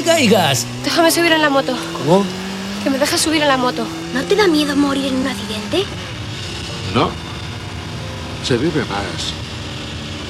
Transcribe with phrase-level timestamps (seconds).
[0.00, 0.66] La Mega y Gas.
[0.82, 1.76] Déjame subir en la moto.
[1.98, 2.24] ¿Cómo?
[2.82, 3.86] Que me dejes subir en la moto.
[4.14, 5.84] ¿No te da miedo morir en un accidente?
[6.94, 7.10] No.
[8.42, 9.34] Se vive más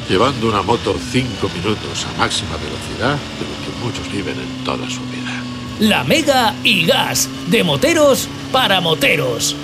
[0.08, 4.90] llevando una moto cinco minutos a máxima velocidad de lo que muchos viven en toda
[4.90, 5.40] su vida.
[5.78, 7.28] La Mega y Gas.
[7.46, 9.54] De moteros para moteros.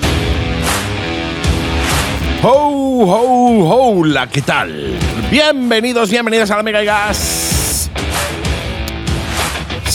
[2.44, 4.28] ¡Ho, ho, hola!
[4.28, 4.96] ¿Qué tal?
[5.32, 7.45] Bienvenidos, bienvenidos a la Mega y Gas.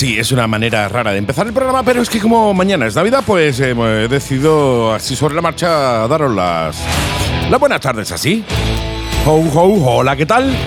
[0.02, 2.96] Sí, es una manera rara de empezar el programa, pero es que como mañana es
[2.96, 6.76] Navidad, pues eh, he decidido así sobre la marcha daros las,
[7.52, 8.44] las buenas tardes así.
[9.28, 10.58] Ho, ho, hola, ¿qué tal?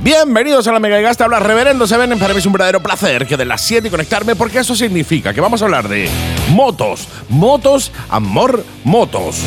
[0.00, 2.18] Bienvenidos a la Mega Gas, te habla Reverendo Seven.
[2.18, 5.32] Para mí es un verdadero placer que de las 7 y conectarme, porque eso significa
[5.32, 6.08] que vamos a hablar de
[6.48, 9.44] motos, motos, amor, motos.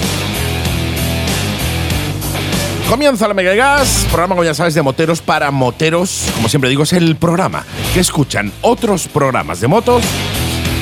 [2.89, 6.29] Comienza la Mega Gas, programa, como ya sabes, de moteros para moteros.
[6.35, 10.03] Como siempre digo, es el programa que escuchan otros programas de motos.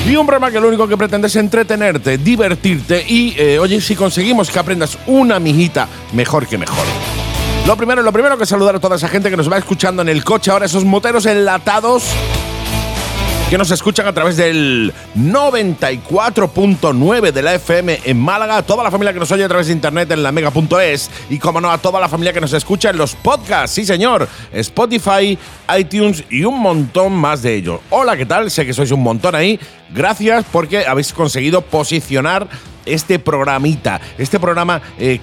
[0.06, 3.96] Y un programa que lo único que pretende es entretenerte, divertirte y, eh, oye, si
[3.96, 6.84] conseguimos que aprendas una mijita, mejor que mejor.
[7.66, 10.10] Lo primero, lo primero que saludar a toda esa gente que nos va escuchando en
[10.10, 12.04] el coche ahora, esos moteros enlatados
[13.54, 18.90] que nos escuchan a través del 94.9 de la FM en Málaga, a toda la
[18.90, 21.78] familia que nos oye a través de internet en la mega.es y como no a
[21.78, 25.38] toda la familia que nos escucha en los podcasts, sí señor, Spotify,
[25.78, 27.78] iTunes y un montón más de ellos.
[27.90, 28.50] Hola, ¿qué tal?
[28.50, 29.60] Sé que sois un montón ahí.
[29.94, 32.48] Gracias porque habéis conseguido posicionar
[32.86, 35.20] este programita, este programa eh,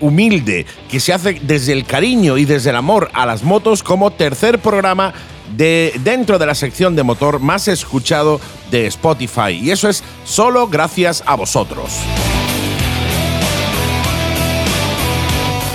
[0.00, 4.12] humilde que se hace desde el cariño y desde el amor a las motos como
[4.12, 5.12] tercer programa
[5.56, 10.68] de dentro de la sección de motor más escuchado de Spotify y eso es solo
[10.68, 11.90] gracias a vosotros.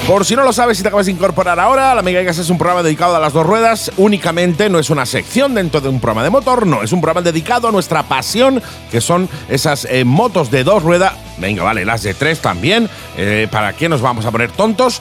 [0.10, 2.50] Por si no lo sabes y te acabas de incorporar ahora, La Mega Gas es
[2.50, 6.00] un programa dedicado a las dos ruedas únicamente, no es una sección dentro de un
[6.00, 10.06] programa de motor, no, es un programa dedicado a nuestra pasión, que son esas eh,
[10.06, 14.26] motos de dos ruedas, venga, vale, las de tres también, eh, ¿para qué nos vamos
[14.26, 15.00] a poner tontos?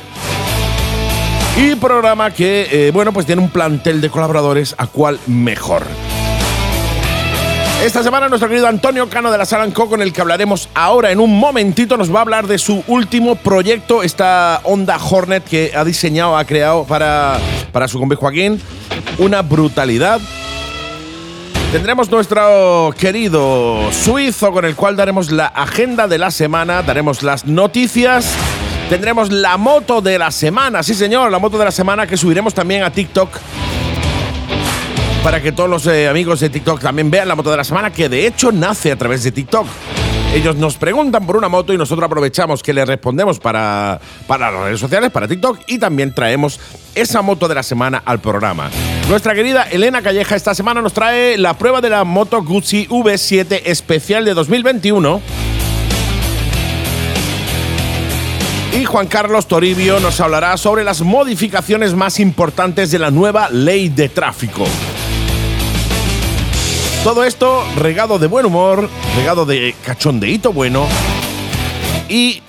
[1.56, 5.84] Y programa que, eh, bueno, pues tiene un plantel de colaboradores a cual mejor.
[7.84, 11.20] Esta semana nuestro querido Antonio Cano de la Salanco, con el que hablaremos ahora en
[11.20, 15.84] un momentito, nos va a hablar de su último proyecto, esta Honda Hornet que ha
[15.84, 17.38] diseñado, ha creado para,
[17.70, 18.60] para su combi Joaquín.
[19.18, 20.20] Una brutalidad.
[21.70, 27.46] Tendremos nuestro querido suizo con el cual daremos la agenda de la semana, daremos las
[27.46, 28.34] noticias.
[28.88, 32.54] Tendremos la moto de la semana, sí señor, la moto de la semana que subiremos
[32.54, 33.28] también a TikTok
[35.22, 37.92] para que todos los eh, amigos de TikTok también vean la moto de la semana,
[37.92, 39.66] que de hecho nace a través de TikTok.
[40.34, 44.62] Ellos nos preguntan por una moto y nosotros aprovechamos que les respondemos para, para las
[44.62, 46.58] redes sociales, para TikTok, y también traemos
[46.94, 48.70] esa moto de la semana al programa.
[49.10, 53.62] Nuestra querida Elena Calleja esta semana nos trae la prueba de la moto Guzzi V7
[53.64, 55.20] especial de 2021.
[58.78, 63.88] Y Juan Carlos Toribio nos hablará sobre las modificaciones más importantes de la nueva ley
[63.88, 64.64] de tráfico.
[67.02, 70.86] Todo esto regado de buen humor, regado de cachondeíto bueno
[72.08, 72.40] y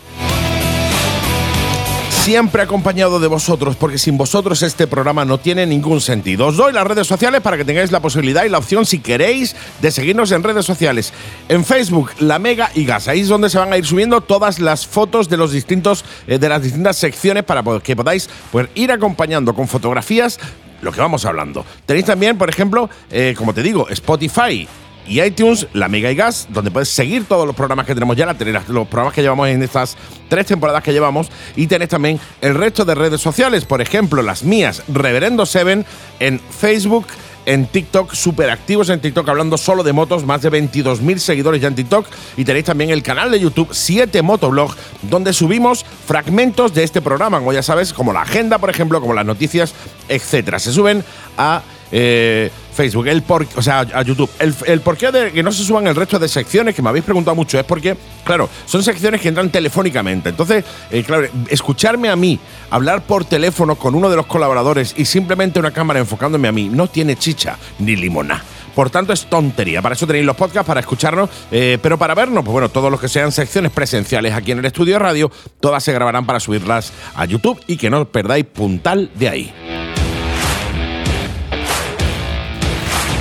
[2.30, 6.46] siempre acompañado de vosotros, porque sin vosotros este programa no tiene ningún sentido.
[6.46, 9.56] Os doy las redes sociales para que tengáis la posibilidad y la opción, si queréis,
[9.82, 11.12] de seguirnos en redes sociales.
[11.48, 13.08] En Facebook, La Mega y Gas.
[13.08, 16.38] Ahí es donde se van a ir subiendo todas las fotos de los distintos, eh,
[16.38, 20.40] de las distintas secciones para que podáis pues, ir acompañando con fotografías
[20.84, 21.66] lo que vamos hablando.
[21.88, 24.68] Tenéis también, por ejemplo, eh, como te digo, Spotify
[25.08, 28.26] y iTunes, la Mega y Gas, donde puedes seguir todos los programas que tenemos ya,
[28.68, 32.86] los programas que llevamos en estas tres temporadas que llevamos, y tenéis también el resto
[32.86, 35.86] de redes sociales, por ejemplo, las mías, Reverendo Seven,
[36.20, 37.08] en Facebook,
[37.46, 41.68] en TikTok, súper activos en TikTok, hablando solo de motos, más de 22.000 seguidores ya
[41.68, 42.06] en TikTok.
[42.38, 47.40] Y tenéis también el canal de YouTube 7 Motoblog, donde subimos fragmentos de este programa,
[47.40, 49.74] como ya sabes, como la agenda, por ejemplo, como las noticias,
[50.08, 50.60] etcétera.
[50.60, 51.04] Se suben
[51.38, 54.30] a eh, Facebook, el por, o sea, a YouTube.
[54.40, 57.04] El, el porqué de que no se suban el resto de secciones, que me habéis
[57.04, 60.30] preguntado mucho, es porque, claro, son secciones que entran telefónicamente.
[60.30, 62.40] Entonces, eh, claro, escucharme a mí
[62.70, 66.70] hablar por teléfono con uno de los colaboradores y simplemente una cámara enfocándome a mí
[66.70, 68.42] no tiene chicha ni limona.
[68.74, 69.82] Por tanto, es tontería.
[69.82, 73.02] Para eso tenéis los podcasts, para escucharnos, eh, pero para vernos, pues bueno, todos los
[73.02, 75.30] que sean secciones presenciales aquí en el estudio radio,
[75.60, 79.99] todas se grabarán para subirlas a YouTube y que no os perdáis puntal de ahí.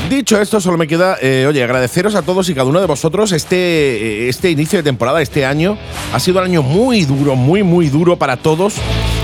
[0.08, 3.30] Dicho esto, solo me queda, eh, oye, agradeceros a todos y cada uno de vosotros
[3.32, 5.76] este, eh, este inicio de temporada, este año.
[6.14, 8.76] Ha sido un año muy duro, muy, muy duro para todos.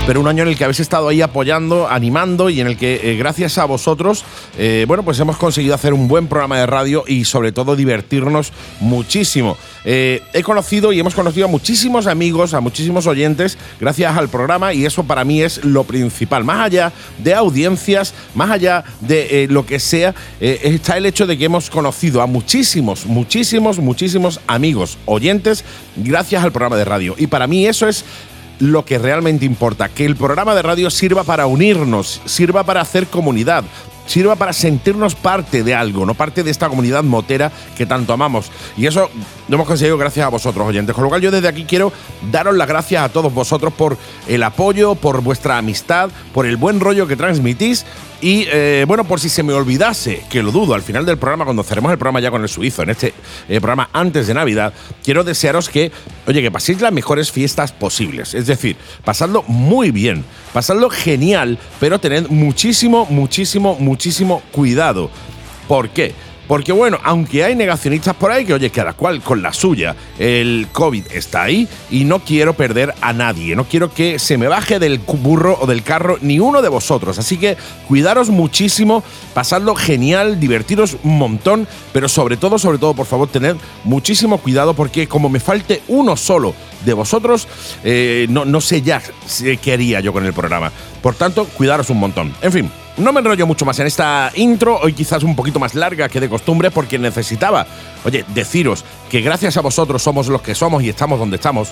[0.05, 3.11] Pero un año en el que habéis estado ahí apoyando, animando y en el que
[3.11, 4.23] eh, gracias a vosotros,
[4.57, 8.53] eh, bueno, pues hemos conseguido hacer un buen programa de radio y sobre todo divertirnos
[8.79, 9.57] muchísimo.
[9.83, 14.73] Eh, he conocido y hemos conocido a muchísimos amigos, a muchísimos oyentes gracias al programa
[14.73, 16.43] y eso para mí es lo principal.
[16.43, 21.45] Más allá de audiencias, más allá de lo que sea, está el hecho de que
[21.45, 25.65] hemos conocido a muchísimos, muchísimos, muchísimos amigos, oyentes,
[25.95, 27.15] gracias al programa de radio.
[27.17, 28.05] Y para mí eso es
[28.59, 33.07] lo que realmente importa, que el programa de radio sirva para unirnos, sirva para hacer
[33.07, 33.63] comunidad,
[34.05, 38.51] sirva para sentirnos parte de algo, no parte de esta comunidad motera que tanto amamos.
[38.77, 39.09] Y eso
[39.47, 40.95] lo hemos conseguido gracias a vosotros, oyentes.
[40.95, 41.91] Con lo cual yo desde aquí quiero
[42.31, 43.97] daros las gracias a todos vosotros por
[44.27, 47.85] el apoyo, por vuestra amistad, por el buen rollo que transmitís
[48.21, 51.45] y eh, bueno, por si se me olvidase, que lo dudo, al final del programa,
[51.45, 53.13] cuando cerremos el programa ya con el suizo, en este
[53.49, 54.73] eh, programa antes de Navidad,
[55.03, 55.91] quiero desearos que,
[56.25, 58.33] oye, que paséis las mejores fiestas posibles.
[58.33, 60.23] Es decir, pasadlo muy bien,
[60.55, 65.09] pasadlo genial, pero tened muchísimo, muchísimo, muchísimo cuidado.
[65.67, 66.15] ¿Por qué?
[66.47, 70.67] Porque bueno, aunque hay negacionistas por ahí, que oye, cada cual con la suya, el
[70.71, 74.79] COVID está ahí y no quiero perder a nadie, no quiero que se me baje
[74.79, 77.17] del burro o del carro ni uno de vosotros.
[77.17, 77.57] Así que
[77.87, 79.03] cuidaros muchísimo,
[79.33, 84.73] pasadlo genial, divertiros un montón, pero sobre todo, sobre todo, por favor, tened muchísimo cuidado
[84.73, 86.53] porque como me falte uno solo
[86.85, 87.47] de vosotros,
[87.83, 89.01] eh, no, no sé ya
[89.61, 90.71] qué haría yo con el programa.
[91.01, 92.33] Por tanto, cuidaros un montón.
[92.41, 92.84] En fin.
[92.97, 96.21] No me enrollo mucho más en esta intro, hoy quizás un poquito más larga que
[96.21, 97.67] de costumbre porque necesitaba,
[98.05, 101.69] oye, deciros que gracias a vosotros somos los que somos y estamos donde estamos.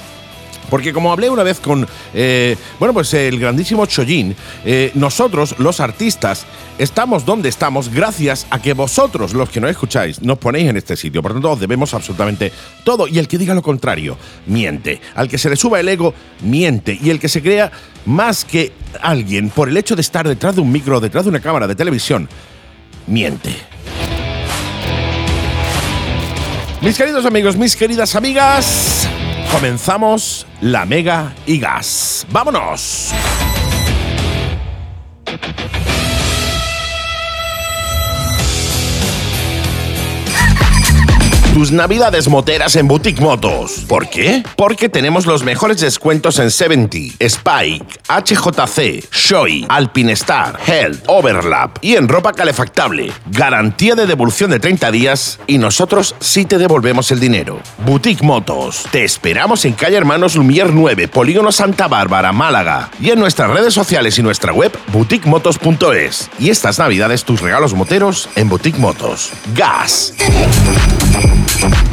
[0.69, 5.80] Porque como hablé una vez con, eh, bueno, pues el grandísimo Chojin, eh, nosotros, los
[5.80, 6.45] artistas,
[6.77, 10.95] estamos donde estamos gracias a que vosotros, los que nos escucháis, nos ponéis en este
[10.95, 11.21] sitio.
[11.21, 12.51] Por tanto, os debemos absolutamente
[12.83, 13.07] todo.
[13.07, 14.18] Y el que diga lo contrario,
[14.48, 15.01] miente.
[15.15, 16.98] Al que se le suba el ego, miente.
[17.01, 17.71] Y el que se crea
[18.06, 18.71] más que
[19.01, 21.75] alguien por el hecho de estar detrás de un micro, detrás de una cámara de
[21.75, 22.27] televisión,
[23.07, 23.56] miente.
[26.81, 28.93] Mis queridos amigos, mis queridas amigas,
[29.54, 32.26] comenzamos la Mega y Gas.
[32.32, 33.14] ¡Vámonos!
[41.54, 43.86] Tus navidades moteras en Boutique Motos.
[43.88, 44.44] ¿Por qué?
[44.58, 52.08] Porque tenemos los mejores descuentos en 70, Spike, HJC, Shoei, Alpinestar, Health, Overlap y en
[52.08, 53.12] ropa calefactable.
[53.28, 57.60] Garantía de devolución de 30 días y nosotros sí te devolvemos el dinero.
[57.86, 58.88] Boutique Motos.
[58.92, 62.90] Te esperamos en calle Hermanos Lumier 9, Polígono Santa Bárbara, Málaga.
[63.00, 66.32] Y en nuestras redes sociales y nuestra web, boutiquemotos.es.
[66.40, 69.30] Y estas navidades tus regalos moteros en Boutique Motos.
[69.54, 70.16] Gas.
[71.13, 71.93] Thank you.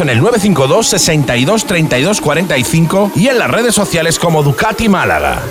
[0.00, 5.42] en el 952 62 32 45 y en las redes sociales como Ducati Málaga.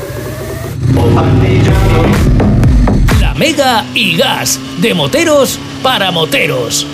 [3.20, 6.88] La Mega y Gas, de moteros para moteros.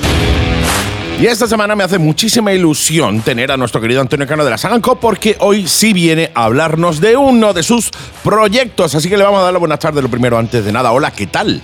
[1.21, 4.57] Y esta semana me hace muchísima ilusión tener a nuestro querido Antonio Cano de la
[4.57, 7.91] Saganco porque hoy sí viene a hablarnos de uno de sus
[8.23, 8.93] proyectos.
[8.93, 10.91] Así que le vamos a dar la buenas tardes lo primero antes de nada.
[10.91, 11.61] Hola, ¿qué tal?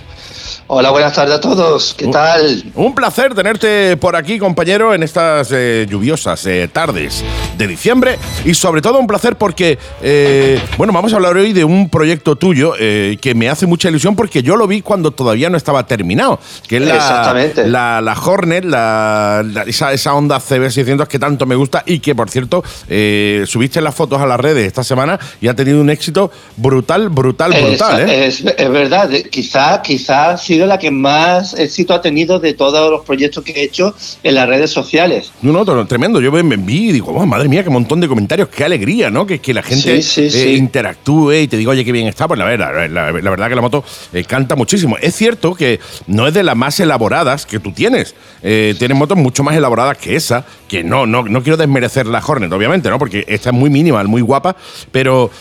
[0.67, 1.93] Hola, buenas tardes a todos.
[1.93, 2.63] ¿Qué tal?
[2.75, 7.21] Un placer tenerte por aquí, compañero, en estas eh, lluviosas eh, tardes
[7.57, 8.17] de diciembre.
[8.45, 12.37] Y sobre todo un placer porque, eh, bueno, vamos a hablar hoy de un proyecto
[12.37, 16.39] tuyo que me hace mucha ilusión porque yo lo vi cuando todavía no estaba terminado.
[16.67, 17.67] Que es la, Exactamente.
[17.67, 22.29] la, la Hornet, la, esa, esa Honda CB600 que tanto me gusta y que, por
[22.29, 27.09] cierto, subiste las fotos a las redes esta semana y ha tenido un éxito brutal,
[27.09, 28.09] brutal, brutal.
[28.09, 29.09] Es, es, es verdad.
[29.29, 33.63] Quizá, quizá sido la que más éxito ha tenido de todos los proyectos que he
[33.63, 35.31] hecho en las redes sociales.
[35.41, 36.21] No, no, tremendo.
[36.21, 39.25] Yo me, vi y digo, oh, madre mía, qué montón de comentarios, qué alegría, ¿no?
[39.25, 40.53] Que, que la gente sí, sí, eh, sí.
[40.53, 42.27] interactúe y te digo, oye, qué bien está.
[42.27, 43.83] Pues la verdad, la, la verdad que la moto
[44.13, 44.95] eh, canta muchísimo.
[45.01, 48.13] Es cierto que no es de las más elaboradas que tú tienes.
[48.43, 52.23] Eh, tienes motos mucho más elaboradas que esa, que no, no, no quiero desmerecer la
[52.23, 52.99] Hornet, obviamente, ¿no?
[52.99, 54.55] Porque esta es muy mínima, muy guapa,
[54.91, 55.31] pero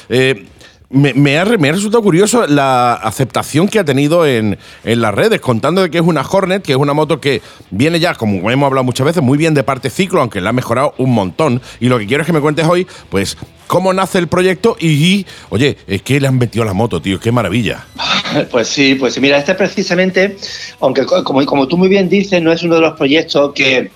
[0.93, 5.41] me, ha, me ha resultado curioso la aceptación que ha tenido en, en las redes,
[5.41, 8.67] contando de que es una Hornet, que es una moto que viene ya, como hemos
[8.67, 11.61] hablado muchas veces, muy bien de parte ciclo, aunque la ha mejorado un montón.
[11.81, 14.89] Y lo que quiero es que me cuentes hoy, pues, cómo nace el proyecto y,
[14.89, 17.87] y, oye, es que le han metido la moto, tío, qué maravilla.
[18.51, 20.39] Pues sí, pues mira, este precisamente,
[20.81, 23.91] aunque co- como, como tú muy bien dices, no es uno de los proyectos que,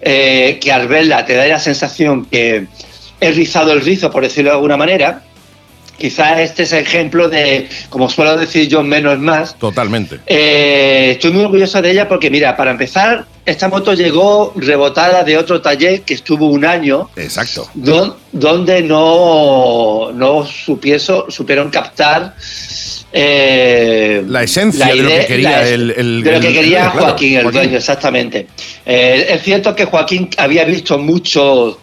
[0.00, 2.66] eh, que al verla te da la sensación que
[3.20, 5.22] he rizado el rizo, por decirlo de alguna manera.
[5.98, 9.56] Quizás este es ejemplo de, como suelo decir yo, menos más.
[9.58, 10.18] Totalmente.
[10.26, 15.36] Eh, estoy muy orgulloso de ella porque, mira, para empezar, esta moto llegó rebotada de
[15.38, 17.68] otro taller que estuvo un año Exacto.
[17.74, 22.34] don- donde no, no supieso- supieron captar
[23.16, 26.54] eh, La esencia de lo que quería la es- el- el- de lo que el-
[26.54, 27.60] quería claro, Joaquín, el Joaquín.
[27.60, 28.46] dueño, exactamente.
[28.84, 31.76] Eh, es cierto que Joaquín había visto muchos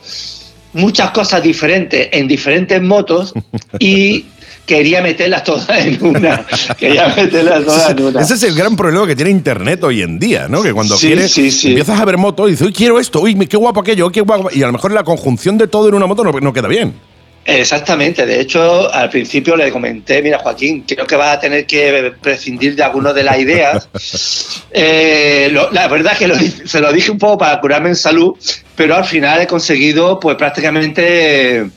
[0.73, 3.33] muchas cosas diferentes en diferentes motos
[3.79, 4.25] y
[4.65, 6.45] quería meterlas todas en una.
[6.77, 8.21] Quería meterlas todas en una.
[8.21, 10.61] Ese es el gran problema que tiene Internet hoy en día, ¿no?
[10.63, 11.69] Que cuando Sí, quieres, sí, sí.
[11.69, 14.49] empiezas a ver motos y dices, uy, quiero esto, uy, qué guapo aquello, qué guapo.
[14.53, 16.93] Y a lo mejor la conjunción de todo en una moto no, no queda bien.
[17.43, 22.13] Exactamente, de hecho al principio le comenté, mira Joaquín, creo que vas a tener que
[22.21, 23.87] prescindir de algunas de las ideas.
[24.73, 28.37] Eh, lo- la verdad que lo se lo dije un poco para curarme en salud,
[28.73, 31.69] pero al final he conseguido pues prácticamente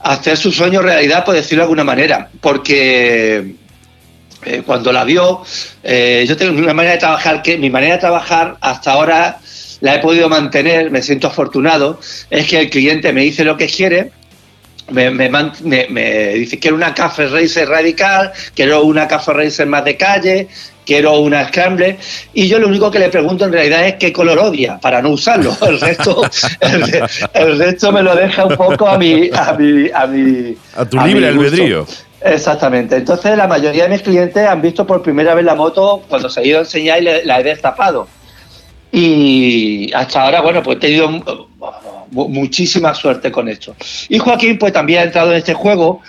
[0.00, 3.56] hacer su sueño realidad, por decirlo de alguna manera, porque
[4.46, 5.42] eh, cuando la vio,
[5.82, 9.38] eh, yo tengo una manera de trabajar que mi manera de trabajar hasta ahora
[9.82, 13.66] la he podido mantener, me siento afortunado, es que el cliente me dice lo que
[13.66, 14.12] quiere
[14.90, 19.84] me, me, me- me dice quiero una Café Racer radical, quiero una Café Racer más
[19.84, 20.48] de calle,
[20.84, 21.96] quiero una Scramble
[22.34, 25.10] y yo lo único que le pregunto en realidad es qué color odia para no
[25.10, 25.56] usarlo.
[25.66, 26.22] El resto,
[26.60, 30.84] el, el resto me lo deja un poco a mi, a mi, a mi, A
[30.84, 31.86] tu libre albedrío.
[32.20, 32.96] Exactamente.
[32.96, 36.40] Entonces la mayoría de mis clientes han visto por primera vez la moto cuando se
[36.40, 38.08] ha ido a enseñar y le- la he destapado.
[38.98, 43.74] Y hasta ahora, bueno, pues he tenido mu- muchísima suerte con esto.
[44.08, 46.00] Y Joaquín, pues también ha entrado en este juego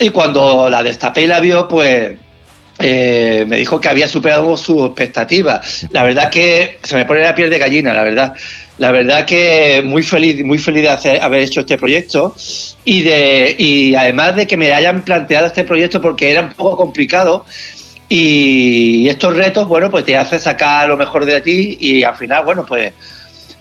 [0.00, 2.16] y cuando la destapé y la vio, pues
[2.80, 5.86] eh, me dijo que había superado sus expectativas.
[5.92, 8.34] La verdad que se me pone la piel de gallina, la verdad.
[8.78, 12.34] La verdad que muy feliz, muy feliz de hacer- haber hecho este proyecto
[12.84, 16.76] y de y además de que me hayan planteado este proyecto porque era un poco
[16.78, 17.44] complicado
[18.12, 22.44] y estos retos, bueno, pues te hace sacar lo mejor de ti y al final,
[22.44, 22.92] bueno, pues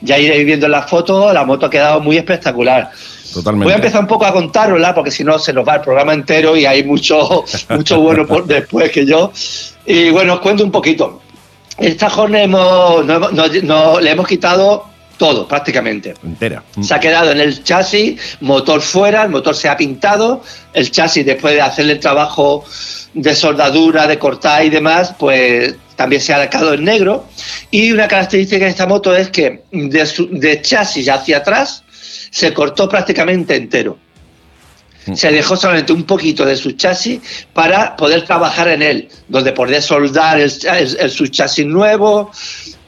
[0.02, 2.90] ya iréis viendo en las fotos, la moto ha quedado muy espectacular.
[3.32, 3.66] Totalmente.
[3.66, 6.14] Voy a empezar un poco a contárosla porque si no se nos va el programa
[6.16, 9.32] entero y hay mucho, mucho bueno por después que yo.
[9.86, 11.22] Y bueno, os cuento un poquito.
[11.78, 14.86] Esta Hornet hemos, no, hemos- no- no- le hemos quitado
[15.20, 16.16] todo prácticamente.
[16.24, 16.64] Entera.
[16.82, 20.42] Se ha quedado en el chasis, motor fuera, el motor se ha pintado,
[20.74, 22.66] el chasis después de hacerle el trabajo
[23.14, 27.28] de soldadura, de cortar y demás, pues también se ha quedado en negro.
[27.70, 31.84] Y una característica de esta moto es que de, su- de chasis hacia atrás
[32.32, 34.00] se cortó prácticamente entero.
[35.16, 37.20] Se dejó solamente un poquito de su chasis
[37.52, 42.32] para poder trabajar en él, donde poder soldar el, el- el- su chasis nuevo.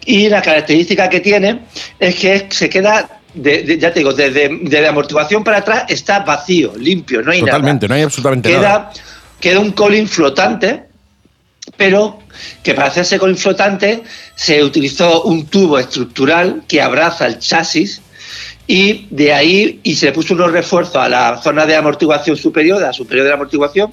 [0.06, 1.60] Y la característica que tiene
[2.00, 6.20] es que se queda, de- de- ya te digo, desde, desde amortiguación para atrás está
[6.20, 7.96] vacío, limpio, no hay Totalmente, nada.
[7.96, 8.92] no hay absolutamente nada.
[8.92, 9.04] Queda,
[9.40, 10.84] queda un colín flotante,
[11.78, 12.20] pero
[12.64, 14.02] que para hacerse colín flotante
[14.36, 18.02] se utilizó un tubo estructural que abraza el chasis
[18.68, 22.82] y de ahí y se le puso unos refuerzos a la zona de amortiguación superior,
[22.84, 23.92] a la superior de la amortiguación,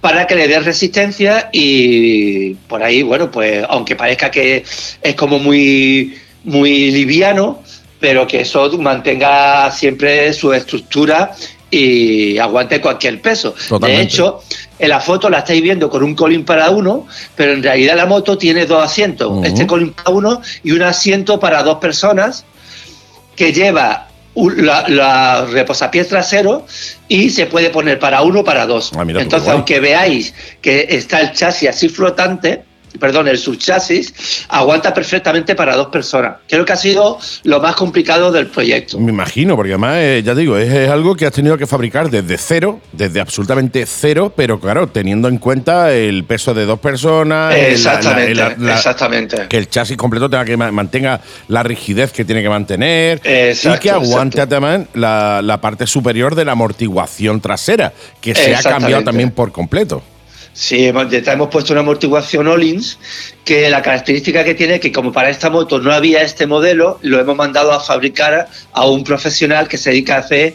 [0.00, 4.64] para que le dé resistencia y por ahí, bueno, pues aunque parezca que
[5.02, 7.62] es como muy, muy liviano,
[7.98, 11.32] pero que eso mantenga siempre su estructura
[11.70, 13.54] y aguante cualquier peso.
[13.68, 13.96] Totalmente.
[13.96, 14.42] De hecho,
[14.78, 18.06] en la foto la estáis viendo con un colín para uno, pero en realidad la
[18.06, 22.44] moto tiene dos asientos, este colín para uno y un asiento para dos personas
[23.36, 26.66] que lleva la, la reposapiés trasero
[27.08, 28.92] y se puede poner para uno o para dos.
[28.96, 32.62] Ah, mira Entonces, aunque veáis que está el chasis así flotante,
[32.98, 36.36] perdón, el subchasis, aguanta perfectamente para dos personas.
[36.48, 38.98] Creo que ha sido lo más complicado del proyecto.
[38.98, 41.66] Me imagino, porque además, eh, ya te digo, es, es algo que has tenido que
[41.66, 46.80] fabricar desde cero, desde absolutamente cero, pero claro, teniendo en cuenta el peso de dos
[46.80, 49.46] personas, el- la- la- Exactamente, la- exactamente.
[49.48, 53.76] que el chasis completo tenga que ma- mantenga la rigidez que tiene que mantener Exacto,
[53.76, 59.04] y que aguante también la, parte superior de la amortiguación trasera, que se ha cambiado
[59.04, 60.02] también por completo.
[60.52, 62.98] Sí, hemos, puesto una amortiguación Olins
[63.44, 66.98] que la característica que tiene es que como para esta moto no había este modelo,
[67.02, 70.54] lo hemos mandado a fabricar a un profesional que se dedica a hacer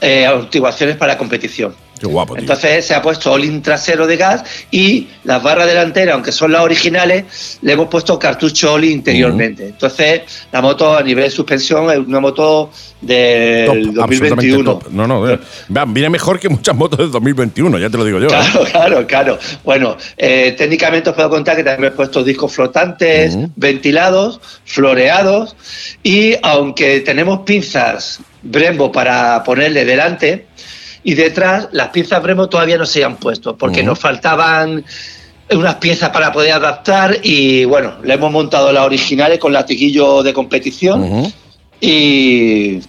[0.00, 1.74] eh, amortiguaciones para competición.
[2.04, 2.42] Qué guapo, tío.
[2.42, 6.60] Entonces se ha puesto all-in trasero de gas y las barras delanteras, aunque son las
[6.60, 9.68] originales, le hemos puesto cartucho all-in interiormente.
[9.68, 12.70] Entonces la moto a nivel de suspensión es una moto
[13.00, 14.64] del Top, absolutamente 2021.
[14.64, 14.88] top.
[14.90, 15.38] No, no, eh,
[15.88, 18.26] viene mejor que muchas motos del 2021, ya te lo digo yo.
[18.26, 18.28] ¿eh?
[18.28, 19.38] Claro, claro, claro.
[19.64, 25.56] Bueno, eh, técnicamente os puedo contar que también he puesto discos flotantes, ventilados, floreados
[26.02, 30.46] y aunque tenemos pinzas Brembo para ponerle delante
[31.04, 34.84] y detrás, las pinzas Brembo todavía no se han puesto porque nos faltaban
[35.50, 40.32] unas piezas para poder adaptar y bueno, le hemos montado las originales con latiguillo de
[40.32, 41.30] competición
[41.80, 42.80] y,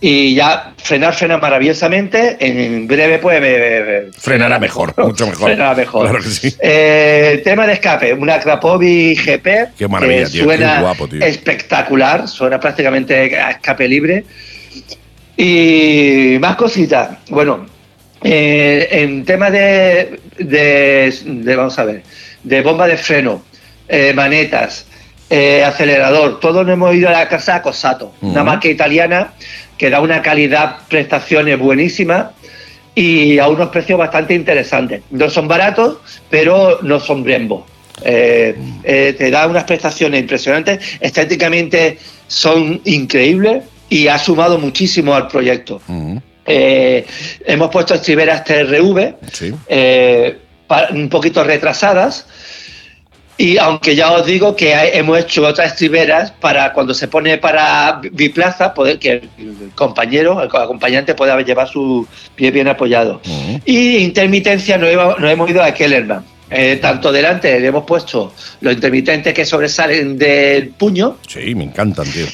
[0.00, 2.38] y ya frenar frena maravillosamente.
[2.40, 5.48] En breve, pues me- Frenará mejor, mucho mejor.
[5.50, 6.08] Frenará mejor.
[6.08, 6.54] Claro que sí.
[6.60, 9.46] Eh, tema de escape, una Krapovi GP.
[9.76, 11.20] Qué maravilla, que tío, Suena qué guapo, tío.
[11.22, 14.24] espectacular, suena prácticamente a escape libre.
[15.36, 17.18] Y más cositas.
[17.28, 17.66] Bueno,
[18.22, 22.02] eh, en tema de, de, de- vamos a ver,
[22.42, 23.42] de bomba de freno,
[23.88, 24.86] eh, manetas,
[25.28, 29.32] eh, acelerador, todos nos hemos ido a la casa Cosato, una marca italiana
[29.76, 32.26] que da una calidad, prestaciones buenísimas
[32.94, 35.02] y a unos precios bastante interesantes.
[35.10, 35.98] No son baratos,
[36.30, 37.66] pero no son Brembo.
[38.02, 41.98] Eh, eh, te da unas prestaciones impresionantes, estéticamente
[42.28, 45.80] son increíbles y ha sumado muchísimo al proyecto.
[46.46, 47.06] Eh,
[47.46, 49.52] hemos puesto estriberas TRV, Sí.
[49.68, 50.38] eh,
[50.90, 52.26] un poquito retrasadas.
[53.36, 57.36] Y aunque ya os digo que hay- hemos hecho otras estriberas para cuando se pone
[57.38, 63.20] para biplaza, poder que el compañero, el acompañante pueda llevar su pie bien apoyado.
[63.64, 66.24] Y intermitencia nos, hemos- nos hemos ido a Kellerman.
[66.50, 72.04] Eh, tanto delante le hemos puesto los intermitentes que sobresalen del puño Sí, me encantan,
[72.12, 72.26] tío.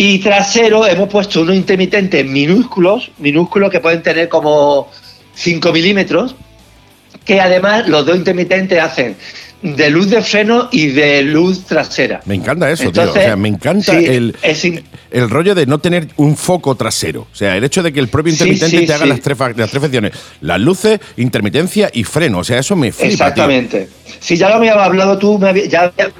[0.00, 4.88] Y trasero hemos puesto unos intermitentes minúsculos, minúsculos que pueden tener como
[5.34, 6.36] 5 milímetros,
[7.24, 9.16] que además los dos intermitentes hacen
[9.60, 12.20] de luz de freno y de luz trasera.
[12.26, 13.10] Me encanta eso, tío.
[13.10, 17.22] O sea, me encanta sí, el, in- el rollo de no tener un foco trasero.
[17.32, 19.68] O sea, el hecho de que el propio intermitente sí, te haga las tres, las
[19.68, 20.12] tres funciones.
[20.42, 22.38] Las luces, intermitencia y freno.
[22.38, 23.12] O sea, eso me flipa, tío.
[23.26, 23.88] Exactamente.
[24.20, 26.12] Si ya lo habías hablado tú, me había- ya había-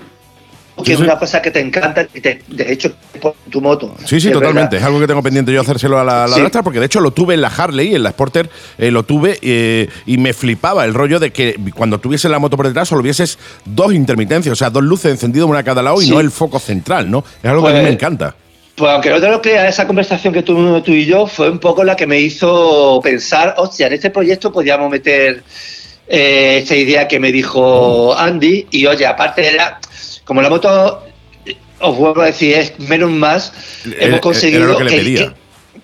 [0.84, 3.94] que es una cosa que te encanta, y te- de hecho, por tu moto.
[4.04, 4.60] Sí, sí, totalmente.
[4.76, 4.80] verdad.
[4.80, 6.42] Es algo que tengo pendiente yo hacérselo a la, a la Sí.
[6.62, 9.88] Porque de hecho lo tuve en la Harley, en la Sporter, eh, lo tuve eh,
[10.06, 13.38] y me flipaba el rollo de que cuando tuviese la moto por detrás solo vieses
[13.64, 16.58] dos intermitencias, o sea, dos luces encendidas una a cada lado y no el foco
[16.58, 17.24] central, ¿no?
[17.42, 18.34] Es algo que a mí Pues- me encanta.
[18.76, 21.58] Pues aunque no te lo creas, esa conversación que tuvimos tú y yo fue un
[21.58, 25.42] poco la que me hizo pensar, hostia, en este proyecto podíamos meter
[26.06, 28.66] eh, esta idea que me dijo Andy.
[28.70, 29.80] Y oye, aparte de la.
[30.28, 31.04] Como la moto,
[31.80, 33.50] os vuelvo a decir, es menos más,
[33.98, 34.64] hemos conseguido.
[34.64, 35.34] era lo que le pedía.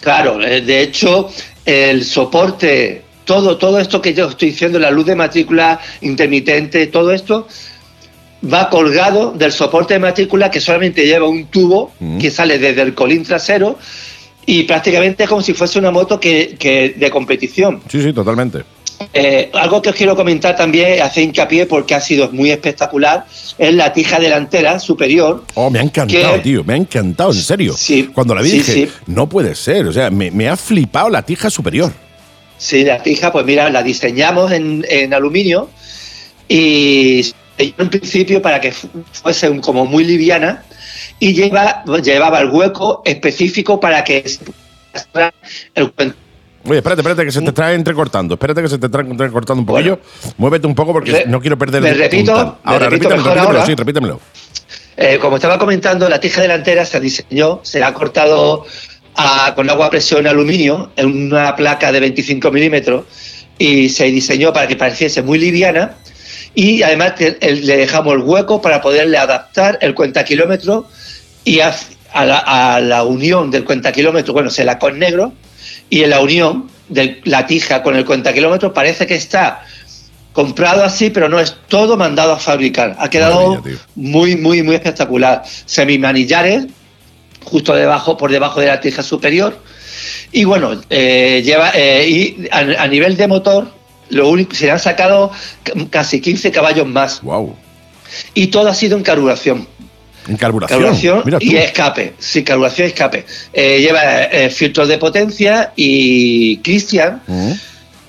[0.03, 1.31] claro, eh, de hecho,
[1.65, 7.11] el soporte, todo, todo esto que yo estoy diciendo, la luz de matrícula intermitente, todo
[7.11, 7.49] esto.
[8.45, 12.19] Va colgado del soporte de matrícula que solamente lleva un tubo Mm.
[12.19, 13.79] que sale desde el colín trasero
[14.45, 17.81] y prácticamente es como si fuese una moto que, que de competición.
[17.91, 18.63] Sí, sí, totalmente.
[19.13, 23.27] Eh, algo que os quiero comentar también, hacer hincapié porque ha sido muy espectacular,
[23.59, 25.45] es la tija delantera superior.
[25.55, 26.63] Oh, me ha encantado, tío.
[26.65, 27.75] Me ha encantado, en serio.
[27.77, 28.89] Sí, Cuando la vi sí, dije, sí.
[29.07, 29.87] no puede ser.
[29.87, 31.93] O sea, me, me ha flipado la tija superior.
[32.57, 35.69] Sí, la tija, pues mira, la diseñamos en, en aluminio
[36.49, 40.65] y en principio para que fu- fuese un- como muy liviana
[41.19, 44.25] y lleva, llevaba el hueco específico para que
[45.75, 46.17] el cuento.
[46.67, 48.35] Oye, espérate, espérate, que se te está entrecortando.
[48.35, 49.99] Espérate que se te está entrecortando un poquillo.
[50.39, 52.33] Muévete un poco porque no quiero perder ¿me el repito?
[52.33, 52.47] puntal.
[52.65, 53.67] ¿Me Ahora, repito repítemelo, mejor repítemelo, ahora?
[53.67, 54.21] sí, repítemelo.
[54.97, 58.65] Eh, como estaba comentando, la tija delantera se diseñó, se ha cortado
[59.17, 63.05] a- con agua a presión aluminio en una placa de 25 milímetros
[63.59, 65.97] y se diseñó para que pareciese muy liviana
[66.55, 70.89] y además te- el- le dejamos el hueco para poderle adaptar el cuenta kilómetro
[71.45, 71.75] y a,
[72.13, 75.33] a la, a la unión del cuenta kilómetro, bueno, se la con negro
[75.91, 79.65] y en la unión de la tija con el cuenta kilómetro parece que está
[80.33, 82.97] comprado así, pero no es todo mandado a fabricar.
[82.99, 85.43] Ha quedado Maravilla, muy, muy, muy espectacular.
[85.65, 86.67] Semimanillares,
[87.45, 89.57] justo debajo, por debajo de la tija superior.
[90.33, 93.73] Y bueno, eh, lleva eh, y a, a nivel de motor,
[94.11, 95.31] lo único, se le han sacado
[95.91, 97.23] casi 15 caballos más.
[97.23, 97.57] Wow.
[98.35, 99.69] Y todo ha sido en carburación.
[100.29, 100.81] En carburación.
[100.81, 101.45] Carburación Mira tú.
[101.47, 102.15] y escape.
[102.19, 103.25] Sí, carburación y escape.
[103.53, 107.53] Eh, lleva eh, filtros de potencia y Cristian, Mm.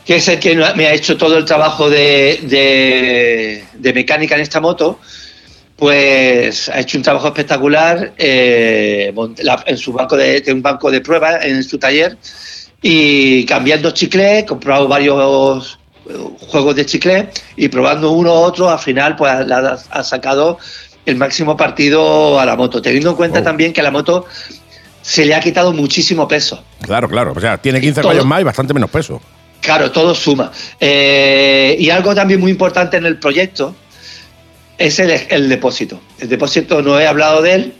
[0.06, 4.41] que es el que me ha hecho todo el trabajo de, de- de mecánica en
[4.41, 4.99] esta moto,
[5.75, 9.13] pues ha hecho un trabajo espectacular eh,
[9.65, 12.17] en su banco de, tiene un banco de pruebas en su taller
[12.82, 15.78] y cambiando chicle, he comprado varios
[16.47, 19.32] juegos de chicle y probando uno u otro, al final pues
[19.89, 20.60] ha sacado
[21.06, 23.44] el máximo partido a la moto, teniendo en cuenta Oh.
[23.44, 24.26] también que a la moto
[25.02, 26.63] se le ha quitado muchísimo peso.
[26.82, 27.34] Claro, claro.
[27.36, 28.10] O sea, tiene 15 Todo.
[28.10, 29.22] caballos más y bastante menos peso.
[29.62, 30.52] Claro, todo suma.
[30.80, 33.76] Eh, y algo también muy importante en el proyecto
[34.78, 36.00] es el, el depósito.
[36.20, 37.74] El depósito, no he hablado de él.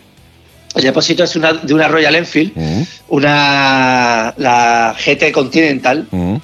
[0.76, 6.36] El depósito es una, de una Royal Enfield, Mm, una la GT Continental, mm.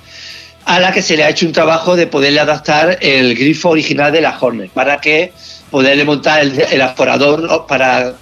[0.66, 4.12] a la que se le ha hecho un trabajo de poderle adaptar el grifo original
[4.12, 5.34] de la Hornet para que
[5.72, 8.14] poderle montar el, el aforador para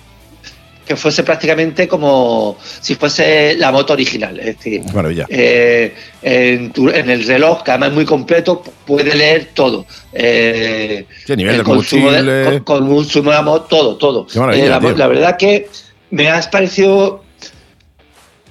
[0.86, 4.40] que fuese prácticamente como si fuese la moto original.
[4.40, 5.26] Es decir, Qué maravilla.
[5.30, 9.86] eh, en, tu- en el reloj, que además es muy completo, puede leer todo.
[10.14, 12.44] Eh, Sí, nivel el de consumo combustible.
[12.64, 14.26] con, con consumo de amor, todo, todo.
[14.26, 15.70] Qué Eh, la, la verdad que
[16.10, 17.24] me ha parecido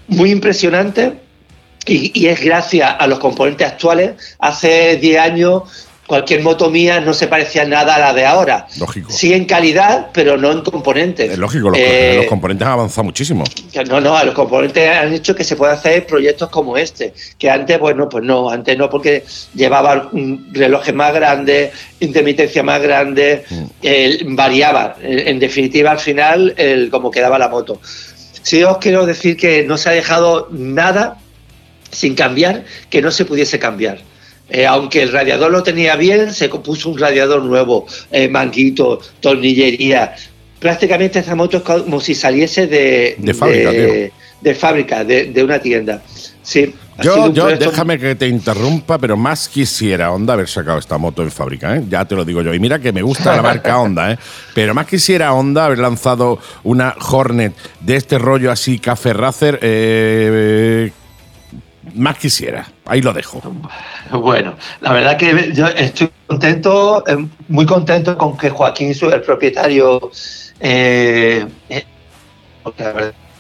[0.07, 1.15] muy impresionante
[1.87, 4.13] y, y es gracias a los componentes actuales.
[4.39, 5.63] Hace 10 años
[6.09, 8.67] cualquier moto mía no se parecía nada a la de ahora.
[8.81, 9.13] Lógico.
[9.13, 11.31] Sí en calidad, pero no en componentes.
[11.31, 13.45] Es lógico, los, Eh, los componentes han avanzado muchísimo.
[13.89, 17.79] No, no, los componentes han hecho que se pueda hacer proyectos como este, que antes,
[17.79, 19.23] bueno, pues no, antes no, porque
[19.55, 23.65] llevaba un relojes más grandes, intermitencia más grande, Mm.
[23.83, 27.81] eh, variaba, en, en definitiva, al final, el, cómo quedaba la moto.
[28.43, 31.19] Sí os quiero decir que no se ha dejado nada
[31.91, 33.99] sin cambiar que no se pudiese cambiar.
[34.51, 40.15] Eh, aunque el radiador lo tenía bien, se puso un radiador nuevo, eh, manguito, tornillería.
[40.59, 45.45] Prácticamente esta moto es como si saliese de, De fábrica, de, de fábrica, de, de
[45.45, 46.03] una tienda.
[46.43, 51.23] Sí, Yo, yo déjame que te interrumpa, pero más quisiera Honda haber sacado esta moto
[51.23, 51.85] en fábrica, ¿eh?
[51.89, 52.55] ya te lo digo yo.
[52.55, 54.19] Y mira que me gusta la marca Honda, ¿eh?
[54.55, 59.59] pero más quisiera Honda haber lanzado una Hornet de este rollo así, café racer.
[59.61, 60.91] eh,
[61.95, 62.67] más quisiera.
[62.87, 63.41] Ahí lo dejo.
[64.11, 67.17] Bueno, la verdad que yo estoy contento, eh,
[67.49, 70.11] muy contento con que Joaquín, el propietario,
[70.61, 71.85] eh, eh,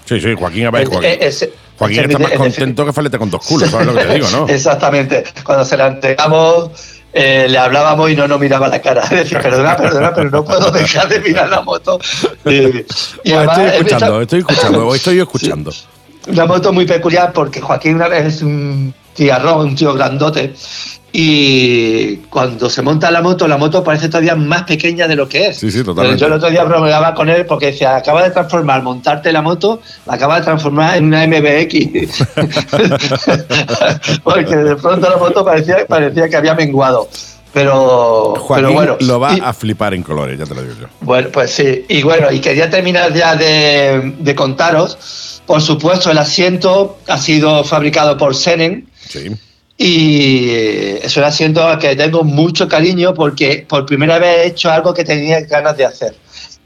[0.04, 1.10] Sí, sí, Joaquín, a ver, es- Joaquín.
[1.20, 4.14] es- Joaquín es- está más contento que falete con dos culos, ¿sabes lo que te
[4.14, 4.48] digo, no?
[4.48, 5.24] Exactamente.
[5.44, 6.70] Cuando se la entregamos,
[7.12, 9.06] eh, le hablábamos y no nos miraba la cara.
[9.10, 11.98] Decir, perdona, perdona, pero no puedo dejar de mirar la moto.
[12.46, 12.70] Y, y
[13.34, 15.72] Bueno, además, estoy es escuchando, estoy escuchando, estoy escuchando.
[16.28, 20.54] Una moto muy peculiar porque Joaquín una vez es un tiarrón, un tío grandote.
[21.10, 25.48] Y cuando se monta la moto, la moto parece todavía más pequeña de lo que
[25.48, 25.56] es.
[25.56, 26.20] Sí, sí, totalmente.
[26.20, 29.80] Yo el otro día bromeaba con él porque decía, acaba de transformar, montarte la moto,
[30.04, 32.24] la acaba de transformar en una MBX.
[34.22, 37.08] porque de pronto la moto parecía, parecía que había menguado.
[37.62, 38.96] Pero, Joaquín pero bueno.
[39.00, 40.86] lo va y- a flipar en colores, ya te lo digo yo.
[41.00, 41.84] bueno, pues sí.
[41.88, 45.40] Y bueno, y quería terminar ya de, de contaros.
[45.46, 49.30] Por supuesto, el asiento ha sido fabricado por Senen Sí.
[49.76, 50.50] y
[51.02, 54.92] es un asiento al que tengo mucho cariño porque por primera vez he hecho algo
[54.94, 56.14] que tenía ganas de hacer.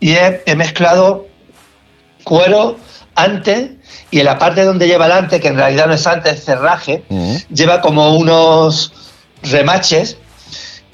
[0.01, 1.27] Y he, he mezclado
[2.25, 2.77] cuero
[3.15, 3.71] antes
[4.11, 6.45] y en la parte donde lleva el antes, que en realidad no es antes, es
[6.45, 7.03] cerraje,
[7.53, 8.93] lleva como unos
[9.43, 10.17] remaches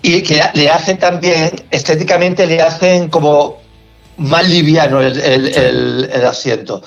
[0.02, 3.58] y que le hacen también, estéticamente le hacen como
[4.18, 6.82] más liviano el, el- el- el asiento.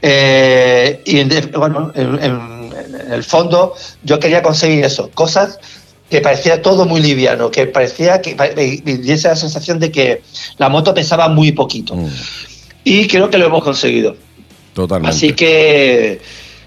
[0.00, 2.72] Eh, y en bueno, en, en-
[3.06, 5.58] en el fondo yo quería conseguir eso, cosas
[6.10, 10.22] que parecía todo muy liviano, que parecía que me me diese la sensación de que
[10.58, 11.94] la moto pesaba muy poquito.
[11.94, 12.08] Mm.
[12.84, 14.16] Y creo que lo hemos conseguido.
[14.74, 15.16] Totalmente.
[15.16, 16.20] Así que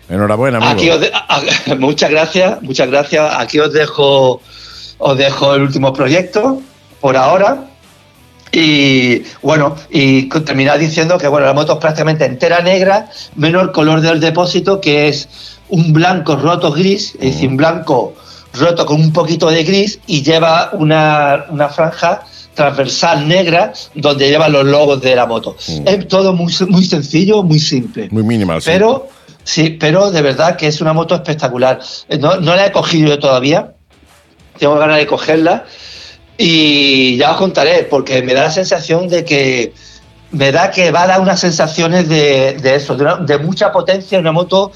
[0.08, 0.72] Enhorabuena, amigo.
[0.72, 3.34] Aquí os de- a- a- muchas gracias, muchas gracias.
[3.38, 4.42] Aquí os dejo,
[4.98, 6.62] os dejo el último proyecto
[7.02, 7.70] por ahora.
[8.52, 13.72] Y bueno, y terminar diciendo que bueno, la moto es prácticamente entera negra, menos el
[13.72, 15.28] color del depósito, que es
[15.70, 18.14] un blanco roto gris, es decir, un blanco
[18.54, 24.48] roto con un poquito de gris y lleva una, una franja transversal negra donde lleva
[24.48, 25.56] los logos de la moto.
[25.68, 25.88] Mm.
[25.88, 28.08] Es todo muy, muy sencillo, muy simple.
[28.12, 28.62] Muy minimal.
[28.64, 29.10] Pero,
[29.44, 31.80] sí, pero de verdad que es una moto espectacular.
[32.08, 33.75] Eh, No, no la he cogido yo todavía.
[34.58, 35.65] Tengo ganas de cogerla.
[36.38, 39.74] Y ya os contaré, porque me da la sensación de que.
[40.32, 43.72] Me da que va a dar unas sensaciones de, de eso, de, una- de mucha
[43.72, 44.72] potencia, una moto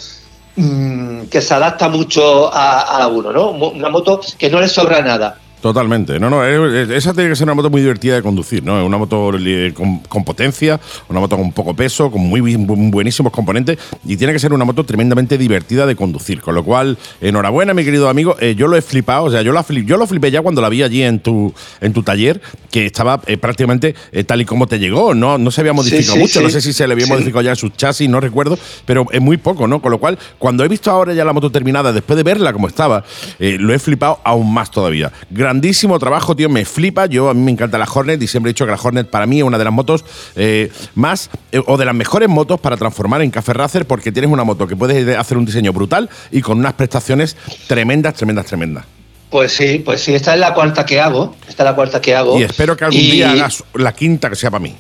[0.56, 3.50] mm, que se adapta mucho a, a uno, ¿no?
[3.52, 5.38] Una moto que no le sobra nada.
[5.62, 6.22] Totalmente.
[6.22, 8.80] No, no, esa tiene que ser una moto muy divertida de conducir, ¿no?
[8.80, 13.34] Es una moto eh, con, con potencia, una moto con poco peso, con muy, buenísimos
[13.34, 16.40] componentes y tiene que ser una moto tremendamente divertida de conducir.
[16.40, 18.38] Con lo cual, enhorabuena, mi querido amigo.
[18.40, 20.62] Eh, yo lo he flipado, o sea, yo, la flip- yo lo flipé ya cuando
[20.62, 22.40] la vi allí en tu, en tu taller,
[22.72, 25.38] que estaba eh, prácticamente eh, tal y como te llegó, ¿no?
[25.38, 26.44] No se había modificado sí, mucho, sí.
[26.46, 29.36] no sé si se le había modificado ya sus chasis, no recuerdo, pero es muy
[29.36, 29.82] poco, ¿no?
[29.82, 32.70] Con lo cual, cuando he visto ahora ya la moto terminada, después de verla como
[32.70, 33.04] estaba,
[33.40, 35.12] lo he flipado aún más todavía.
[35.54, 37.08] Grandísimo trabajo, tío, me flipa.
[37.08, 39.26] Yo a mí me encanta la Hornet y siempre he dicho que la Hornet para
[39.26, 42.78] mí es una de las motos eh, más eh, o de las mejores motos para
[42.78, 46.42] transformar en Café Racer porque tienes una moto que puedes hacer un diseño brutal y
[46.44, 47.36] con unas prestaciones
[47.66, 48.86] tremendas, tremendas, tremendas.
[49.32, 51.36] Pues sí, pues sí, esta es la cuarta que hago.
[51.48, 52.40] Esta es la cuarta que hago.
[52.40, 54.76] Y espero que algún Y- día hagas la quinta que sea para mí.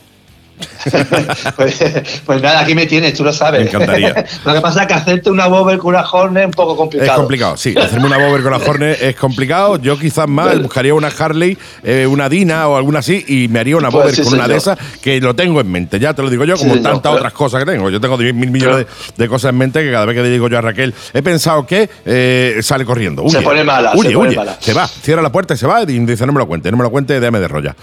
[1.56, 1.80] Pues,
[2.26, 3.62] pues nada, aquí me tienes, tú lo sabes.
[3.62, 4.26] Me encantaría.
[4.46, 7.12] lo que pasa es que hacerte una Bobber con una Hornet es un poco complicado.
[7.12, 7.76] Es complicado, sí.
[7.78, 9.78] Hacerme una Bober con la Hornet es complicado.
[9.78, 13.78] Yo quizás más buscaría una Harley, eh, una Dina o alguna así y me haría
[13.78, 16.00] una Pues Bober sí, con una de esas que lo tengo en mente.
[16.00, 17.90] Ya te lo digo yo, como Sí, tantas otras cosas que tengo.
[17.90, 18.86] Yo tengo 10 mil millones
[19.18, 21.22] de, de cosas en mente que cada vez que le digo yo a Raquel, he
[21.22, 23.28] pensado que eh, sale corriendo.
[23.30, 24.38] Se pone mala, Huye, se pone huye.
[24.38, 24.58] mala.
[24.60, 26.78] Se va, cierra la puerta y se va y dice, no me lo cuente, no
[26.78, 27.76] me lo cuente, déjame de rolla.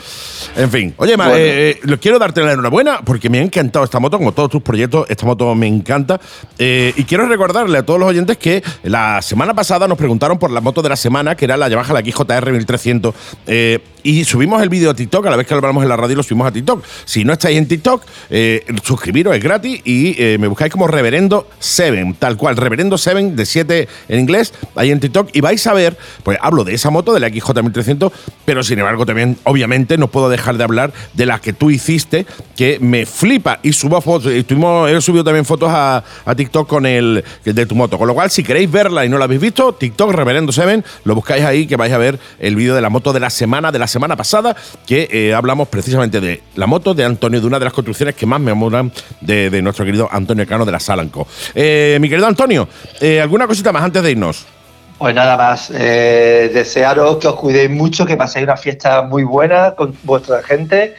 [0.56, 0.94] En fin.
[0.98, 1.32] Oye, Bueno.
[1.34, 2.65] eh, eh, quiero darte la enhorabuena
[3.05, 6.20] porque me ha encantado esta moto, como todos tus proyectos, esta moto me encanta.
[6.59, 10.50] Eh, y quiero recordarle a todos los oyentes que la semana pasada nos preguntaron por
[10.50, 13.14] la moto de la semana, que era la Yamaha la XJR 1300.
[13.46, 15.97] eh, y subimos el vídeo a TikTok, a la vez que lo hablamos en la
[15.97, 16.85] radio lo subimos a TikTok.
[17.05, 21.49] Si no estáis en TikTok, eh, suscribiros, es gratis y eh, me buscáis como Reverendo
[21.59, 25.75] 7, tal cual, Reverendo 7 de 7 en inglés, ahí en TikTok y vais a
[25.75, 28.12] ver, pues hablo de esa moto, de la XJ 1300,
[28.45, 32.27] pero sin embargo también, obviamente, no puedo dejar de hablar de la que tú hiciste,
[32.55, 36.05] que me flipa y subo fotos, y estuvimos- he subido también fotos a,
[36.37, 39.25] TikTok con el de tu moto, con lo cual si queréis verla y no la
[39.25, 42.83] habéis visto, TikTok Reverendo 7, lo buscáis ahí que vais a ver el vídeo de
[42.83, 44.56] la moto de la semana, de la semana pasada,
[44.87, 48.26] que eh, hablamos precisamente de la moto de Antonio, de una de las construcciones que
[48.26, 51.26] más me amoran de, de nuestro querido Antonio Cano de la Salanco.
[51.54, 52.68] Eh, mi querido Antonio,
[53.00, 54.46] eh, ¿alguna cosita más antes de irnos?
[54.98, 59.72] Pues nada más, eh, desearos que os cuidéis mucho, que paséis una fiesta muy buena
[59.72, 60.94] con vuestra gente.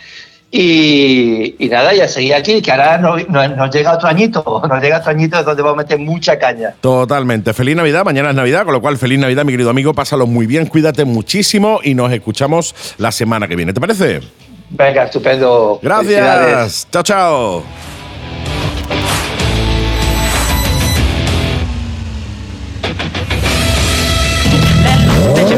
[0.50, 5.12] Y, y nada, ya seguir aquí, que ahora nos, llega otro añito, nos llega otro
[5.12, 6.74] añito donde vamos a meter mucha caña.
[6.80, 7.54] Totalmente.
[7.54, 10.48] Feliz Navidad, mañana es Navidad, con lo cual feliz Navidad, mi querido amigo, pásalo muy
[10.48, 13.74] bien, cuídate muchísimo y nos escuchamos la semana que viene.
[13.74, 14.22] ¿Te parece?
[14.70, 15.80] Venga, estupendo.
[15.82, 16.88] Gracias.
[16.92, 17.64] Chao, chao.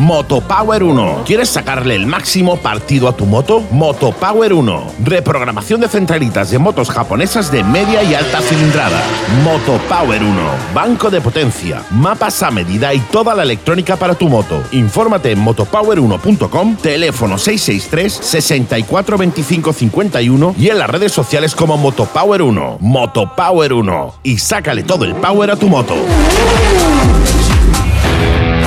[0.00, 1.24] Motopower 1.
[1.26, 3.62] ¿Quieres sacarle el máximo partido a tu moto?
[3.70, 4.84] Motopower 1.
[5.04, 9.02] Reprogramación de centralitas de motos japonesas de media y alta cilindrada.
[9.44, 10.40] Motopower 1.
[10.72, 14.62] Banco de potencia, mapas a medida y toda la electrónica para tu moto.
[14.72, 22.40] Infórmate en motopower1.com, teléfono 663 64 25 51 y en las redes sociales como Motopower
[22.40, 22.78] 1.
[22.80, 24.14] Motopower 1.
[24.22, 25.94] Y sácale todo el power a tu moto.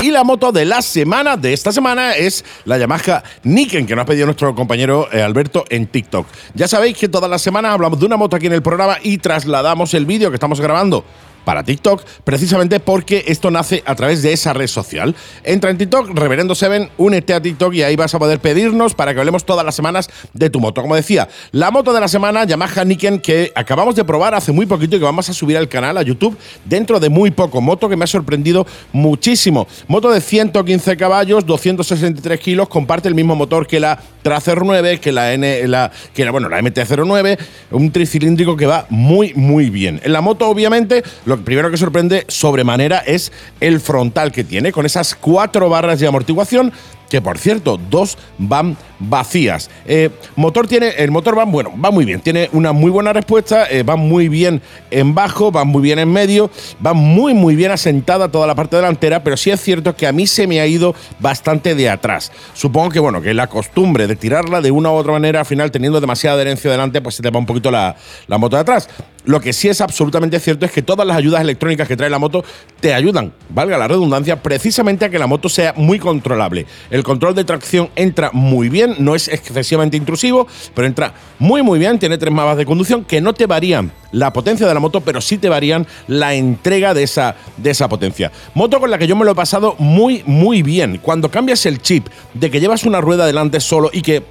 [0.03, 4.03] Y la moto de la semana, de esta semana, es la Yamaha Niken, que nos
[4.03, 6.27] ha pedido nuestro compañero eh, Alberto en TikTok.
[6.55, 9.17] Ya sabéis que todas las semanas hablamos de una moto aquí en el programa y
[9.17, 11.05] trasladamos el vídeo que estamos grabando
[11.43, 15.15] para TikTok, precisamente porque esto nace a través de esa red social.
[15.43, 19.13] Entra en TikTok, Reverendo Seven, únete a TikTok y ahí vas a poder pedirnos para
[19.13, 20.81] que hablemos todas las semanas de tu moto.
[20.81, 24.65] Como decía, la moto de la semana, Yamaha Niken, que acabamos de probar hace muy
[24.65, 27.61] poquito y que vamos a subir al canal, a YouTube, dentro de muy poco.
[27.61, 29.67] Moto que me ha sorprendido muchísimo.
[29.87, 35.11] Moto de 115 caballos, 263 kilos, comparte el mismo motor que la Tracer 9, que
[35.11, 37.37] la N, la, que la, bueno, la MT-09,
[37.71, 39.99] un tricilíndrico que va muy, muy bien.
[40.03, 44.85] En la moto, obviamente, lo primero que sorprende sobremanera es el frontal que tiene, con
[44.85, 46.73] esas cuatro barras de amortiguación
[47.13, 48.75] que por cierto, dos van
[49.09, 49.69] vacías.
[49.85, 53.65] Eh, motor tiene, el motor va, bueno, va muy bien, tiene una muy buena respuesta,
[53.69, 54.61] eh, va muy bien
[54.91, 56.49] en bajo, va muy bien en medio,
[56.85, 60.11] va muy muy bien asentada toda la parte delantera, pero sí es cierto que a
[60.11, 62.31] mí se me ha ido bastante de atrás.
[62.53, 65.71] Supongo que bueno, que la costumbre de tirarla de una u otra manera, al final
[65.71, 67.95] teniendo demasiada adherencia delante, pues se te va un poquito la,
[68.27, 68.89] la moto de atrás.
[69.25, 72.19] Lo que sí es absolutamente cierto es que todas las ayudas electrónicas que trae la
[72.19, 72.43] moto
[72.81, 76.65] te ayudan, valga la redundancia, precisamente a que la moto sea muy controlable.
[76.89, 81.79] El control de tracción entra muy bien, no es excesivamente intrusivo, pero entra muy muy
[81.79, 81.99] bien.
[81.99, 85.21] Tiene tres mapas de conducción que no te varían la potencia de la moto, pero
[85.21, 88.31] sí te varían la entrega de esa, de esa potencia.
[88.53, 90.99] Moto con la que yo me lo he pasado muy muy bien.
[91.01, 94.23] Cuando cambias el chip de que llevas una rueda delante solo y que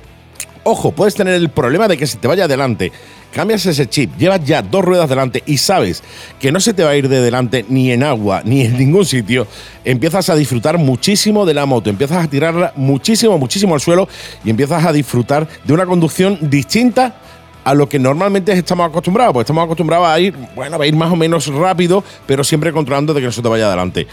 [0.65, 2.93] Ojo, puedes tener el problema de que se te vaya adelante.
[3.33, 6.03] Cambias ese chip, llevas ya dos ruedas delante y sabes
[6.39, 9.05] que no se te va a ir de delante ni en agua ni en ningún
[9.05, 9.47] sitio.
[9.85, 14.07] Empiezas a disfrutar muchísimo de la moto, empiezas a tirarla muchísimo, muchísimo al suelo
[14.45, 17.17] y empiezas a disfrutar de una conducción distinta
[17.65, 21.13] a lo que normalmente estamos acostumbrados, porque estamos acostumbrados a ir, bueno, a ir más
[21.13, 24.07] o menos rápido, pero siempre controlando de que no se te vaya adelante.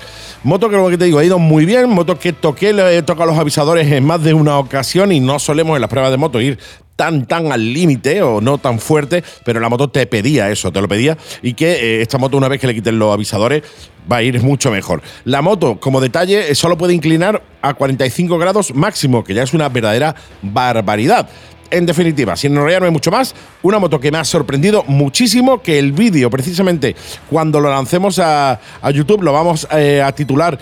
[0.43, 3.01] Moto que lo que te digo, ha ido muy bien, moto que toqué, le he
[3.01, 6.17] tocado los avisadores en más de una ocasión y no solemos en las pruebas de
[6.17, 6.59] moto ir
[6.99, 10.81] tan, tan al límite o no tan fuerte, pero la moto te pedía eso, te
[10.81, 13.63] lo pedía, y que eh, esta moto una vez que le quiten los avisadores
[14.11, 15.01] va a ir mucho mejor.
[15.23, 19.53] La moto, como detalle, eh, solo puede inclinar a 45 grados máximo, que ya es
[19.53, 21.29] una verdadera barbaridad.
[21.71, 25.91] En definitiva, sin enrollarme mucho más, una moto que me ha sorprendido muchísimo, que el
[25.91, 26.95] vídeo, precisamente
[27.29, 30.57] cuando lo lancemos a, a YouTube, lo vamos eh, a titular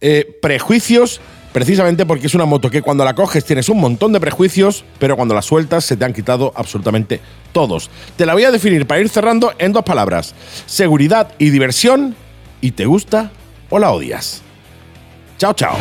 [0.00, 1.20] eh, Prejuicios,
[1.52, 5.16] precisamente porque es una moto que cuando la coges tienes un montón de prejuicios, pero
[5.16, 7.20] cuando la sueltas se te han quitado absolutamente
[7.52, 7.90] todos.
[8.16, 10.34] Te la voy a definir para ir cerrando en dos palabras.
[10.66, 12.14] Seguridad y diversión,
[12.60, 13.32] y te gusta
[13.70, 14.42] o la odias.
[15.38, 15.76] Chao, chao.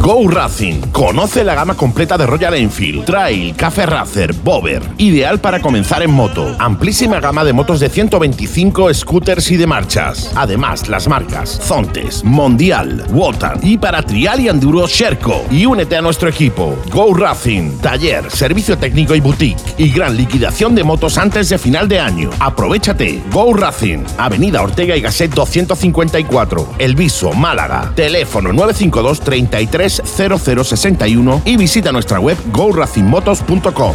[0.00, 0.80] Go Racing.
[0.92, 4.80] Conoce la gama completa de Royal Enfield, Trail, Café Racer, Bober.
[4.96, 6.54] Ideal para comenzar en moto.
[6.58, 10.32] Amplísima gama de motos de 125 scooters y de marchas.
[10.36, 15.44] Además, las marcas Zontes, Mondial, Wotan y para trial y enduro Sherco.
[15.50, 16.78] Y únete a nuestro equipo.
[16.90, 17.78] Go Racing.
[17.78, 19.60] Taller, servicio técnico y boutique.
[19.78, 22.30] Y gran liquidación de motos antes de final de año.
[22.38, 23.20] Aprovechate.
[23.32, 24.04] Go Racing.
[24.16, 26.74] Avenida Ortega y Gasset 254.
[26.78, 27.92] El Viso, Málaga.
[27.94, 33.94] Teléfono 952 33 0061 y visita nuestra web goracingmotos.com.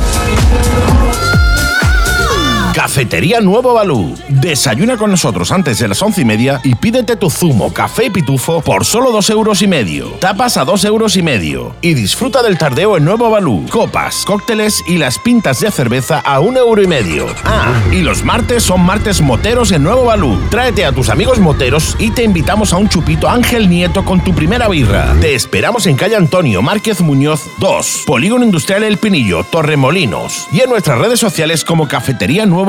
[2.73, 4.15] Cafetería Nuevo Balú.
[4.29, 8.09] Desayuna con nosotros antes de las once y media y pídete tu zumo, café y
[8.09, 10.07] pitufo por solo dos euros y medio.
[10.19, 11.75] Tapas a dos euros y medio.
[11.81, 13.67] Y disfruta del tardeo en Nuevo Balú.
[13.69, 17.27] Copas, cócteles y las pintas de cerveza a un euro y medio.
[17.45, 20.39] Ah, y los martes son martes moteros en Nuevo Balú.
[20.49, 24.33] Tráete a tus amigos moteros y te invitamos a un chupito Ángel Nieto con tu
[24.33, 25.13] primera birra.
[25.21, 30.47] Te esperamos en calle Antonio Márquez Muñoz 2, Polígono Industrial El Pinillo, Torremolinos.
[30.51, 32.62] Y en nuestras redes sociales como Cafetería Nuevo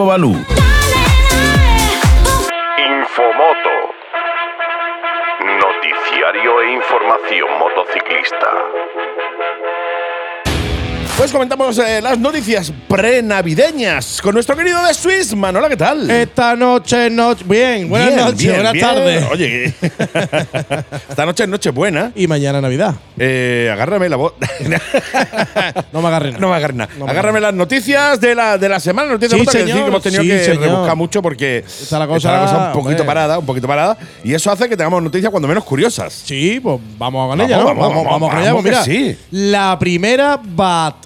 [2.79, 3.77] Infomoto.
[5.61, 8.51] Noticiario e información motociclista.
[11.17, 15.33] Pues comentamos eh, las noticias prenavideñas con nuestro querido de Swiss.
[15.37, 16.11] Manola, ¿qué tal?
[16.11, 17.45] Esta noche, noche.
[17.47, 18.85] Bien, buenas Bien, noches, bien, buenas bien.
[18.85, 19.25] tardes.
[19.31, 19.65] Oye,
[21.09, 22.11] esta noche es noche buena.
[22.17, 22.97] Y mañana Navidad.
[23.17, 24.35] Eh, agárrame la voz.
[25.93, 26.37] No me agarren.
[26.41, 26.91] No me agarres nada.
[26.99, 29.67] No me Agárrame las noticias de la, de la semana, noticias Sí, que señor.
[29.69, 30.61] decir que hemos tenido Sí, que señor.
[30.63, 33.05] rebuscar mucho porque Está la cosa, un poquito hombre.
[33.07, 33.97] parada, un poquito parada.
[34.25, 36.13] Y eso hace que tengamos noticias cuando menos curiosas.
[36.25, 37.67] Sí, pues vamos con Vamos, ella, ¿no?
[37.67, 38.53] vamos, vamos, con ella.
[38.53, 39.19] vamos Pues mira, que sí.
[39.31, 40.41] la primera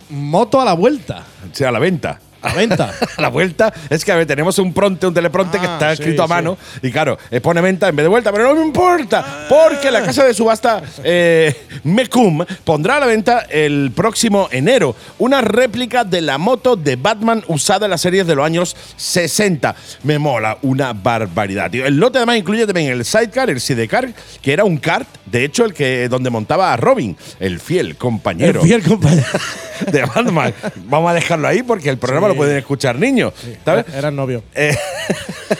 [0.08, 1.24] Batmoto a la vuelta.
[1.50, 2.18] O sea, a la venta.
[2.42, 2.92] A la venta.
[3.16, 5.88] a la vuelta es que a ver, tenemos un pronte, un telepronte que Ah, está
[5.96, 6.30] sí, escrito a sí.
[6.32, 9.90] mano y claro, eh, pone venta en vez de vuelta, pero no me importa porque
[9.90, 16.04] la casa de subasta eh, Mecum pondrá a la venta el próximo enero una réplica
[16.04, 19.74] de la moto de Batman usada en las series de los años 60.
[20.04, 21.70] Me mola una barbaridad.
[21.70, 21.86] tío.
[21.86, 25.64] El lote además incluye también el sidecar, el sidecar, que era un kart, de hecho
[25.64, 29.26] el que donde montaba a Robin, el fiel compañero El fiel compañero.
[29.92, 30.52] de Batman.
[30.86, 32.27] Vamos a dejarlo ahí porque el programa.
[32.28, 33.32] Lo pueden escuchar niños.
[33.64, 33.86] ¿sabes?
[33.94, 34.42] Eran novios.
[34.54, 34.76] Eh,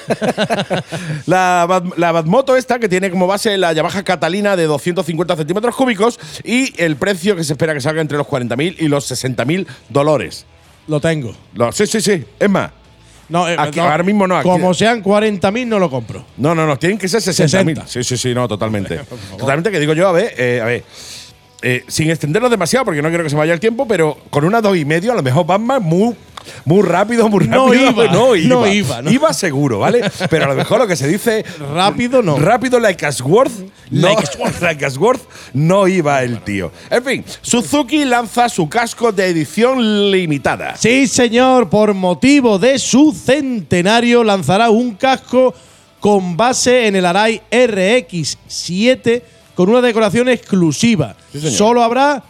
[1.27, 6.19] la, la Batmoto esta, que tiene como base la Yamaha Catalina de 250 centímetros cúbicos
[6.45, 10.47] y el precio que se espera que salga entre los 40.000 y los 60.000 dólares.
[10.87, 11.35] Lo tengo.
[11.55, 12.25] Lo- sí, sí, sí.
[12.39, 12.71] Es más.
[13.29, 16.25] No, eh, Aquí- no, ahora mismo no, aquí- Como sean 40.000, no lo compro.
[16.39, 17.49] No, no, no, tienen que ser 60.000.
[17.83, 17.87] 60.
[17.87, 19.01] Sí, sí, sí, no, totalmente.
[19.39, 20.85] totalmente, que digo yo, a ver, eh, a ver.
[21.61, 24.63] eh, sin extenderlo demasiado, porque no quiero que se vaya el tiempo, pero con una
[24.63, 26.15] dos y medio, a lo mejor Batman muy,
[26.65, 27.91] muy rápido, muy No rápido.
[27.91, 28.49] iba, no iba.
[28.49, 29.11] no iba, no.
[29.11, 30.03] Iba seguro, ¿vale?
[30.31, 31.45] Pero a lo mejor lo que se dice.
[31.73, 32.39] Rápido no.
[32.39, 33.53] Rápido like Ashworth.
[33.91, 34.89] No, Like
[35.55, 36.71] no iba el tío.
[36.91, 40.77] En fin, Suzuki lanza su casco de edición limitada.
[40.77, 45.55] Sí, señor, por motivo de su centenario lanzará un casco
[46.01, 49.23] con base en el Arai RX7
[49.55, 51.17] con una decoración exclusiva.
[51.33, 51.51] Sí.
[51.51, 52.23] Solo habrá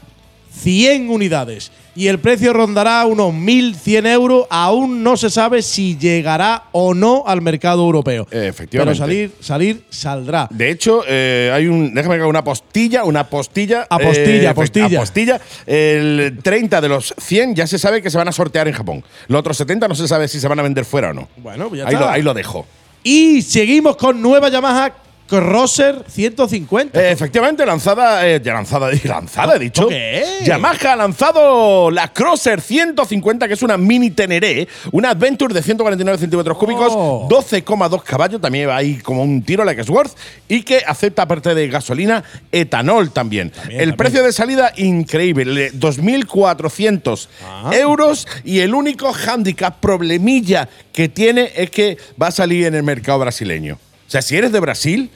[0.63, 1.71] 100 unidades.
[1.99, 4.47] Y el precio rondará unos 1.100 euros.
[4.51, 8.25] Aún no se sabe si llegará o no al mercado europeo.
[8.31, 8.79] Efectivamente.
[8.79, 10.47] Pero salir, salir saldrá.
[10.49, 11.93] De hecho, eh, hay un.
[11.93, 13.85] Déjame que haga una postilla, una postilla.
[13.91, 14.99] Apostilla, eh, apostilla.
[14.99, 15.41] apostilla.
[15.67, 19.03] El 30 de los 100 ya se sabe que se van a sortear en Japón.
[19.27, 21.29] Los otros 70 no se sabe si se van a vender fuera o no.
[21.39, 22.07] Bueno, pues ya ahí, está.
[22.07, 22.65] lo, ahí lo dejo.
[23.03, 24.95] Y seguimos con nueva Yamaha
[25.29, 26.99] Crosser 150.
[27.01, 29.87] Eh, efectivamente, lanzada, eh, ya lanzada, lanzada, he dicho.
[29.89, 30.25] ¿Qué?
[30.45, 36.19] Yamaha ha lanzado la Crosser 150, que es una mini Teneré, una Adventure de 149
[36.19, 37.29] centímetros cúbicos, Oh.
[37.29, 40.17] 12,2 caballos, también va ahí como un tiro la que es Worth,
[40.49, 43.49] y que acepta, aparte de gasolina, etanol también.
[43.49, 43.97] El también.
[43.97, 47.71] precio de salida, increíble, 2.400 Ah.
[47.75, 52.83] euros, y el único handicap, problemilla que tiene es que va a salir en el
[52.83, 53.79] mercado brasileño.
[54.09, 55.11] O sea, si eres de Brasil,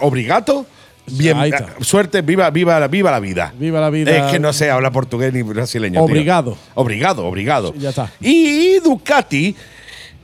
[0.00, 0.66] obrigato,
[1.06, 1.64] bien, Ahí está.
[1.64, 3.54] eh, suerte, viva, viva, viva la vida.
[3.56, 4.26] Viva la vida.
[4.26, 6.00] Es que no sé habla portugués ni brasileño.
[6.00, 6.02] tío.
[6.04, 6.58] Obrigado.
[6.74, 7.72] Obrigado, obrigado.
[7.72, 8.10] Sí, ya está.
[8.20, 9.54] Y Ducati,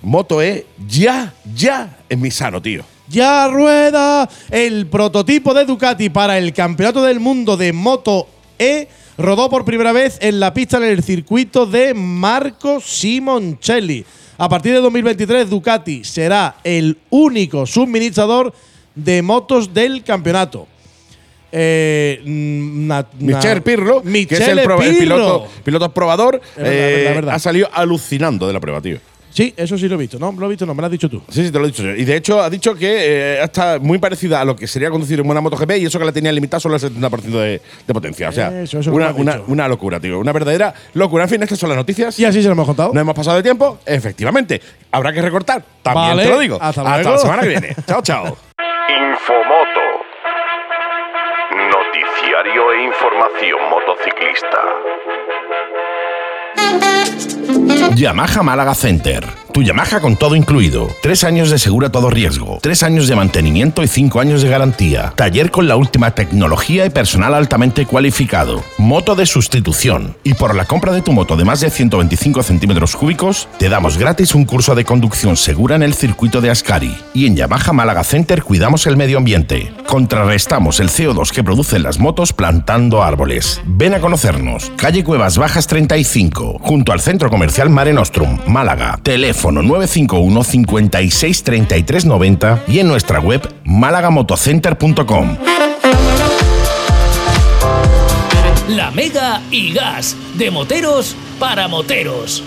[0.03, 2.85] Moto E, ya, ya en Misano, tío.
[3.09, 8.89] Ya rueda el prototipo de Ducati para el Campeonato del Mundo de Moto E.
[9.17, 14.05] Rodó por primera vez en la pista en el circuito de Marco Simoncelli.
[14.39, 18.53] A partir de 2023, Ducati será el único suministrador
[18.95, 20.67] de motos del campeonato.
[21.51, 26.95] Eh, mm, na- na- Michel Pirlo, que es el, pro- piloto, piloto probador, verdad, eh,
[26.97, 27.35] verdad, verdad.
[27.35, 28.99] ha salido alucinando de la prueba, tío.
[29.39, 30.19] Sí, eso sí lo he visto.
[30.19, 31.23] No, lo he visto, no, me lo has dicho tú.
[31.29, 31.95] Sí, sí, te lo he dicho yo.
[31.95, 32.89] Y de hecho ha dicho que
[33.37, 36.05] eh, está muy parecida a lo que sería conducir en una MotoGP y eso que
[36.05, 38.31] la tenía limitada solo al 70% de, de potencia.
[38.31, 40.19] O sea, Eso, eso una, locura, tío.
[40.19, 41.23] Una verdadera locura.
[41.23, 42.19] En fin, estas son las noticias.
[42.19, 42.91] Y así se lo hemos contado.
[42.93, 43.79] ¿No hemos pasado de tiempo?
[43.87, 44.61] Efectivamente.
[44.91, 45.63] Habrá que recortar.
[45.85, 46.59] También Vale, te lo digo.
[46.61, 47.19] hasta la luego.
[47.19, 47.77] semana que viene.
[47.87, 48.25] chao, chao.
[48.89, 49.87] Infomoto.
[51.71, 54.59] Noticiario e información motociclista.
[57.95, 59.25] Yamaha Málaga Center.
[59.53, 60.89] Tu Yamaha con todo incluido.
[61.03, 62.59] Tres años de seguro a todo riesgo.
[62.63, 65.13] Tres años de mantenimiento y cinco años de garantía.
[65.17, 68.63] Taller con la última tecnología y personal altamente cualificado.
[68.77, 70.17] Moto de sustitución.
[70.23, 73.99] Y por la compra de tu moto de más de 125 centímetros cúbicos, te damos
[73.99, 76.97] gratis un curso de conducción segura en el circuito de Ascari.
[77.13, 79.73] Y en Yamaha Málaga Center cuidamos el medio ambiente.
[79.89, 83.61] Contrarrestamos el CO2 que producen las motos plantando árboles.
[83.65, 84.71] Ven a conocernos.
[84.77, 88.99] Calle Cuevas Bajas 35, junto al Centro Comercial Mare Nostrum, Málaga.
[89.03, 95.37] Teléfono 951 56 33 90 y en nuestra web málagamotocenter.com.
[98.69, 102.43] La Mega y Gas, de moteros para moteros.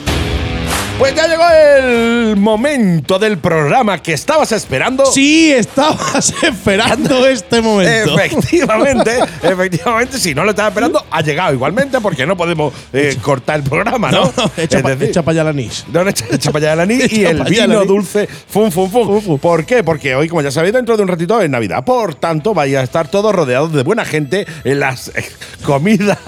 [1.01, 5.03] Pues ya llegó el momento del programa que estabas esperando.
[5.07, 8.19] Sí, estabas esperando este momento.
[8.19, 13.55] Efectivamente, efectivamente, si no lo estaba esperando, ha llegado igualmente porque no podemos eh, cortar
[13.55, 14.25] el programa, ¿no?
[14.25, 15.85] No, no, echa, para allá la anís.
[15.91, 19.39] No, echa, echa para allá el anís y el vino dulce, fum, fum, fum.
[19.39, 19.83] ¿Por qué?
[19.83, 21.83] Porque hoy, como ya sabéis, dentro de un ratito es Navidad.
[21.83, 25.25] Por tanto, vais a estar todos rodeados de buena gente en las eh,
[25.63, 26.19] comidas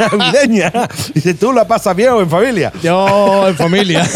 [0.00, 0.72] navideñas.
[1.14, 2.72] Y si tú la pasas bien o en familia.
[2.82, 3.99] Yo en familia.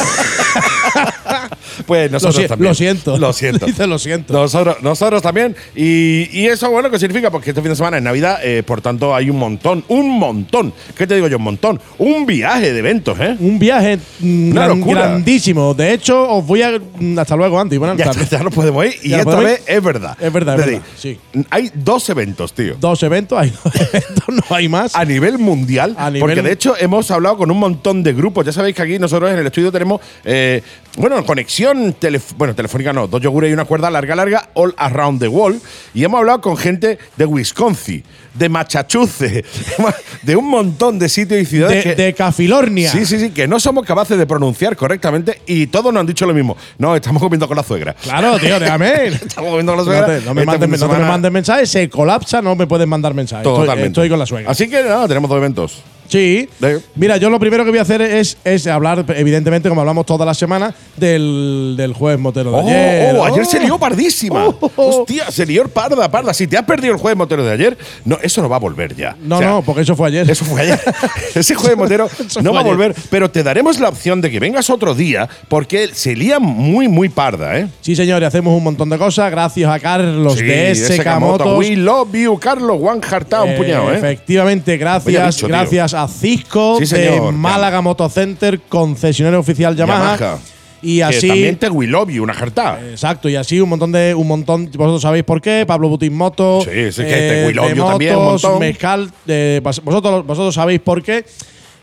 [1.87, 2.68] Pues lo, nosotros si- también.
[2.70, 3.18] lo siento.
[3.18, 3.66] Lo siento.
[3.74, 4.32] Dice lo siento.
[4.32, 5.55] Nosotros, nosotros también.
[5.74, 7.30] Y, y eso, bueno, ¿qué significa?
[7.30, 10.72] Porque este fin de semana es Navidad, eh, por tanto, hay un montón, un montón.
[10.97, 11.37] ¿Qué te digo yo?
[11.39, 11.80] Un montón.
[11.99, 13.37] Un viaje de eventos, ¿eh?
[13.41, 15.74] Un viaje mm, gran- grandísimo.
[15.74, 16.78] De hecho, os voy a.
[16.78, 17.76] mm, Hasta luego, Andy.
[17.76, 18.30] Buenas Ya, tardes.
[18.30, 18.95] ya nos podemos ir.
[19.03, 19.74] Y Ya esta vez ir.
[19.74, 20.16] es verdad.
[20.20, 21.18] Es verdad, es verdad, sí.
[21.51, 22.76] Hay dos eventos, tío.
[22.80, 24.95] Dos eventos, hay dos eventos, no hay más.
[24.95, 28.47] A nivel mundial, A nivel- porque de hecho hemos hablado con un montón de grupos.
[28.47, 30.62] Ya sabéis que aquí nosotros en el estudio tenemos, eh,
[30.97, 35.20] bueno, conexión, telef- bueno, telefónica no, dos yogures y una cuerda larga, larga, all around
[35.20, 35.61] the world.
[35.92, 39.49] Y hemos hablado con gente de Wisconsin, de Massachusetts,
[40.22, 42.90] de un montón de sitios y ciudades de, que, de Cafilornia.
[42.90, 46.26] Sí, sí, sí, que no somos capaces de pronunciar correctamente y todos nos han dicho
[46.26, 46.57] lo mismo.
[46.78, 47.95] No, estamos comiendo con la suegra.
[47.95, 49.07] Claro, tío, déjame.
[49.09, 50.07] Estamos comiendo con la No, suegra.
[50.20, 53.14] te- no me Este de no me manden mensajes, se colapsa, no me pueden mandar
[53.14, 53.42] mensajes.
[53.45, 53.88] Totalmente.
[53.88, 54.51] Estoy, con la suegra.
[54.51, 55.82] Así que nada, tenemos dos eventos.
[56.09, 56.49] Sí.
[56.97, 60.26] Mira, yo lo primero que voy a hacer es, es hablar, evidentemente, como hablamos todas
[60.26, 63.16] las semanas, del, del jueves motero de Oh, ayer.
[63.16, 63.62] oh, ayer se Oh.
[63.62, 64.45] lió pardísima.
[64.76, 65.01] Oh.
[65.01, 66.32] Hostia, se lió parda, parda.
[66.35, 68.95] Si te has perdido el jueves motero de ayer, no, eso no va a volver
[68.97, 69.16] ya.
[69.22, 70.28] No, O sea, no, porque eso fue ayer.
[70.30, 70.80] Eso fue ayer.
[71.35, 72.09] Ese jueves motero
[72.43, 75.89] no va a volver, pero te daremos la opción de que vengas otro día porque
[75.93, 77.68] se lía muy, muy parda, ¿eh?
[77.80, 79.30] Sí, señores, hacemos un montón de cosas.
[79.30, 81.59] Gracias a Carlos Sí, de SK Motos.
[81.59, 82.78] We love you, Carlos.
[82.80, 83.97] Juan Jartá, un puñado, ¿eh?
[83.99, 85.49] Efectivamente, gracias, tío.
[85.49, 87.20] gracias a Cisco Sí, de.
[87.32, 90.16] Málaga Motocenter, concesionario oficial Yamaha.
[90.18, 90.39] Yamaha.
[90.85, 91.28] Y Que así.
[91.28, 92.78] también te we love you, una jartá.
[92.91, 94.14] Exacto, y así un montón de.
[94.14, 95.64] un montón Vosotros sabéis por qué.
[95.66, 96.61] Pablo Butín Moto.
[96.62, 98.59] Sí, sí, que te We Love de You también, un montón.
[98.59, 99.11] Mezcal.
[99.26, 101.24] eh, vos- vosotros, vosotros sabéis por qué.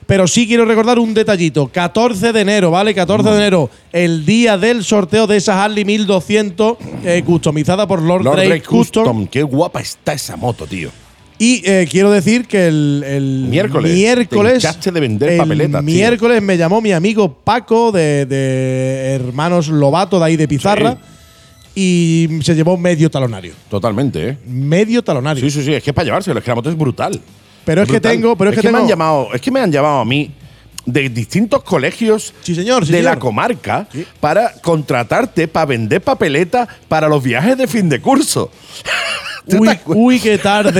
[0.06, 1.68] Pero sí quiero recordar un detallito.
[1.72, 2.94] 14 de enero, ¿vale?
[2.94, 8.24] 14 de enero, el día del sorteo de esa Harley 1200 eh, customizada por Lord,
[8.24, 9.04] Lord Drake, Drake Custom.
[9.06, 9.28] Custom.
[9.28, 10.90] Qué guapa está esa moto, tío.
[11.44, 15.96] Y eh, quiero decir que el, el Miércoles, miércoles, te de vender el papeletas, tío.
[15.96, 21.00] miércoles me llamó mi amigo Paco de, de Hermanos Lobato, de ahí de Pizarra,
[21.74, 23.54] y se llevó medio talonario.
[23.72, 24.38] Totalmente, ¿eh?
[24.46, 25.44] Medio talonario.
[25.44, 25.74] Sí, sí, sí.
[25.74, 26.38] Es que es para llevárselo.
[26.38, 27.20] Es que la moto es brutal.
[27.66, 30.02] Pero es que tengo- pero es que me han llamado, es que me han llamado
[30.02, 30.30] a mí
[30.86, 33.88] de distintos colegios Sí, señor, sí, de la comarca
[34.20, 38.52] para contratarte para vender papeleta para los viajes de fin de curso.
[39.50, 40.72] ¿Tú Uy, te uy, qué tarde,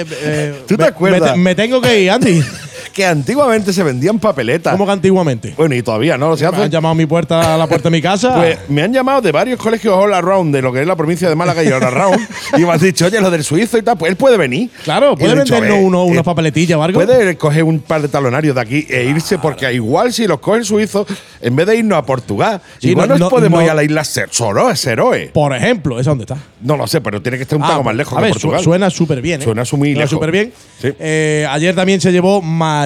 [0.00, 0.04] eh.
[0.22, 1.36] Eh, ¿Tú te me- acuerdas?
[1.36, 2.42] Me, me tengo que ir, Andy.
[2.96, 4.72] que antiguamente se vendían papeletas.
[4.72, 5.52] ¿Cómo que antiguamente?
[5.54, 7.96] Bueno, y todavía no se Me han llamado a mi puerta, a la puerta de
[7.96, 8.34] mi casa.
[8.36, 11.28] Pues me han llamado de varios colegios all around de lo que es la provincia
[11.28, 12.18] de Málaga y all around
[12.56, 14.70] y me han dicho, oye, lo del suizo y tal, pues él puede venir.
[14.82, 16.98] claro, puede vendernos "Eh, uno, eh, unas papeletillas o algo.
[16.98, 20.60] Puede coger un par de talonarios de aquí e irse, porque igual si los coge
[20.60, 21.06] el suizo,
[21.42, 23.74] en vez de irnos a Portugal, Sí, igual no- nos no- podemos no- ir a
[23.74, 25.30] la isla Seroe.
[25.34, 26.38] Por ejemplo, ¿esa dónde está?
[26.62, 28.58] No lo sé, pero tiene que estar un Ah, poco más lejos a que Portugal.
[28.60, 29.42] su- suena súper bien.
[29.42, 29.44] ¿eh?
[29.44, 30.52] Suena súper bien.
[30.80, 30.88] Sí.
[30.98, 32.40] Eh, ayer también se llevó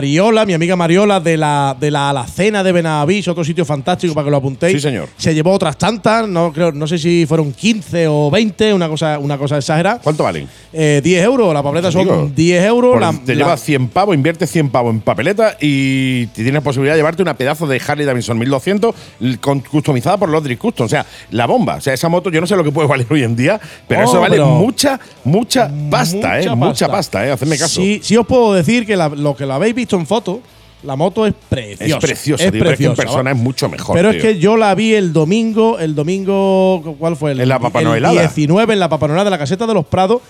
[0.04, 4.24] Mariola, mi amiga Mariola, de la, de la Alacena de Benavís, otro sitio fantástico para
[4.24, 4.72] que lo apuntéis.
[4.72, 5.10] Sí, señor.
[5.18, 9.18] Se llevó otras tantas, no creo, no sé si fueron 15 o 20, una cosa,
[9.18, 10.00] una cosa exagerada.
[10.02, 10.48] ¿Cuánto valen?
[10.72, 12.92] Eh, 10 euros, la papeleta son 10 euros.
[12.92, 16.94] Por- la- te la- llevas 100 pavos, inviertes 100 pavos en papeleta y tienes posibilidad
[16.94, 20.86] de llevarte una pedazo de Harley Davidson 1200 l- con- customizada por Lodrick Custom.
[20.86, 21.74] O sea, la bomba.
[21.74, 24.00] O sea, esa moto yo no sé lo que puede valer hoy en día, pero
[24.00, 26.44] Oh, eso vale pero- mucha, mucha pasta, ¿eh?
[26.44, 26.88] Mucha Mucha pasta.
[27.20, 27.32] pasta, ¿eh?
[27.32, 27.82] Hacedme caso.
[27.82, 30.40] Sí, sí os puedo decir que la- lo que lo habéis visto en foto,
[30.82, 31.84] la moto es preciosa.
[31.96, 33.36] es preciosa, es tío, pero es que en preciosa, persona ¿va?
[33.36, 33.94] es mucho mejor.
[33.96, 37.32] Pero es que yo la vi el domingo, el domingo, ¿cuál fue?
[37.32, 38.20] El, En la Papa el Noelada.
[38.20, 40.22] 19 en la Papanoela de la caseta de los Prados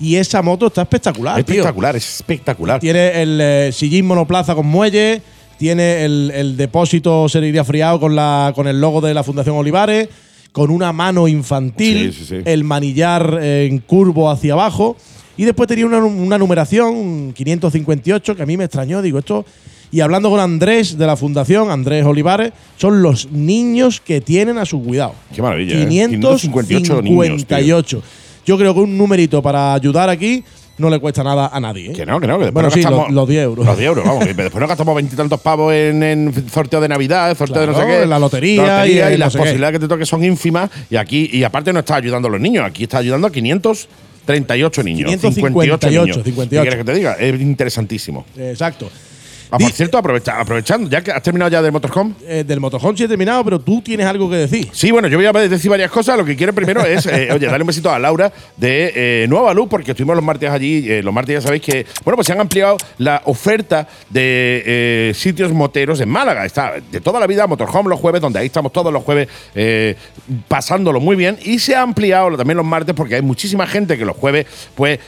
[0.00, 1.54] y esa moto está espectacular, es tío.
[1.54, 2.80] espectacular, es espectacular.
[2.80, 5.22] Tiene el eh, sillín monoplaza con muelle,
[5.56, 10.08] tiene el, el depósito serigrafriado con, la, con el logo de la Fundación Olivares,
[10.52, 12.42] con una mano infantil, Sí, sí, sí.
[12.44, 14.96] el manillar eh, en curvo hacia abajo.
[15.36, 19.02] Y después tenía una, una numeración, un 558, que a mí me extrañó.
[19.02, 19.44] Digo, esto.
[19.90, 24.64] Y hablando con Andrés de la Fundación, Andrés Olivares, son los niños que tienen a
[24.64, 25.14] su cuidado.
[25.34, 25.86] Qué maravilla, ¿eh?
[25.86, 27.96] 558 niños.
[28.46, 30.42] Yo creo que un numerito para ayudar aquí
[30.76, 31.90] no le cuesta nada a nadie.
[31.90, 31.92] ¿eh?
[31.92, 33.66] Que no, que no, que después Bueno, no sí, gastamos- los, los 10 euros.
[33.66, 34.24] Los 10 euros, vamos.
[34.26, 37.86] que después no gastamos veintitantos pavos en, en sorteo de Navidad, sorteo de no sé
[37.86, 38.02] qué.
[38.02, 39.42] en la lotería y en no las sé qué.
[39.44, 40.70] posibilidades que te toque son ínfimas.
[40.90, 43.30] Y aquí, y aparte no está ayudando a los niños, aquí está ayudando a
[44.26, 45.10] 538 niños.
[45.10, 46.24] 558, 58 niños.
[46.24, 46.48] 58.
[46.48, 47.12] ¿Qué quieres que te diga?
[47.14, 48.24] Es interesantísimo.
[48.36, 48.90] Exacto.
[49.50, 52.14] Ah, por cierto, aprovecha- aprovechando, ya que has terminado ya del Motorhome.
[52.26, 54.68] Eh, del motorhome sí he terminado, pero tú tienes algo que decir.
[54.72, 56.16] Sí, bueno, yo voy a decir varias cosas.
[56.18, 59.54] Lo que quiero primero es, eh, oye, darle un besito a Laura de eh, Nueva
[59.54, 61.02] Luz, porque estuvimos los martes allí.
[61.02, 66.00] los martes ya sabéis que, bueno, pues se han ampliado la oferta de sitios moteros
[66.00, 66.44] en Málaga.
[66.44, 69.28] Está de toda la vida Motorhome los jueves, donde ahí estamos todos los jueves
[70.48, 71.38] pasándolo muy bien.
[71.44, 74.98] Y se ha ampliado también los martes, porque hay muchísima gente que los jueves, pues,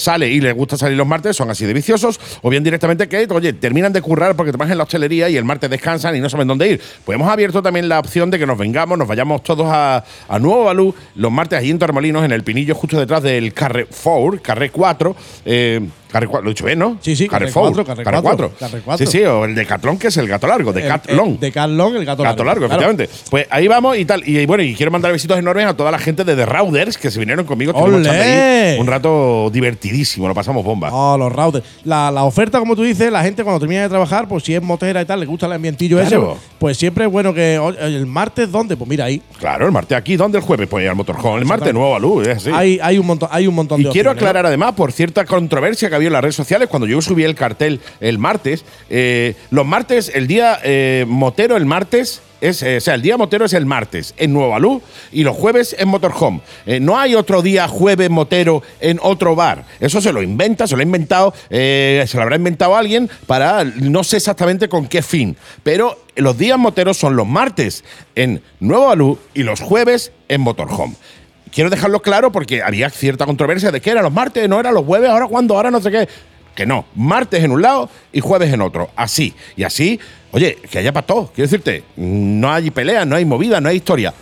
[0.00, 3.26] sale y les gusta salir los martes, son así de viciosos, o bien directamente que,
[3.30, 3.52] oye,
[3.90, 6.68] de currar porque vas en la hostelería y el martes descansan y no saben dónde
[6.68, 6.80] ir.
[7.04, 10.38] Pues hemos abierto también la opción de que nos vengamos, nos vayamos todos a, a
[10.38, 14.70] Nuevo Balú los martes allí en Torremolinos, en el Pinillo, justo detrás del Carrefour, Carre
[14.70, 15.16] 4.
[15.46, 15.80] Eh,
[16.12, 16.98] Carre 4, lo he dicho bien, ¿no?
[17.00, 18.58] Sí, sí, Carre Carrefour, 4, Carre Carre 4, 4.
[18.68, 19.06] Carre 4.
[19.06, 21.38] Sí, sí, o el de Catlón, que es el gato largo, de El- Catlón.
[21.40, 22.82] el- Carlón, el gato, Gato largo, Claro.
[22.82, 23.08] efectivamente.
[23.30, 24.22] Pues ahí vamos y tal.
[24.28, 27.10] Y bueno, y quiero mandar besitos enormes a toda la gente de The Routers que
[27.10, 27.72] se vinieron conmigo.
[28.78, 30.90] Un rato divertidísimo, lo pasamos bomba.
[30.92, 31.64] Oh, los routers.
[31.84, 34.62] La, la oferta, como tú dices, la gente cuando termina de trabajar, pues si es
[34.62, 36.32] motera y tal, le gusta el ambientillo Claro.
[36.32, 37.54] ese, pues siempre es bueno que.
[37.80, 38.76] ¿El martes dónde?
[38.76, 39.22] Pues mira ahí.
[39.38, 40.68] Claro, el martes aquí, ¿dónde el jueves?
[40.68, 41.40] Pues al Motorhome.
[41.40, 42.50] El martes Nueva Luz, es así.
[42.52, 44.28] Hay, hay un montón, hay un montón Y de quiero opciones, ¿no?
[44.28, 47.34] aclarar además, por cierta controversia que había en las redes sociales, cuando yo subí el
[47.34, 52.80] cartel el martes, eh, los martes, el día eh, motero el martes, es, eh, o
[52.80, 54.82] sea, el día motero es el martes en Nueva Luz
[55.12, 56.40] y los jueves en Motorhome.
[56.80, 59.64] No hay otro día jueves motero en otro bar.
[59.78, 64.02] Eso se lo inventa, se lo ha inventado, se lo habrá inventado alguien para no
[64.02, 65.36] sé exactamente con qué fin.
[65.62, 67.84] Pero los días moteros son los martes
[68.16, 70.96] en Nueva Luz y los jueves en Motorhome.
[71.52, 74.84] Quiero dejarlo claro porque había cierta controversia de que eran los martes, no eran los
[74.84, 76.08] jueves, ahora cuándo, ahora no sé qué.
[76.54, 78.90] Que no, martes en un lado y jueves en otro.
[78.96, 79.34] Así.
[79.56, 80.00] Y así,
[80.32, 81.26] oye, que haya para todo.
[81.34, 84.12] Quiero decirte, no hay pelea, no hay movida, no hay historia.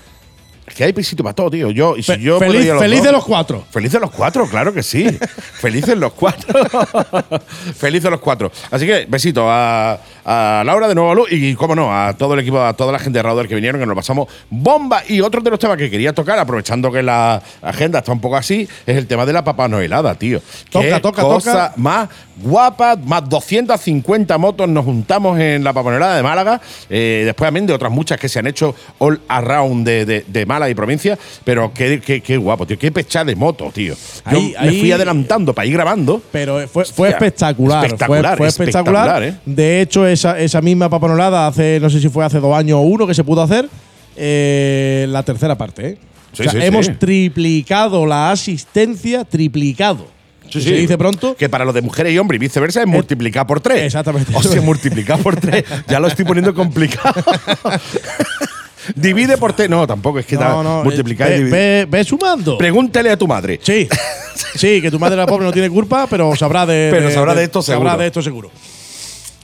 [0.66, 1.70] Es que hay pisito para todo, tío.
[1.72, 3.64] Yo, y si Fe- yo puedo feliz feliz dos- de los cuatro.
[3.70, 5.04] Felices los cuatro, claro que sí.
[5.54, 6.60] Felices los cuatro.
[7.76, 8.52] Felices los cuatro.
[8.70, 9.98] Así que besito a,
[10.32, 12.98] a Laura de Nuevo Luz y, cómo no, a todo el equipo, a toda la
[13.00, 15.02] gente de Rauder que vinieron, que nos pasamos bomba.
[15.08, 18.36] Y otro de los temas que quería tocar, aprovechando que la agenda está un poco
[18.36, 20.40] así, es el tema de la papa noelada, tío.
[20.70, 21.72] Toca, Qué toca, cosa toca.
[21.76, 22.08] más
[22.42, 27.74] guapa, más 250 motos nos juntamos en la papanelada de Málaga, eh, después también de
[27.74, 31.70] otras muchas que se han hecho all around de, de- de Málaga y provincia, pero
[31.74, 33.94] qué, qué- qué guapo, tío, qué pecha de moto, tío.
[34.30, 36.22] Yo Ahí- me fui adelantando para ir grabando.
[36.32, 37.84] Pero fue, fue espectacular.
[37.84, 39.22] espectacular, fue, fue espectacular.
[39.22, 39.52] espectacular, ¿eh?
[39.52, 42.82] De hecho, esa, esa misma papanolada hace, no sé si fue hace dos años o
[42.82, 43.68] uno que se pudo hacer,
[44.16, 45.88] eh, la tercera parte.
[45.88, 45.98] ¿eh?
[46.32, 46.92] Sí, O sea, sí, hemos sí.
[46.92, 50.06] triplicado la asistencia, triplicado.
[50.50, 51.36] Sí, Se dice pronto.
[51.36, 53.82] Que para lo de mujeres y hombres y viceversa es multiplicar por tres.
[53.84, 54.32] Exactamente.
[54.34, 55.64] O sea, multiplicar por tres.
[55.88, 57.22] Ya lo estoy poniendo complicado.
[58.96, 59.68] Divide por tres.
[59.70, 61.52] No, tampoco es que No, no, multiplicar y dividir.
[61.52, 62.58] ve- ve sumando.
[62.58, 63.60] Pregúntale a tu madre.
[63.62, 63.88] Sí,
[64.56, 67.44] sí, que tu madre la pobre no tiene culpa, pero sabrá de, Pero sabrá de
[67.44, 67.98] esto sabrá seguro.
[68.02, 68.50] de esto seguro.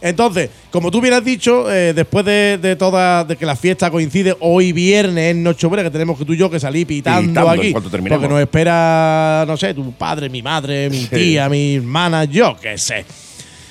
[0.01, 3.91] Entonces, como tú bien has dicho, eh, después de, de toda de que la fiesta
[3.91, 7.51] coincide hoy viernes en Nochebuena, que tenemos que tú y yo que salir pitando, Pitando
[7.51, 12.57] aquí, porque nos espera, no sé, tu padre, mi madre, mi tía, mi hermana, yo
[12.61, 13.05] qué sé.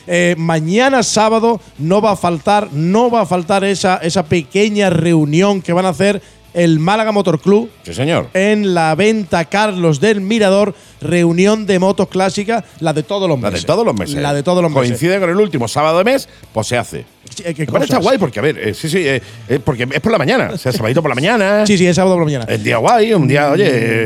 [0.08, 5.62] Eh, mañana sábado no va a faltar, no va a faltar esa, esa pequeña reunión
[5.62, 6.22] que van a hacer
[6.56, 8.30] el Málaga Motor Club Sí, señor.
[8.34, 13.50] en la venta Carlos del Mirador, reunión de motos clásicas, la de todos los La
[13.52, 13.62] meses.
[13.64, 14.16] de todos los meses.
[14.16, 14.90] La de todos los meses.
[14.90, 17.06] Coincide con el último sábado de mes, pues se hace.
[17.44, 20.00] Eh, qué Bueno, está guay porque, a ver, eh, sí, sí, eh, eh, porque es
[20.00, 20.50] por la mañana.
[20.54, 21.66] O sea, sabadito por la mañana.
[21.66, 22.46] Sí, sí, es sábado por la mañana.
[22.54, 23.66] El día guay, un día, oye,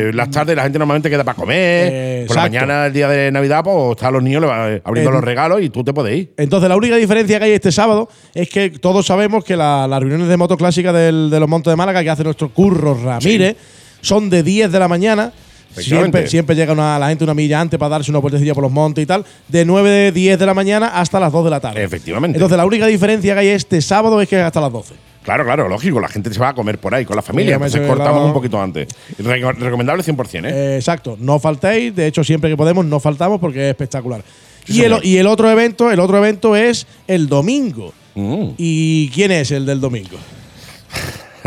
[0.10, 2.26] eh, las tardes la gente normalmente queda para comer.
[2.28, 2.66] Por la exacto.
[2.66, 5.84] mañana, el día de Navidad, pues están los niños le abriendo los regalos y tú
[5.84, 6.34] te puedes ir.
[6.38, 10.00] Entonces, la única diferencia que hay este sábado es que todos sabemos que la- las
[10.00, 13.56] reuniones de motos clásicas del- de los Montes de Málaga que hace nuestro Curro Ramírez
[14.02, 15.32] son de 10 de la mañana.
[15.76, 18.72] Siempre, siempre llega una- la gente una milla antes para darse una vueltecilla por los
[18.72, 19.24] montes y tal.
[19.48, 21.84] De 9 de 10 de la mañana hasta las 2 de la tarde.
[21.84, 22.38] Efectivamente.
[22.38, 24.94] Entonces, la única diferencia que hay este sábado es que es hasta las 12.
[25.24, 26.00] Claro, claro, lógico.
[26.00, 27.52] La gente se va a comer por ahí con la familia.
[27.58, 28.88] Sí, Entonces cortamos un poquito antes.
[29.20, 30.52] Reco- recomendable 100%, ¿eh?
[30.52, 31.96] Eh, exacto, no faltéis.
[31.96, 34.24] De hecho, siempre que podemos, no faltamos porque es espectacular.
[34.66, 37.94] Sí, y, el, y el otro evento, el otro evento es el domingo.
[38.16, 38.50] Mm.
[38.58, 40.18] ¿Y quién es el del domingo?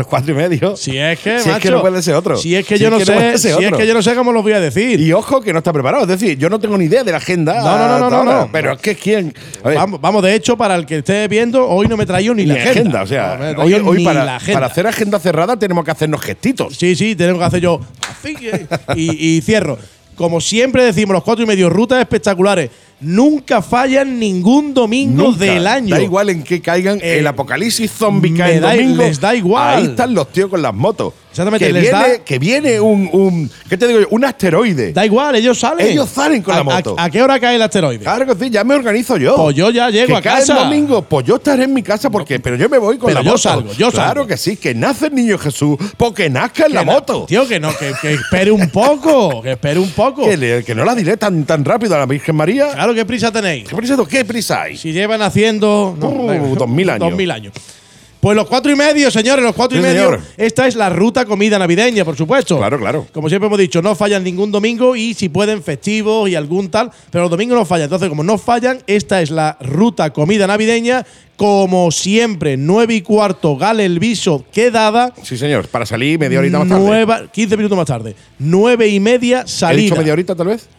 [0.05, 0.75] Cuatro y medio.
[0.75, 2.37] Si es que, Si es que no puede ser otro.
[2.37, 3.93] Si es que Si yo es no que no sé, ser si es que yo
[3.93, 4.99] no sé cómo lo voy a decir.
[4.99, 6.03] Y ojo que no está preparado.
[6.03, 7.55] Es decir, yo no tengo ni idea de la agenda.
[7.55, 8.49] No, no, no, no, no, no.
[8.51, 9.33] Pero es que quién.
[9.63, 12.43] Vamos, vamos, de hecho, para el que esté viendo, hoy no me he traído ni,
[12.45, 13.03] ni la agenda.
[13.03, 14.65] O sea, No hoy, para, agenda.
[14.65, 16.75] hacer agenda cerrada tenemos que hacernos gestitos.
[16.75, 17.79] Sí, sí, tenemos que hacer yo.
[18.09, 18.35] así,
[18.95, 19.77] y, y cierro.
[20.15, 22.69] Como siempre decimos, los cuatro y medio, rutas espectaculares.
[23.01, 25.39] Nunca fallan ningún domingo Nunca.
[25.45, 25.95] del año.
[25.95, 29.03] Da igual en que caigan Eh, el apocalipsis zombie cae da- domingo.
[29.03, 29.77] les da igual.
[29.77, 31.13] Ahí están los tíos con las motos.
[31.33, 33.51] Exactamente, Que les viene, da- que viene un, un.
[33.67, 34.07] ¿Qué te digo yo?
[34.11, 34.93] Un asteroide.
[34.93, 35.87] Da igual, ellos salen.
[35.87, 36.95] Ellos salen con ¿A- la moto.
[36.97, 38.03] ¿A, a qué hora cae el asteroide?
[38.03, 39.35] Claro que sí, ya me organizo yo.
[39.35, 40.53] Pues yo ya llego que a cae casa.
[40.53, 43.19] el domingo, pues yo estaré en mi casa porque, pero yo me voy con Pero
[43.21, 43.37] la yo moto.
[43.39, 44.27] salgo, yo Claro salgo.
[44.27, 47.25] que sí, que nace el niño Jesús, porque nazca en la moto.
[47.27, 49.41] Tío, que no, que, que espere un poco.
[49.41, 50.23] Que espere un poco.
[50.25, 52.69] Que, le- que no la diré tan, tan rápido a la Virgen María.
[52.73, 53.67] Claro, ¿qué prisa tenéis?
[53.67, 54.77] ¿Qué prisa, ¿Qué prisa hay?
[54.77, 55.97] Si llevan haciendo.
[55.99, 56.99] Uh, dos mil años.
[57.09, 57.53] Dos mil años.
[58.23, 60.05] Pues los cuatro y medio, señores, los cuatro y medio.
[60.05, 60.21] señor.
[60.37, 62.57] Esta es la ruta comida navideña, por supuesto.
[62.57, 63.05] Claro, claro.
[63.11, 66.89] Como siempre hemos dicho, no fallan ningún domingo y si pueden festivos y algún tal,
[67.11, 67.83] pero los domingos no fallan.
[67.83, 71.05] Entonces, como no fallan, esta es la ruta comida navideña.
[71.35, 75.13] Como siempre, nueve y cuarto, Gale el Viso quedada.
[75.21, 76.81] Sí, señor, para salir media horita más tarde.
[76.85, 78.15] Nueva, 15 minutos más tarde.
[78.39, 79.81] Nueve y media ¿He salida.
[79.81, 80.69] dicho media horita tal vez?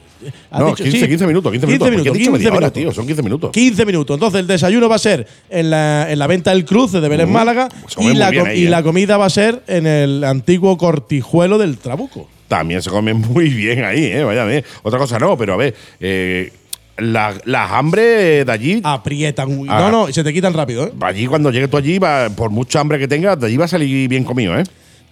[0.50, 0.84] ¿Has No, dicho?
[0.84, 1.06] 15, Sí.
[1.08, 1.88] 15 minutos, 15 minutos.
[1.88, 3.50] 15 porque he dicho minutos, media hora, 15 tío, son 15 minutos.
[3.52, 4.14] 15 minutos.
[4.14, 7.26] Entonces, el desayuno va a ser en la, en la venta del cruce de Vélez
[7.28, 8.70] Mm, Málaga come y, la, ahí, y ¿eh?
[8.70, 12.28] la comida va a ser en el antiguo cortijuelo del Trabuco.
[12.48, 14.22] También se come muy bien ahí, ¿eh?
[14.24, 14.64] Vaya, a ver.
[14.82, 15.74] Otra cosa no, pero a ver.
[16.00, 16.52] Eh,
[16.98, 18.80] la- las hambre de allí.
[18.84, 19.64] Aprietan.
[19.68, 19.80] Ah.
[19.80, 20.92] No, no, y se te quitan rápido, ¿eh?
[21.00, 23.68] Allí, cuando llegues tú allí, va- por mucha hambre que tengas, de allí va a
[23.68, 24.62] salir bien comido, ¿eh?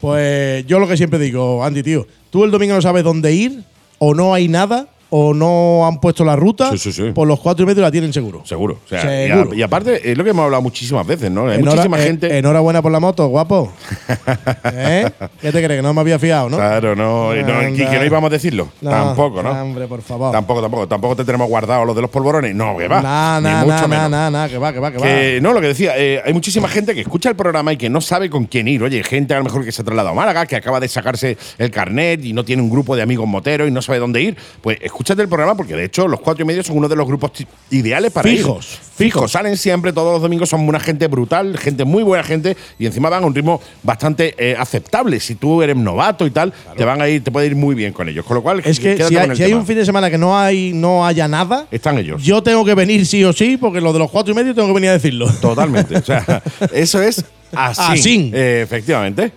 [0.00, 3.62] Pues yo lo que siempre digo, Andy, tío, tú el domingo no sabes dónde ir,
[3.98, 7.10] o no hay nada, o no han puesto la ruta, Sí, sí, sí.
[7.12, 8.40] por los cuatro y medio la tienen seguro.
[8.46, 8.78] Seguro.
[8.84, 9.54] O sea, y a- Seguro.
[9.54, 11.48] Y, aparte, es lo que hemos hablado muchísimas veces, ¿no?
[11.48, 12.38] Hay Enhora- muchísima eh, gente.
[12.38, 13.70] Enhorabuena por la moto, guapo.
[14.64, 15.10] ¿Eh?
[15.40, 15.80] ¿Qué te crees?
[15.80, 16.56] Que no me había fiado, ¿no?
[16.56, 18.68] Claro, no, y no, y que, no íbamos a decirlo.
[18.80, 19.50] No, tampoco, ¿no?
[19.50, 20.32] Hombre, por favor.
[20.32, 20.88] Tampoco, tampoco.
[20.88, 22.54] Tampoco te tenemos guardado los de los polvorones.
[22.54, 23.02] No, que va.
[23.02, 24.10] Nah, ni nah, mucho nah, menos.
[24.10, 25.04] nah, nah, que va, que va, que va.
[25.04, 27.90] Que, no, lo que decía, eh, hay muchísima gente que escucha el programa y que
[27.90, 28.82] no sabe con quién ir.
[28.82, 31.36] Oye, gente a lo mejor que se ha trasladado a Málaga, que acaba de sacarse
[31.58, 34.36] el carnet y no tiene un grupo de amigos moteros y no sabe dónde ir.
[34.62, 36.94] Pues escucha escuchas del programa, porque de hecho los cuatro y medio son uno de
[36.94, 37.32] los grupos
[37.70, 38.78] ideales para Fijos, ir.
[38.94, 42.86] Fijos, salen siempre, todos los domingos son una gente brutal, gente muy buena gente, y
[42.86, 45.18] encima van a un ritmo bastante eh, aceptable.
[45.18, 47.92] Si tú eres novato y tal, te van a ir, te puede ir muy bien
[47.92, 48.24] con ellos.
[48.24, 49.60] Con lo cual, Es que si hay, el si hay tema.
[49.60, 52.22] un fin de semana que no hay no haya nada, Están ellos.
[52.22, 54.68] yo tengo que venir sí o sí, porque lo de los cuatro y medio tengo
[54.68, 55.28] que venir a decirlo.
[55.40, 55.96] Totalmente.
[55.96, 56.42] O sea,
[56.72, 57.82] eso es así.
[57.92, 58.30] Así.
[58.32, 59.32] Eh, efectivamente.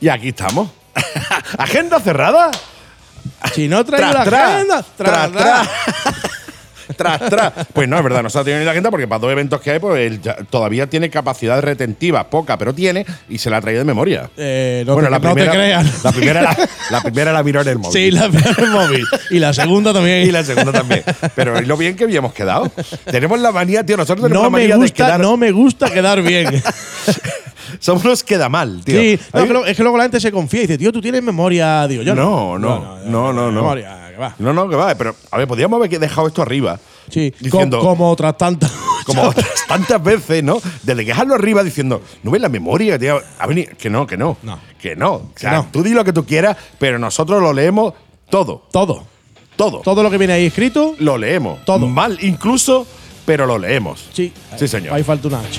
[0.00, 0.70] Y aquí estamos.
[1.58, 2.50] ¿Agenda cerrada?
[3.54, 5.68] Si no traigo la agenda, tras, tras,
[6.96, 7.20] tras.
[7.28, 7.52] Tras.
[7.74, 9.60] Pues no, es verdad, no se ha tenido ni la agenda porque para dos eventos
[9.60, 13.58] que hay, pues él ya- todavía tiene capacidad retentiva, poca, pero tiene, y se la
[13.58, 14.30] ha traído de memoria.
[14.38, 16.02] Eh, no, bueno, te, la no te primera, creas.
[16.04, 16.56] La primera, la,
[16.90, 17.92] la primera la miró en el móvil.
[17.92, 19.04] Sí, la primera en el móvil.
[19.30, 20.26] Y la segunda también.
[20.26, 21.04] Y la segunda también.
[21.34, 22.72] Pero es lo bien que habíamos quedado.
[23.04, 23.96] Tenemos la manía, tío.
[23.98, 25.20] Nosotros tenemos no la me manía de gusta, quedar.
[25.20, 26.62] no me gusta quedar bien.
[27.80, 29.00] Somos los queda mal, tío.
[29.00, 30.92] sí, no, es, que, lo- es que luego la gente se confía y dice, tío,
[30.92, 32.14] tú tienes memoria, digo yo.
[32.14, 33.62] no, no, no, no, no.
[33.62, 34.34] Memoria, que va.
[34.38, 34.94] No, no, que va.
[34.94, 36.78] Pero, a ver, podríamos haber dejado esto arriba.
[37.10, 38.70] Sí, Diciendo- co- como otras tantas.
[39.08, 40.60] Como otras tantas veces, ¿no?
[40.82, 43.22] Desde que dejarlo arriba diciendo, no ves la memoria, tío?
[43.78, 44.36] Que no, que no.
[44.42, 44.60] No.
[44.78, 45.12] Que no.
[45.14, 45.66] O sea, Que no.
[45.72, 47.94] tú di lo que tú quieras, pero nosotros lo leemos
[48.28, 48.66] todo.
[48.70, 49.06] Todo.
[49.56, 49.78] Todo.
[49.80, 51.64] Todo lo que viene ahí escrito, Lo leemos.
[51.64, 51.86] Todo.
[51.86, 52.86] Mal incluso,
[53.24, 54.10] pero lo leemos.
[54.12, 54.30] sí.
[54.58, 54.92] Sí, señor.
[54.92, 55.58] Ahí falta una H.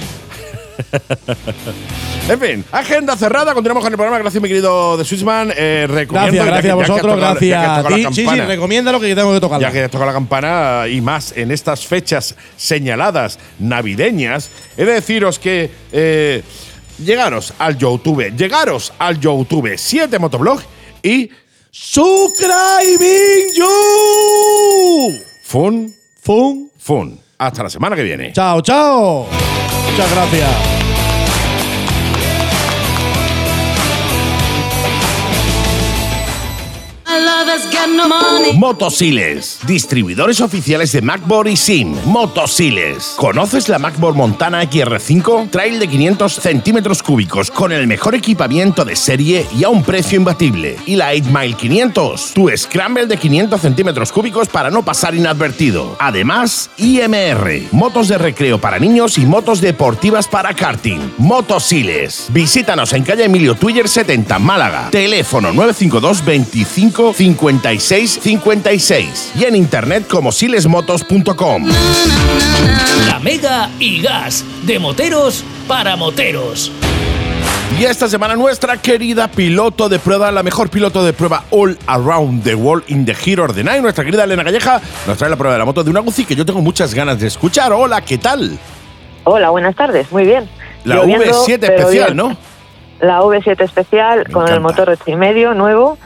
[2.30, 3.53] En fin, agenda cerrada.
[3.53, 4.19] Continuamos con el programa.
[4.19, 5.51] Gracias, mi querido de Swissman.
[5.55, 8.05] Eh, Gracias, gracias a vosotros, gracias a ti.
[8.13, 9.59] Sí, sí, recomienda lo que tengo que tocar.
[9.59, 15.39] Ya que toca la campana y más en estas fechas señaladas navideñas, he de deciros
[15.39, 16.43] que eh,
[17.03, 20.61] llegaros al YouTube, llegaros al YouTube 7 Motoblog
[21.01, 21.30] y
[21.71, 25.19] Subscribing you.
[25.43, 26.69] fun, Fun.
[26.77, 27.19] fun.
[27.39, 28.33] Hasta la semana que viene.
[28.33, 29.25] Chao, chao.
[29.89, 30.88] Muchas gracias.
[38.55, 41.95] Motosiles, distribuidores oficiales de MacBoard y SIM.
[42.05, 43.13] Motosiles.
[43.15, 45.49] ¿Conoces la MacBoard Montana XR5?
[45.49, 50.17] Trail de 500 centímetros cúbicos con el mejor equipamiento de serie y a un precio
[50.17, 50.77] imbatible.
[50.85, 55.95] Y la 8 Mile 500, tu Scramble de 500 centímetros cúbicos para no pasar inadvertido.
[55.99, 60.99] Además, IMR, motos de recreo para niños y motos deportivas para karting.
[61.17, 62.27] Motosiles.
[62.29, 64.89] Visítanos en calle Emilio Twitter 70, Málaga.
[64.91, 71.67] Teléfono 952 25 56 56 y en internet como silesmotos.com.
[73.07, 76.71] La Mega y Gas, de moteros para moteros.
[77.80, 82.43] Y esta semana nuestra querida piloto de prueba, la mejor piloto de prueba all around
[82.43, 85.38] the world in the Hero of the Night, nuestra querida Elena Calleja, nos trae la
[85.38, 87.71] prueba de la moto de una Guzzi que yo tengo muchas ganas de escuchar.
[87.71, 88.57] Hola, ¿qué tal?
[89.23, 90.49] Hola, buenas tardes, muy bien.
[90.84, 92.17] La Lloviendo, V7 pero especial, bien.
[92.17, 92.38] ¿no?
[93.01, 94.53] La V7 especial Me con encanta.
[94.55, 95.97] el motor 8 y medio nuevo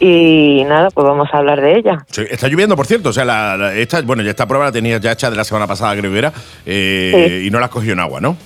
[0.00, 1.98] y nada, pues vamos a hablar de ella.
[2.10, 3.08] Sí, está lloviendo, por cierto.
[3.10, 5.44] O sea, la, la- esta, bueno, ya esta prueba la tenía ya hecha de la
[5.44, 6.32] semana pasada, creo que era,
[6.66, 8.36] eh, y no la has cogido en agua, ¿no?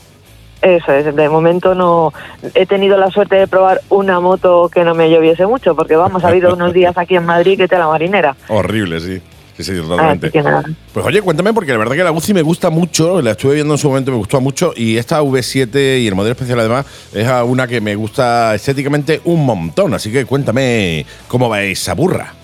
[0.63, 2.13] Eso es, de momento no
[2.55, 6.23] he tenido la suerte de probar una moto que no me lloviese mucho, porque vamos,
[6.23, 8.37] ha habido unos días aquí en Madrid que te la marinera.
[8.49, 9.23] Horrible, sí.
[9.65, 10.31] Sí, sí, Así totalmente.
[10.31, 10.63] que nada.
[10.93, 13.75] Pues oye, cuéntame, porque la verdad que la Guzzi me gusta mucho, la estuve viendo
[13.75, 17.29] en su momento, me gustó mucho, y esta V7 y el modelo especial además es
[17.45, 22.35] una que me gusta estéticamente un montón, así que cuéntame cómo va esa burra.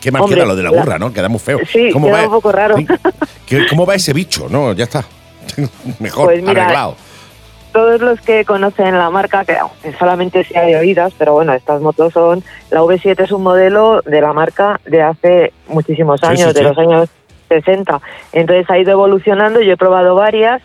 [0.00, 1.12] Qué mal Hombre, queda lo de la burra, ¿no?
[1.12, 1.58] Queda muy feo.
[1.72, 2.76] Sí, ¿Cómo queda va- un poco raro.
[2.76, 2.86] Sí.
[3.46, 4.48] ¿Qué- ¿Cómo va ese bicho?
[4.50, 5.04] No, ya está.
[5.98, 6.96] Mejor, Pues mira, arreglado.
[7.74, 9.56] Todos los que conocen la marca, que
[9.98, 14.20] solamente sea de oídas, pero bueno, estas motos son, la V7 es un modelo de
[14.20, 17.08] la marca de hace muchísimos Sí, años, sí, de los años
[17.48, 18.00] 60.
[18.32, 20.62] Entonces ha ido evolucionando, yo he probado varias,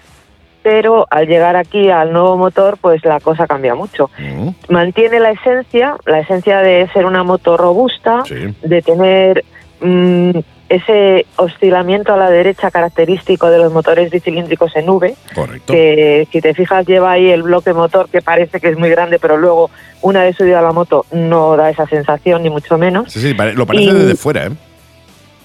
[0.61, 4.11] pero al llegar aquí al nuevo motor, pues la cosa cambia mucho.
[4.19, 8.21] Mm, Mantiene la esencia, la esencia de ser una moto robusta,
[8.61, 9.43] de tener
[9.81, 10.31] mm,
[10.69, 15.73] ese oscilamiento a la derecha característico de los motores bicilíndricos en V, Correcto.
[15.73, 19.17] que si te fijas lleva ahí el bloque motor que parece que es muy grande,
[19.19, 19.71] pero luego
[20.01, 23.11] una vez subida a la moto no da esa sensación ni mucho menos.
[23.11, 24.51] Sí, sí, lo parece Y- desde fuera, ¿eh?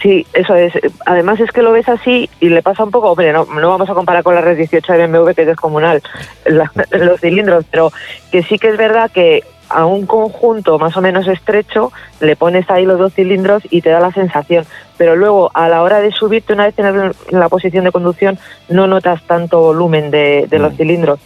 [0.03, 0.75] Sí, eso es.
[1.07, 3.89] Además es que lo ves así y le pasa un poco, hombre, no, no vamos
[3.89, 6.03] a comparar con la Red 18 de BMW que es descomunal,
[6.45, 7.91] la- los cilindros, pero
[8.31, 9.43] que sí que es verdad que
[9.75, 13.91] a un conjunto más o menos estrecho le pones ahí los dos cilindros y te
[13.91, 14.65] da la sensación,
[14.97, 18.87] pero luego a la hora de subirte una vez en, la posición de conducción no
[18.87, 20.77] notas tanto volumen de, de los Mm.
[20.77, 21.21] cilindros.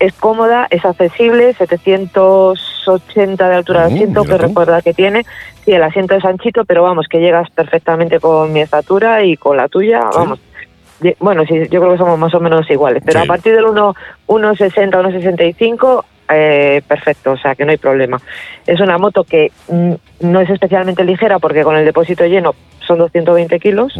[0.00, 5.24] Es cómoda, es accesible, 780 de altura de Mm, asiento, mira que recuerda que tiene.
[5.64, 9.56] Sí, el asiento es anchito, pero vamos, que llegas perfectamente con mi estatura y con
[9.56, 10.16] la tuya, Sí.
[10.18, 10.40] vamos.
[11.18, 13.24] Bueno, sí, yo creo que somos más o menos iguales, pero Sí.
[13.24, 13.94] a partir del 1
[14.26, 18.20] 1,60, 1,65, eh, perfecto, o sea que no hay problema.
[18.66, 22.54] Es una moto que mm, no es especialmente ligera porque con el depósito lleno
[22.86, 23.94] son 220 kilos,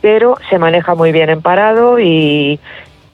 [0.00, 2.58] pero se maneja muy bien en parado y,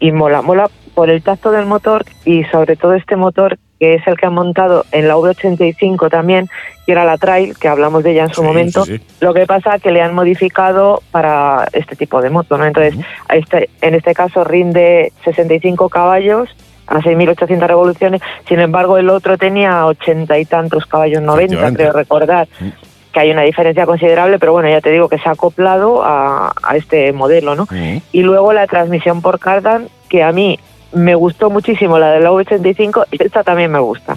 [0.00, 4.06] y mola, mola por el tacto del motor y sobre todo este motor que es
[4.06, 6.48] el que han montado en la V85 también,
[6.84, 8.84] que era la Trail, que hablamos de ella en su Sí, momento.
[8.84, 9.04] sí, sí.
[9.20, 12.66] Lo que pasa que le han modificado para este tipo de moto, ¿no?
[12.66, 12.94] Entonces,
[13.30, 16.50] este, en este caso rinde 65 caballos
[16.90, 21.82] a 6.800 revoluciones, sin embargo el otro tenía 80 y tantos caballos, 90 Efectivamente.
[21.82, 22.48] creo recordar,
[23.12, 26.52] que hay una diferencia considerable, pero bueno, ya te digo que se ha acoplado a,
[26.62, 27.66] a este modelo, ¿no?
[28.12, 30.58] Y luego la transmisión por cardan, que a mí
[30.92, 34.16] me gustó muchísimo la de la V85 y esta también me gusta.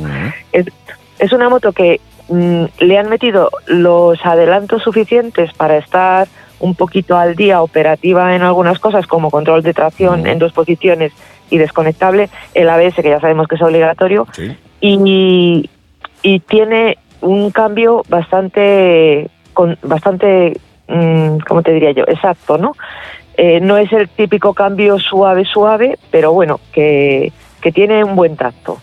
[0.52, 0.66] Es,
[1.20, 6.28] es una moto que mm, le han metido los adelantos suficientes para estar
[6.60, 11.12] un poquito al día operativa en algunas cosas como control de tracción en dos posiciones
[11.50, 14.28] y desconectable, el ABS que ya sabemos que es obligatorio
[14.82, 15.70] y,
[16.22, 22.04] y tiene un cambio bastante con, bastante mm, ¿cómo te diría yo?
[22.08, 22.76] exacto, ¿no?
[23.36, 27.32] Eh, no es el típico cambio suave suave, pero bueno, que,
[27.62, 28.80] que tiene un buen tacto.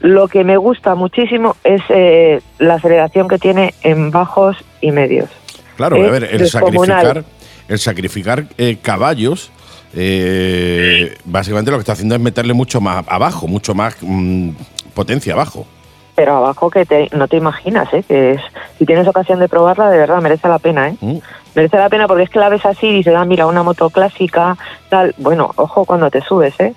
[0.00, 5.30] Lo que me gusta muchísimo es eh, la aceleración que tiene en bajos y medios.
[5.76, 7.02] Claro, Es a ver, el descomunal.
[7.06, 7.24] sacrificar,
[7.68, 9.52] el sacrificar eh, caballos,
[9.94, 14.50] eh, básicamente lo que está haciendo es meterle mucho más abajo, mucho más mm,
[14.94, 15.66] potencia abajo.
[16.14, 18.04] Pero abajo que te, no te imaginas, ¿eh?
[18.06, 18.40] Que es,
[18.78, 20.96] si tienes ocasión de probarla, de verdad merece la pena, ¿eh?
[21.00, 21.16] Mm.
[21.54, 23.88] Merece la pena porque es que la ves así y dices, ah, mira, una moto
[23.90, 24.56] clásica,
[24.90, 25.14] tal.
[25.18, 26.74] Bueno, ojo cuando te subes, ¿eh?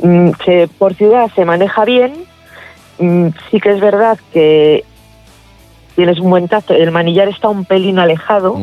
[0.00, 2.24] Mm, se- por ciudad se maneja bien.
[2.98, 4.84] Mm, sí que es verdad que
[5.96, 6.74] tienes un buen tacto.
[6.74, 8.56] El manillar está un pelín alejado,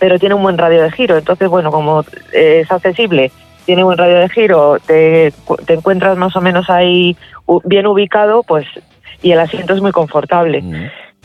[0.00, 1.16] pero tiene un buen radio de giro.
[1.16, 2.00] Entonces, bueno, como
[2.32, 3.30] eh, es accesible,
[3.66, 5.32] tiene buen radio de giro, te,
[5.66, 7.16] te encuentras más o menos ahí
[7.64, 8.66] bien ubicado, pues,
[9.22, 10.64] y el asiento es muy confortable.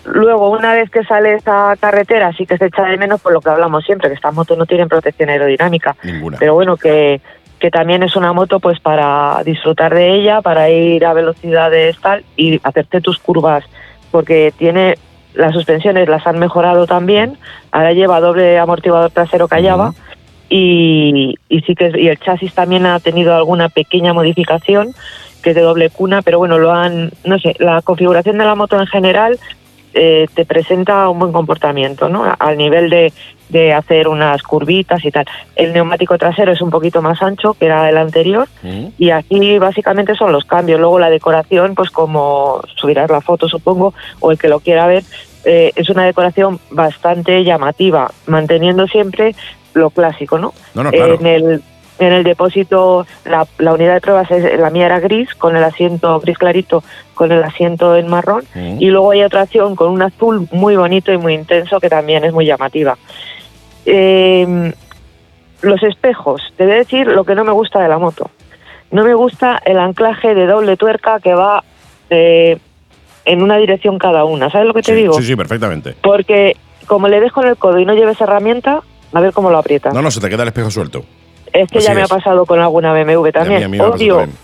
[0.03, 3.41] Luego, una vez que sales a carretera, sí que se echa de menos por lo
[3.41, 5.95] que hablamos siempre, que estas motos no tienen protección aerodinámica.
[6.03, 6.37] Ninguna.
[6.37, 7.21] Pero bueno, que,
[7.57, 12.23] que también es una moto pues para disfrutar de ella, para ir a velocidades tal
[12.35, 13.63] y hacerte tus curvas,
[14.11, 14.97] porque tiene
[15.35, 17.37] las suspensiones las han mejorado también,
[17.71, 19.93] ahora lleva doble amortiguador trasero callaba
[20.49, 24.93] y, y sí que es- y el chasis también ha tenido alguna pequeña modificación
[25.43, 28.55] que es de doble cuna, pero bueno, lo han, no sé, la configuración de la
[28.55, 29.37] moto en general
[29.95, 32.25] eh, te presenta un buen comportamiento, ¿no?
[32.37, 33.13] Al nivel de,
[33.49, 35.25] de hacer unas curvitas y tal.
[35.55, 38.47] El neumático trasero es un poquito más ancho que era el anterior
[38.97, 40.79] y aquí básicamente son los cambios.
[40.79, 45.03] Luego la decoración, pues como subirás la foto supongo, o el que lo quiera ver,
[45.45, 49.33] eh, es una decoración bastante llamativa, manteniendo siempre
[49.73, 50.53] lo clásico, ¿no?
[50.73, 51.15] No, no, claro.
[51.15, 51.63] En el
[51.99, 55.63] en el depósito la, la unidad de pruebas es, la mía era gris con el
[55.63, 56.83] asiento gris clarito
[57.13, 58.77] con el asiento en marrón Mm.
[58.81, 62.23] y luego hay otra opción con un azul muy bonito y muy intenso que también
[62.25, 62.97] es muy llamativa
[63.85, 64.73] Eh,
[65.61, 68.29] los espejos te voy a decir lo que no me gusta de la moto
[68.91, 71.63] no me gusta el anclaje de doble tuerca que va
[72.09, 72.57] eh,
[73.25, 75.13] en una dirección cada una ¿sabes lo que te digo?
[75.13, 75.95] Sí, sí, perfectamente.
[76.01, 76.55] porque
[76.87, 78.81] como le dejo en el codo y no lleves herramienta
[79.13, 81.03] a ver cómo lo aprieta No, no, se te queda el espejo suelto.
[81.61, 83.63] Es que así ya me ha pasado con alguna BMW también.
[83.63, 84.37] a mí odio, también.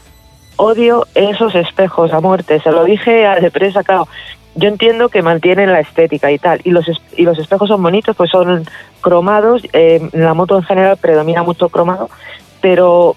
[0.57, 2.59] odio esos espejos a muerte.
[2.61, 4.07] Se lo dije a depresa, claro.
[4.55, 6.59] Yo entiendo que mantienen la estética y tal.
[6.65, 8.65] Y los, es- y los espejos son bonitos, pues son
[8.99, 9.63] cromados.
[9.73, 12.09] eh, en la moto en general predomina mucho cromado.
[12.59, 13.15] Pero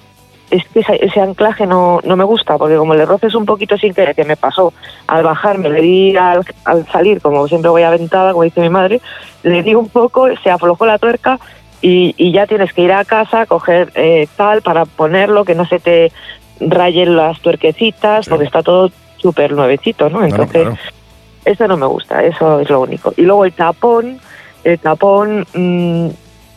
[0.50, 3.76] es que ese, ese anclaje no, no me gusta, porque como le roces un poquito
[3.76, 4.72] sin querer, que me pasó
[5.08, 8.68] al bajar, me le di al, al salir, como siempre voy aventada, como dice mi
[8.68, 9.00] madre,
[9.42, 11.40] le di un poco, se aflojó la tuerca
[11.84, 15.66] y, y ya tienes que ir a casa, coger eh, tal para ponerlo, que no
[15.66, 16.12] se te
[16.58, 20.24] rayen las tuerquecitas, porque está todo súper nuevecito, ¿no?
[20.24, 20.78] Entonces, claro.
[21.44, 23.12] eso no me gusta, eso es lo único.
[23.18, 24.18] Y luego el tapón,
[24.64, 26.06] el tapón mm,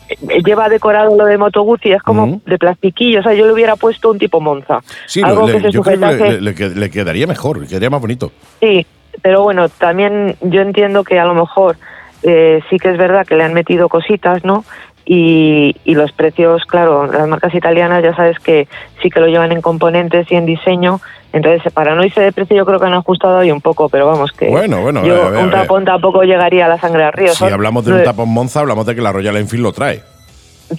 [0.08, 3.52] eh, lleva decorado lo de Moto Guzzi, es como de plastiquillo, o sea, yo le
[3.52, 4.80] hubiera puesto un tipo Monza.
[5.04, 8.32] Sí, algo le- que se yo creo que le quedaría mejor, le quedaría más bonito.
[8.60, 8.86] Sí,
[9.20, 11.76] pero bueno, también yo entiendo que a lo mejor
[12.22, 14.64] eh, sí que es verdad que le han metido cositas, ¿no?
[15.10, 18.68] Y, y los precios, claro, las marcas italianas ya sabes que
[19.00, 21.00] sí que lo llevan en componentes y en diseño,
[21.32, 24.06] entonces para no irse de precio yo creo que han ajustado ahí un poco, pero
[24.06, 27.04] vamos que Bueno, bueno, yo, a ver, a un tapón tampoco llegaría a la sangre
[27.04, 27.32] al río.
[27.32, 30.02] Si hablamos de un tapón Monza, hablamos de que la Royal Enfield lo trae.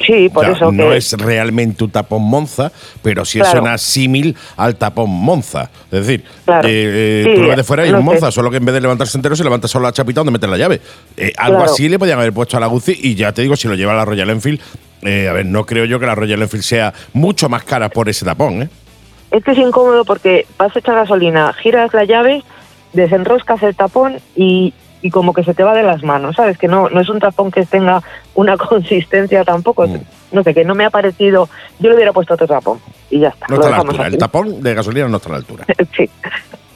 [0.05, 2.71] Sí, por eso no que es realmente un tapón Monza,
[3.01, 3.57] pero sí Claro.
[3.57, 5.69] es una símil al tapón Monza.
[5.91, 6.67] Es decir, Claro.
[6.67, 8.05] eh, eh, Sí, tú lo ves de fuera y no un sé.
[8.11, 10.51] Monza, solo que en vez de levantarse entero se levanta solo la chapita donde meten
[10.51, 10.79] la llave.
[11.17, 11.71] Eh, algo Claro.
[11.71, 13.93] así le podían haber puesto a la Guzzi y ya te digo, si lo lleva
[13.95, 14.59] la Royal Enfield,
[15.01, 18.09] eh, a ver, no creo yo que la Royal Enfield sea mucho más cara por
[18.09, 18.69] ese tapón, ¿eh?
[19.31, 22.43] es que es incómodo porque vas a echar gasolina, giras la llave,
[22.93, 26.57] desenroscas el tapón y y como que se te va de las manos, ¿sabes?
[26.57, 28.01] Que no, no es un tapón que tenga
[28.35, 29.87] una consistencia tampoco.
[29.87, 29.99] Mm.
[30.31, 31.49] No sé, que no me ha parecido.
[31.79, 32.79] Yo le hubiera puesto otro tapón
[33.09, 33.47] y ya está.
[33.49, 34.03] No está a la altura.
[34.03, 34.13] así.
[34.13, 35.65] El tapón de gasolina no está a la altura.
[35.97, 36.09] sí.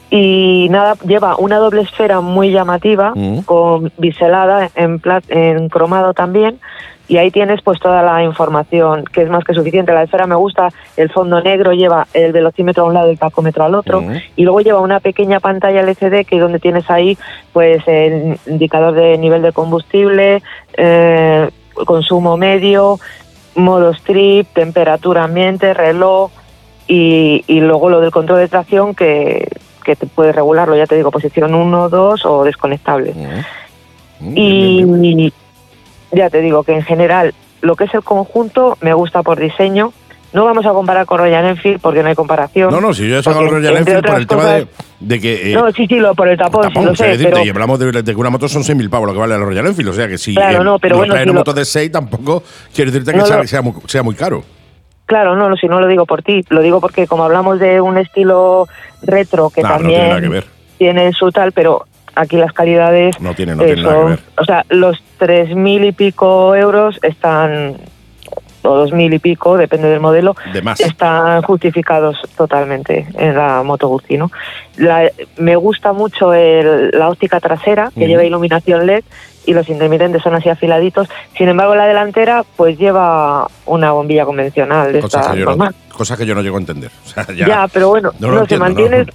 [0.09, 3.39] Y nada, lleva una doble esfera muy llamativa, Mm.
[3.41, 6.59] con biselada en, pla- en cromado también.
[7.07, 9.93] Y ahí tienes pues toda la información, que es más que suficiente.
[9.93, 13.19] La esfera me gusta, el fondo negro lleva el velocímetro a un lado y el
[13.19, 14.03] tacómetro al otro.
[14.35, 17.17] Y luego lleva una pequeña pantalla LCD que es donde tienes ahí
[17.51, 20.41] pues el indicador de nivel de combustible,
[20.77, 21.49] eh,
[21.85, 22.99] consumo medio,
[23.55, 26.31] modo strip, temperatura ambiente, reloj
[26.87, 29.47] y, y luego lo del control de tracción que,
[29.83, 33.13] que te puedes regularlo, ya te digo, posición 1, 2 o desconectable.
[34.35, 34.83] Y
[36.13, 39.91] ya te digo que en general lo que es el conjunto me gusta por diseño.
[40.33, 42.71] No vamos a comparar con Royal Enfield porque no hay comparación.
[42.71, 45.51] No, no, si yo he sacado Royal Enfield por el tema de, cosas- de que.
[45.51, 47.17] eh, no, sí, sí, lo, por el tapón, sí tapón, lo o sea, sé, es
[47.19, 49.37] decirte, pero y hablamos de, de que una moto son 6.000 pavos lo que vale
[49.37, 49.89] la Royal Enfield.
[49.89, 51.65] O sea que si Claro, eh, no, pero bueno, traen si una lo- moto de
[51.65, 52.41] 6 tampoco
[52.73, 54.43] quiere decirte que No sea, lo- sea muy, sea muy caro.
[55.05, 57.99] Claro, no, si no lo digo por ti, lo digo porque como hablamos de un
[57.99, 58.67] estilo
[59.03, 60.45] retro que No, no también tiene nada que ver.
[60.79, 61.85] tiene su tal, pero
[62.15, 64.19] aquí las calidades No tiene, no eh, tiene nada que ver.
[64.37, 67.77] o sea, los tres mil y pico euros están
[68.65, 70.79] o dos mil y pico, depende del modelo, De más.
[70.79, 74.31] están justificados totalmente en la Moto Guzzi, ¿no?
[74.77, 79.03] La- me gusta mucho el- la óptica trasera, que lleva iluminación LED
[79.45, 81.09] y los intermitentes son así afiladitos.
[81.37, 85.51] Sin embargo, la delantera pues lleva una bombilla convencional de Cosas esta que, yo no,
[85.51, 85.75] normal.
[85.91, 86.91] cosas que yo no llego a entender.
[87.05, 89.07] O sea, ya, Ya, pero bueno, no se mantienes,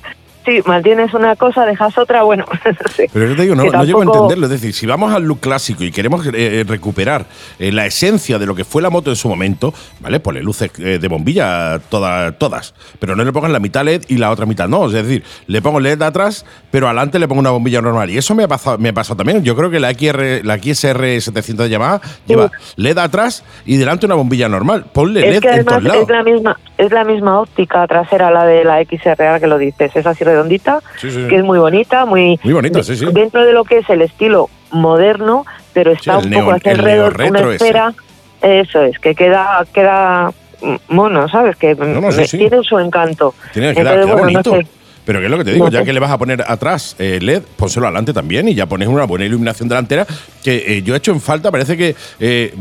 [0.49, 2.45] sí, mantienes una cosa, dejas otra, bueno.
[3.13, 4.47] Pero yo te digo, no, Que no llego a tampoco- entenderlo.
[4.47, 7.27] Es decir, si vamos al look clásico y queremos eh, recuperar
[7.59, 10.21] eh, la esencia de lo que fue la moto en su momento, ¿vale?
[10.21, 12.75] Ponle luces eh, de bombilla toda- todas.
[12.99, 14.87] Pero no le pongan la mitad LED y la otra mitad no.
[14.87, 18.11] Es decir, le pongo LED atrás, pero adelante le pongo una bombilla normal.
[18.11, 19.43] Y eso me ha pasado, me ha pasado también.
[19.45, 24.07] Yo creo que la XR, la XR 700 de Yamaha lleva LED atrás y delante
[24.07, 24.87] una bombilla normal.
[24.93, 26.03] Ponle Es LED que en además todos lados.
[26.03, 29.95] es la misma es la misma óptica trasera la de la XR que lo dices,
[29.95, 31.29] es así redondita, Sí, sí, sí.
[31.29, 33.07] que es muy bonita, muy Muy bonita, sí, sí.
[33.13, 37.41] dentro de lo que es el estilo moderno, pero está un poco hacia alrededor una
[37.41, 37.55] ese.
[37.57, 37.93] esfera,
[38.41, 40.33] eso es, que queda queda
[40.89, 41.57] mono, ¿sabes?
[41.57, 43.35] Que no, tiene su encanto.
[43.53, 44.51] Tiene Entonces, queda bueno, no bonito.
[44.53, 44.67] sé.
[45.09, 46.95] Pero que es lo que te digo, No ya que le vas a poner atrás
[46.99, 50.07] eh, LED, pónselo adelante también y ya pones una buena iluminación delantera
[50.45, 52.55] que eh, yo he hecho en falta, parece que, eh,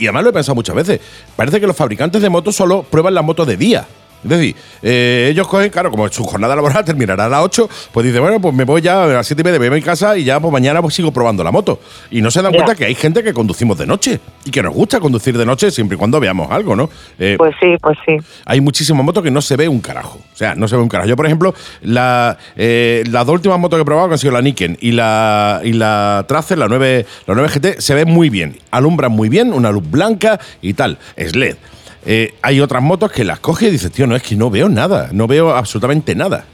[0.00, 1.00] y además lo he pensado muchas veces,
[1.36, 3.86] parece que los fabricantes de motos solo prueban la moto de día.
[4.22, 8.06] Es decir, eh, ellos cogen, claro, como su jornada laboral terminará a las 8, pues
[8.06, 9.82] dice, bueno, pues me voy ya a las 7 y media, me voy a mi
[9.84, 11.80] casa y ya pues mañana pues sigo probando la moto.
[12.10, 12.58] Y no se dan Ya.
[12.58, 15.70] cuenta que hay gente que conducimos de noche y que nos gusta conducir de noche
[15.70, 16.88] siempre y cuando veamos algo, ¿no?
[17.18, 18.16] Eh, Pues sí, pues sí.
[18.44, 20.18] hay muchísimas motos que no se ve un carajo.
[20.32, 21.08] O sea, no se ve un carajo.
[21.08, 24.42] Yo, por ejemplo, la, eh, las dos últimas motos que he probado han sido la
[24.42, 28.56] Niken y la, y la Tracer, la 9, la 9 GT, se ven muy bien.
[28.70, 30.98] Alumbran muy bien, una luz blanca y tal.
[31.16, 31.56] Es LED.
[32.04, 34.68] Eh, hay otras motos que las coges y dices, tío, no, es que no veo
[34.68, 35.08] nada.
[35.12, 36.44] No veo absolutamente nada.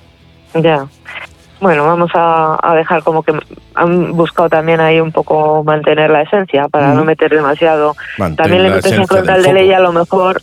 [0.55, 0.87] Ya.
[1.61, 3.33] Bueno, vamos a, a dejar como que
[3.75, 7.97] han buscado también ahí un poco mantener la esencia para no meter demasiado.
[8.17, 10.41] Mantén también le la esencia frontal de ley a lo mejor.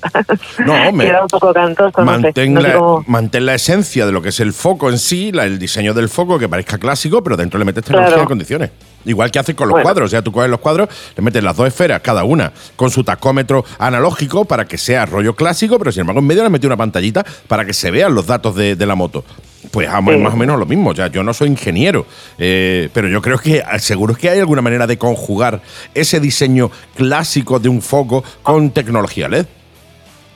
[0.66, 2.20] No, me- Queda un poco cantoso, no sé.
[2.22, 5.32] Mantén, No la, cómo- mantén la esencia de lo que es el foco en sí,
[5.32, 8.24] la- el diseño del foco, que parezca clásico, pero dentro le metes tecnología Claro.
[8.24, 8.72] y condiciones.
[9.06, 9.84] Igual que haces con los Bueno.
[9.84, 10.08] cuadros.
[10.08, 13.04] O sea, tú coges los cuadros, le metes las dos esferas, cada una, con su
[13.04, 16.78] tacómetro analógico para que sea rollo clásico, pero sin embargo en medio le metes una
[16.78, 19.24] pantallita para que se vean los datos de, de la moto.
[19.72, 20.18] Pues Sí.
[20.22, 20.92] más o menos lo mismo.
[20.92, 22.06] O sea, yo no soy ingeniero,
[22.38, 25.62] eh, pero yo creo que seguro es que hay alguna manera de conjugar
[25.94, 29.46] ese diseño clásico de un foco con tecnología LED.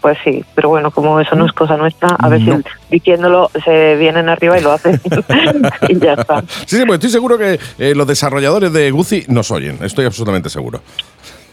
[0.02, 2.58] Pues sí, pero bueno, como eso no es cosa nuestra, a ver No.
[2.58, 5.00] si diciéndolo se vienen arriba y lo hacen.
[5.90, 6.42] y ya está.
[6.66, 10.50] Sí, sí, pues estoy seguro que eh, los desarrolladores de Guzzi nos oyen, estoy absolutamente
[10.50, 10.82] seguro.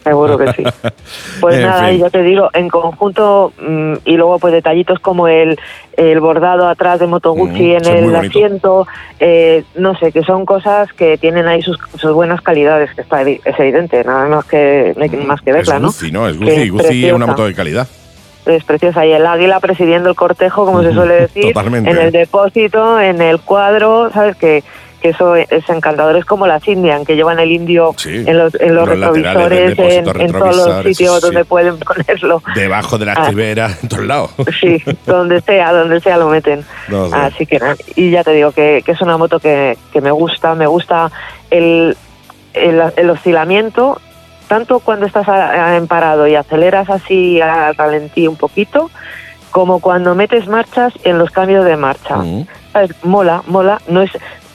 [0.05, 0.63] Seguro que sí.
[1.41, 1.97] Pues nada, fin.
[1.97, 5.59] y ya te digo, en conjunto, mm, y luego pues detallitos como el,
[5.97, 8.87] el bordado atrás de Moto Guzzi Mm, en el asiento,
[9.19, 13.23] eh, no sé, que son cosas que tienen ahí sus, sus buenas calidades, que está
[13.23, 15.89] es evidente, nada más que, no hay que- más que verla, Mm, es ¿no?
[15.89, 16.29] Guzzi, ¿no?
[16.29, 17.89] Es Que Guzzi, Guzzi es una moto de calidad.
[18.47, 19.05] Es preciosa.
[19.05, 21.91] Y el águila presidiendo el cortejo, como se suele decir, Totalmente.
[21.91, 24.37] en el depósito, en el cuadro, ¿sabes?
[24.37, 24.63] Que,
[25.03, 26.17] que eso es encantador.
[26.17, 30.33] Es como las Indian, que llevan el indio Sí, en los, en los retrovisores, en,
[30.33, 31.21] todos los sitios sí.
[31.23, 32.43] donde pueden ponerlo.
[32.55, 33.31] Debajo de la Ah.
[33.83, 34.31] en todos lados.
[34.61, 36.65] Sí, donde sea, donde sea lo meten.
[36.89, 37.07] No.
[37.13, 37.77] Así que nada.
[37.95, 41.11] Y ya te digo que, que es una moto que, que me gusta, me gusta
[41.51, 41.97] el,
[42.55, 44.01] el, el oscilamiento,
[44.49, 45.27] tanto cuando estás
[45.77, 48.91] en parado y aceleras así a ralentí un poquito,
[49.51, 52.17] como cuando metes marchas en los cambios de marcha.
[52.17, 52.47] Mm.
[53.05, 54.11] Mola, mola, no es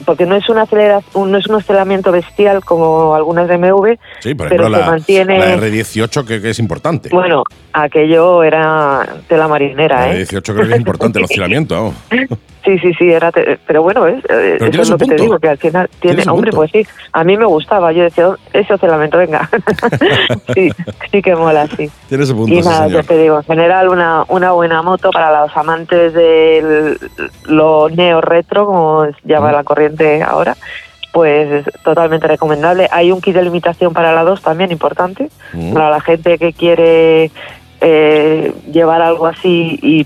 [0.06, 4.34] porque no es una aceleración, no es un aceleramiento bestial como algunas de MV, Sí,
[4.36, 5.40] por pero ejemplo, se la, mantiene.
[5.40, 7.10] la R18 que, que es importante.
[7.12, 10.26] Bueno, aquello era tela marinera, la ¿eh?
[10.26, 11.94] R18 creo que es importante, el oscilamiento.
[12.64, 14.24] Sí, sí, sí, era te- pero bueno, ¿ves?
[14.30, 16.58] Eh, eso es su lo que te digo, que al final tiene, su hombre, punto.
[16.58, 19.50] pues sí, a mí me gustaba, yo decía, "Oh, ese oscilamiento, venga,
[20.54, 20.70] sí,
[21.12, 21.90] sí que mola, sí.
[22.08, 23.02] Tiene ese punto, Y sí, nada, señor.
[23.02, 26.98] ya te digo, en general una, una buena moto para los amantes de
[27.46, 30.56] lo neo retro, como llama la corriente ahora,
[31.14, 32.88] pues es totalmente recomendable.
[32.92, 35.74] Hay un kit de limitación para la 2 también importante, Mm.
[35.74, 37.32] para la gente que quiere
[37.82, 40.06] eh, llevar algo así y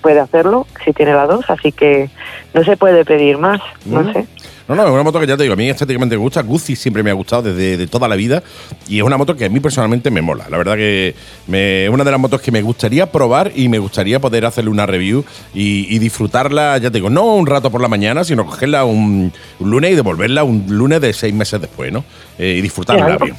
[0.00, 2.08] puede hacerlo si tiene la 2, así que
[2.54, 4.26] no se puede pedir más, no sé.
[4.68, 6.42] No, no, es una moto que ya te digo, a mí estéticamente me gusta.
[6.42, 8.42] Guzzi siempre me ha gustado desde de toda la vida
[8.88, 10.46] y es una moto que a mí personalmente me mola.
[10.50, 11.14] La verdad que
[11.46, 14.70] me- es una de las motos que me gustaría probar y me gustaría poder hacerle
[14.70, 15.24] una review
[15.54, 19.32] y, y disfrutarla, ya te digo, no un rato por la mañana, sino cogerla un,
[19.60, 22.02] un lunes y devolverla un lunes de seis meses después, ¿no?
[22.38, 23.24] Eh, y disfrutarla Claro.
[23.24, 23.36] bien.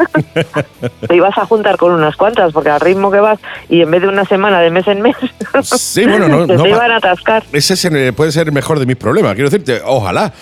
[1.08, 3.39] Te ibas a juntar con unas cuantas, porque al ritmo que vas
[3.70, 5.16] y en vez de una semana, de mes en mes,
[5.64, 7.43] Sí, bueno, no, te iban a atascar.
[7.54, 9.36] Ese es el- puede ser el mejor de mis problemas.
[9.36, 10.34] Quiero decirte, ojalá.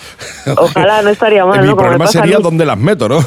[0.56, 1.72] Ojalá no estaría mal, Mi ¿no?
[1.72, 3.18] Como me problema pasa sería dónde las meto, ¿no?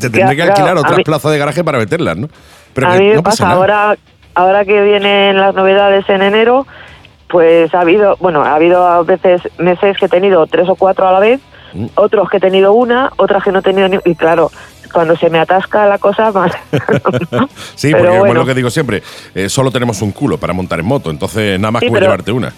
[0.00, 2.28] Te tendré que Claro, alquilar a otras mí- plazas de garaje para meterlas, ¿no?
[2.72, 3.56] Pero a mí me pasa nada.
[3.56, 3.96] ahora,
[4.34, 6.66] ahora que vienen las novedades en enero,
[7.28, 11.06] pues ha habido, bueno, ha habido a veces meses que he tenido tres o cuatro
[11.06, 11.40] a la vez.
[11.94, 14.50] Otros que he tenido una, otras que no he tenido ni, y claro,
[14.92, 16.52] cuando se me atasca la cosa más.
[17.76, 18.40] Sí, Pero porque como es bueno.
[18.40, 19.02] lo que digo siempre,
[19.34, 22.06] eh, solo tenemos un culo para montar en moto, entonces nada más Sí, que pero-
[22.06, 22.52] llevarte una.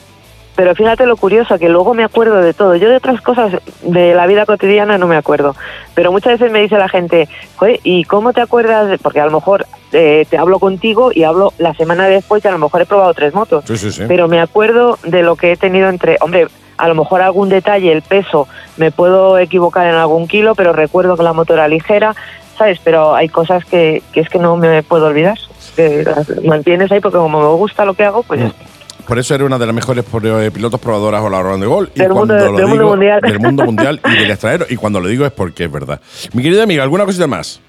[0.55, 2.77] Pero fíjate lo curioso, que luego me acuerdo de todo.
[2.77, 5.57] Yo de otras cosas de la vida cotidiana no me acuerdo.
[5.95, 8.87] Pero muchas veces me dice la gente, "Joder, ¿y cómo te acuerdas?
[8.91, 12.49] de-?" Porque a lo mejor eh, te hablo contigo y hablo la semana después y
[12.49, 13.65] a lo mejor he probado tres motos.
[13.67, 14.03] Sí, sí, sí.
[14.07, 16.49] Pero me acuerdo de lo que he tenido entre, hombre,
[16.83, 21.17] a lo mejor algún detalle, el peso, me puedo equivocar en algún kilo, pero recuerdo
[21.17, 22.15] que la moto era ligera,
[22.59, 22.81] ¿sabes?
[22.83, 25.39] Pero hay cosas que, que es que no me puedo olvidar.
[25.77, 28.65] Que las mantienes ahí porque como me gusta lo que hago, pues está.
[29.07, 31.91] Por eso eres una de las mejores eh, pilotos probadoras o la de gol.
[31.95, 33.21] Y Del mundo- cuando lo del mundo mundial.
[33.21, 34.67] Del mundo mundial y del extranjero.
[34.69, 36.01] Y cuando lo digo es porque es verdad.
[36.35, 37.61] Mi querida amiga, ¿alguna cosita más?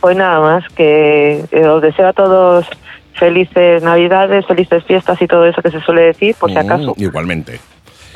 [0.00, 2.66] Pues nada más, que eh, os deseo a todos
[3.14, 6.94] felices navidades, felices fiestas y todo eso que se suele decir, por si Mm, acaso
[6.96, 7.60] igualmente.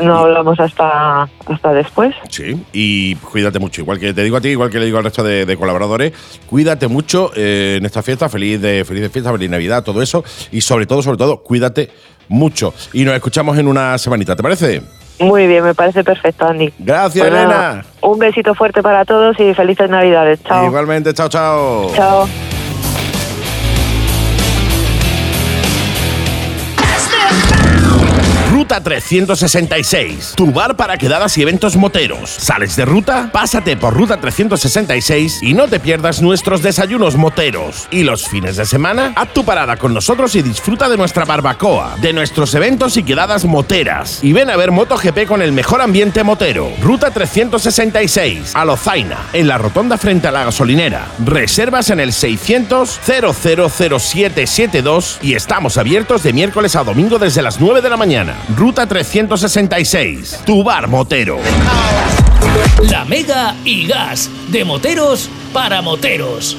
[0.00, 2.14] No hablamos hasta, hasta después.
[2.28, 3.80] Sí, y cuídate mucho.
[3.80, 6.12] Igual que te digo a ti, igual que le digo al resto de, de colaboradores,
[6.46, 8.28] cuídate mucho eh, en esta fiesta.
[8.28, 10.24] Feliz de feliz de fiesta, feliz Navidad, todo eso.
[10.52, 11.90] Y sobre todo, sobre todo, cuídate
[12.28, 12.74] mucho.
[12.92, 14.82] Y nos escuchamos en una semanita, ¿te parece?
[15.20, 16.72] Muy bien, me parece perfecto, Andy.
[16.78, 17.86] Gracias, Pues nada, Elena.
[18.00, 20.42] Un besito fuerte para todos y felices navidades.
[20.42, 20.66] Chao.
[20.66, 21.92] Igualmente, chao, chao.
[21.94, 22.28] Chao.
[28.64, 32.30] Ruta 366, tu bar para quedadas y eventos moteros.
[32.30, 33.28] ¿Sales de ruta?
[33.30, 37.86] Pásate por Ruta 366 y no te pierdas nuestros desayunos moteros.
[37.90, 41.96] Y los fines de semana, haz tu parada con nosotros y disfruta de nuestra barbacoa,
[42.00, 44.24] de nuestros eventos y quedadas moteras.
[44.24, 46.72] Y ven a ver MotoGP con el mejor ambiente motero.
[46.80, 51.08] Ruta 366, a Lozaina, en la rotonda frente a la gasolinera.
[51.22, 57.82] Reservas en el 600 000772 y estamos abiertos de miércoles a domingo desde las 9
[57.82, 58.38] de la mañana.
[58.56, 61.38] Ruta 366, tu bar motero.
[62.88, 66.56] La Mega y Gas, de moteros para moteros.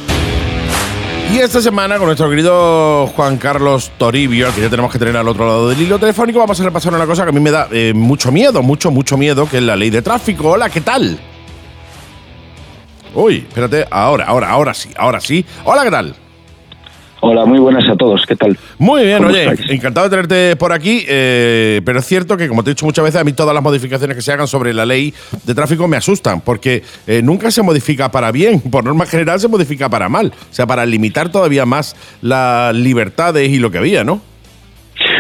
[1.34, 5.16] Y esta semana con nuestro querido Juan Carlos Toribio, al que ya tenemos que tener
[5.16, 7.52] al otro lado del hilo telefónico, vamos a repasar una cosa que a mí me
[7.52, 10.50] da eh, mucho miedo, mucho, mucho miedo, que es la ley de tráfico.
[10.50, 11.18] Hola, ¿qué tal?
[13.14, 15.46] Uy, espérate, ahora, ahora, ahora sí, ahora sí.
[15.64, 16.16] Hola, ¿qué tal?
[17.28, 18.24] Hola, muy buenas a todos.
[18.28, 18.56] ¿Qué tal?
[18.78, 19.72] Muy bien, ¿Cómo oye, estáis?
[19.72, 23.04] encantado de tenerte por aquí, eh, pero es cierto que, como te he dicho muchas
[23.04, 25.12] veces, a mí todas las modificaciones que se hagan sobre la ley
[25.44, 29.48] de tráfico me asustan, porque eh, nunca se modifica para bien, por norma general se
[29.48, 34.04] modifica para mal, o sea, para limitar todavía más las libertades y lo que había,
[34.04, 34.22] ¿no?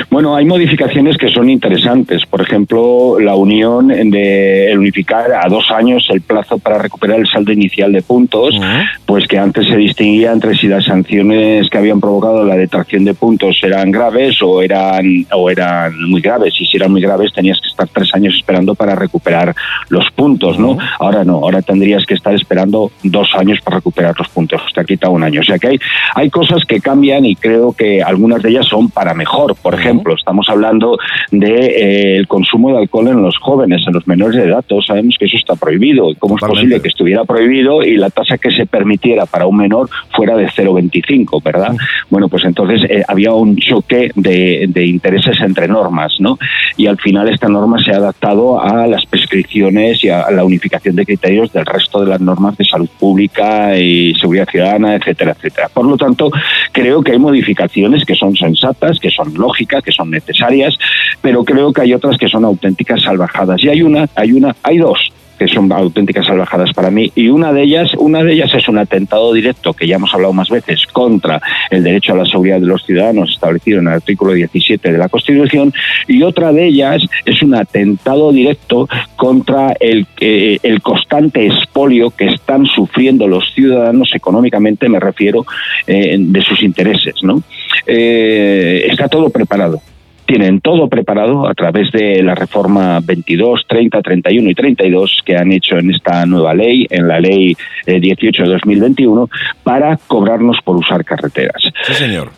[0.09, 2.25] Bueno, hay modificaciones que son interesantes.
[2.25, 7.27] Por ejemplo, la unión de el unificar a dos años el plazo para recuperar el
[7.27, 8.59] saldo inicial de puntos,
[9.05, 13.13] pues que antes se distinguía entre si las sanciones que habían provocado la detracción de
[13.13, 16.53] puntos eran graves o eran o eran muy graves.
[16.59, 19.55] Y si eran muy graves tenías que estar tres años esperando para recuperar
[19.89, 20.77] los puntos, ¿no?
[20.99, 24.61] Ahora no, ahora tendrías que estar esperando dos años para recuperar los puntos.
[24.73, 25.41] Te ha quitado un año.
[25.41, 25.79] O sea que hay,
[26.15, 29.55] hay cosas que cambian y creo que algunas de ellas son para mejor.
[29.55, 30.97] Por ejemplo, ejemplo, estamos hablando
[31.31, 34.63] del de, consumo de alcohol en los jóvenes, en los menores de edad.
[34.67, 36.09] Todos sabemos que eso está prohibido.
[36.19, 39.89] ¿Cómo es posible que estuviera prohibido y la tasa que se permitiera para un menor
[40.11, 41.75] fuera de 0,25, ¿verdad?
[42.09, 46.37] Bueno, pues entonces eh, había un choque de, de, intereses entre normas, ¿no?
[46.77, 50.95] Y al final esta norma se ha adaptado a las prescripciones y a la unificación
[50.95, 55.69] de criterios del resto de las normas de salud pública y seguridad ciudadana, etcétera, etcétera.
[55.73, 56.31] Por lo tanto,
[56.71, 60.77] creo que hay modificaciones que son sensatas, que son lógicas, que son necesarias,
[61.21, 63.63] pero creo que hay otras que son auténticas salvajadas.
[63.63, 67.11] Y hay una, hay una, hay dos que son auténticas salvajadas para mí.
[67.15, 70.33] Y una de ellas una de ellas es un atentado directo que ya hemos hablado
[70.33, 74.33] más veces contra el derecho a la seguridad de los ciudadanos establecido en el artículo
[74.33, 75.73] 17 de la Constitución.
[76.07, 82.27] Y otra de ellas es un atentado directo contra el eh, el constante expolio que
[82.27, 85.45] están sufriendo los ciudadanos económicamente me refiero
[85.87, 87.41] eh, de sus intereses no
[87.85, 89.81] eh, está todo preparado
[90.25, 95.51] tienen todo preparado a través de la reforma 22, 30, 31 y 32 que han
[95.51, 99.29] hecho en esta nueva ley, en la ley 18 de 2021,
[99.63, 101.61] para cobrarnos por usar carreteras.
[101.83, 102.31] Sí, señor.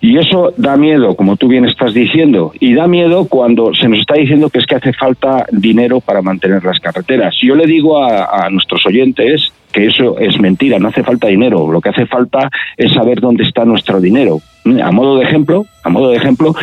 [0.00, 4.00] Y eso da miedo, como tú bien estás diciendo, y da miedo cuando se nos
[4.00, 7.34] está diciendo que es que hace falta dinero para mantener las carreteras.
[7.40, 11.72] Yo le digo a, a nuestros oyentes que eso es mentira, no hace falta dinero,
[11.72, 14.40] lo que hace falta es saber dónde está nuestro dinero.
[14.82, 16.54] A modo de ejemplo, a modo de ejemplo,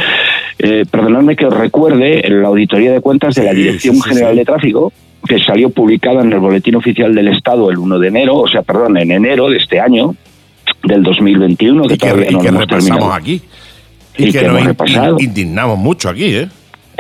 [0.60, 4.36] eh, perdonadme que os recuerde la auditoría de cuentas de la Dirección sí, sí, General
[4.36, 4.92] de Tráfico,
[5.28, 8.64] que salió publicada en el Boletín Oficial del Estado el 1 de enero, o sea,
[8.64, 10.16] perdón, en enero de este año,
[10.84, 13.14] del 2021, que, y que, todavía y no que hemos repasamos terminado.
[13.14, 13.42] aquí.
[14.18, 15.18] Y, Y que, que nos hemos in- repasado.
[15.20, 16.48] indignamos mucho aquí, ¿eh?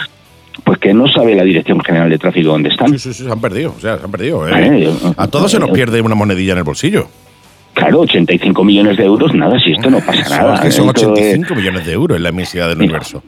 [0.64, 2.90] pues que no sabe la Dirección General de Tráfico dónde están.
[2.90, 4.48] Sí, sí, sí, se han perdido, o sea, se han perdido.
[4.48, 4.90] ¿eh?
[5.18, 7.08] A todos se nos pierde una monedilla en el bolsillo.
[7.74, 10.56] Claro, 85 millones de euros, nada, si esto no pasa nada.
[10.56, 13.24] es que son Esto es- 85 millones de euros en la inmensidad del universo.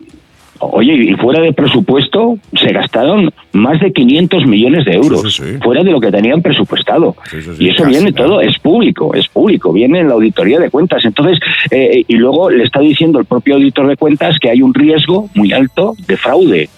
[0.61, 5.91] Oye, y fuera de presupuesto se gastaron más de 500 millones de euros, fuera de
[5.91, 7.15] lo que tenían presupuestado.
[7.59, 11.03] y eso casi viene todo, es público, es público, viene en la auditoría de cuentas.
[11.05, 11.39] Entonces,
[11.71, 15.29] eh, y luego le está diciendo el propio auditor de cuentas que hay un riesgo
[15.33, 16.69] muy alto de fraude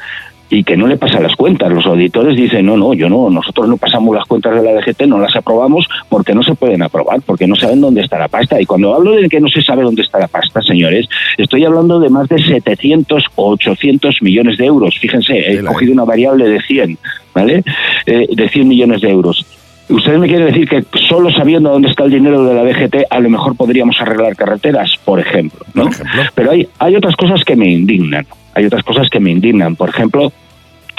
[0.49, 1.71] y que no le pasa las cuentas.
[1.71, 5.03] Los auditores dicen, no, no, yo no, nosotros no pasamos las cuentas de la DGT,
[5.07, 8.61] no las aprobamos porque no se pueden aprobar, porque no saben dónde está la pasta.
[8.61, 11.07] Y cuando hablo de que no se sabe dónde está la pasta, señores,
[11.37, 14.97] estoy hablando de más de 700 o 800 millones de euros.
[14.99, 16.97] Fíjense, he cogido una variable de 100,
[17.33, 17.63] ¿vale?
[18.05, 19.45] Eh, de 100 millones de euros.
[19.89, 23.19] ¿Ustedes me quieren decir que solo sabiendo dónde está el dinero de la DGT a
[23.19, 25.65] lo mejor podríamos arreglar carreteras, por ejemplo?
[25.73, 25.89] ¿no?
[26.35, 28.25] Pero hay, hay otras cosas que me indignan.
[28.53, 29.75] Hay otras cosas que me indignan.
[29.75, 30.31] Por ejemplo,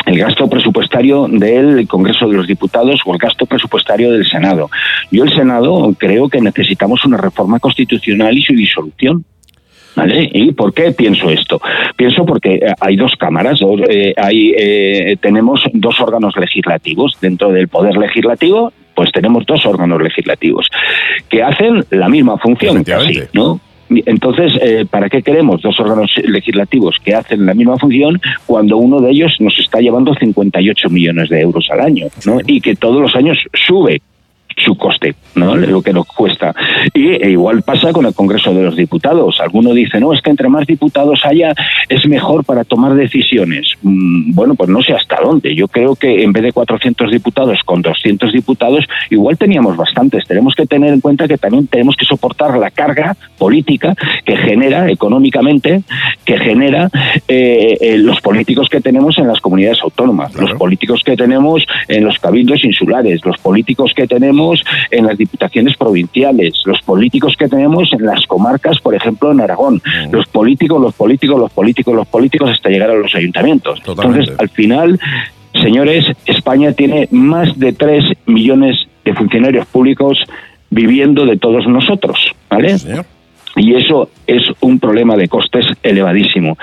[0.07, 4.71] el gasto presupuestario del Congreso de los Diputados o el gasto presupuestario del Senado.
[5.11, 9.25] Yo el Senado creo que necesitamos una reforma constitucional y su disolución.
[9.97, 10.29] ¿Vale?
[10.33, 11.61] ¿Y por qué pienso esto?
[11.97, 17.17] Pienso porque eh, hay dos cámaras, dos, eh, hay, eh, tenemos dos órganos legislativos.
[17.21, 20.69] Dentro del Poder Legislativo, pues tenemos dos órganos legislativos
[21.29, 23.61] que hacen la misma función, casi, ¿no?
[23.89, 29.01] Entonces, eh, ¿para qué queremos dos órganos legislativos que hacen la misma función cuando uno
[29.01, 32.39] de ellos nos está llevando 58 millones de euros al año, ¿no?
[32.47, 34.01] Y que todos los años sube
[34.57, 35.57] su coste, ¿no?
[35.57, 36.55] Lo que nos cuesta.
[36.93, 39.41] Y e igual pasa con el Congreso de los Diputados.
[39.41, 41.55] Alguno dice, no, es que entre más diputados haya
[41.89, 43.75] es mejor para tomar decisiones.
[43.83, 45.55] Mm, bueno, pues no sé hasta dónde.
[45.55, 50.25] Yo creo que en vez de 400 diputados con 200 diputados, igual teníamos bastantes.
[50.27, 53.95] Tenemos que tener en cuenta que también tenemos que soportar la carga política
[54.25, 55.83] que genera económicamente,
[56.25, 56.91] que genera
[57.29, 62.05] eh, eh, los políticos que tenemos en las comunidades autónomas, los políticos que tenemos en
[62.05, 64.44] los cabildos insulares, los políticos que tenemos
[64.91, 69.83] en las diputaciones provinciales, los políticos que tenemos en las comarcas, por ejemplo, en Aragón,
[70.11, 73.81] los políticos, los políticos, los políticos, los políticos hasta llegar a los ayuntamientos.
[73.87, 74.99] Entonces, al final,
[75.61, 80.19] señores, España tiene más de 3 millones de funcionarios públicos
[80.71, 82.17] viviendo de todos nosotros,
[82.51, 82.77] ¿vale?
[83.57, 86.59] Y eso es un problema de costes elevadísimo.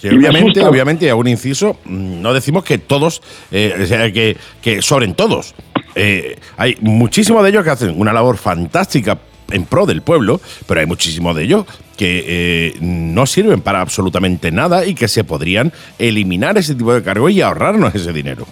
[0.00, 5.14] Que obviamente, obviamente, hago un inciso, mm, no decimos que todos, eh, que, que sobren
[5.14, 5.54] todos.
[5.96, 9.18] Eh, hay muchísimos de ellos que hacen una labor fantástica
[9.50, 11.66] en pro del pueblo, pero hay muchísimos de ellos
[11.96, 17.02] que eh, no sirven para absolutamente nada y que se podrían eliminar ese tipo de
[17.02, 18.46] cargos y ahorrarnos ese dinero.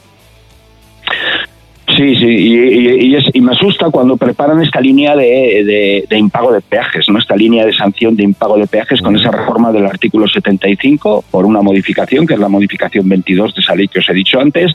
[1.97, 6.53] Sí, sí, y, y- es- y me asusta cuando preparan esta línea de, de- impago
[6.53, 7.19] de peajes, ¿no?
[7.19, 11.45] Esta línea de sanción de impago de peajes con esa reforma del artículo 75 por
[11.45, 14.73] una modificación, que es la modificación 22 de esa ley que os he dicho antes,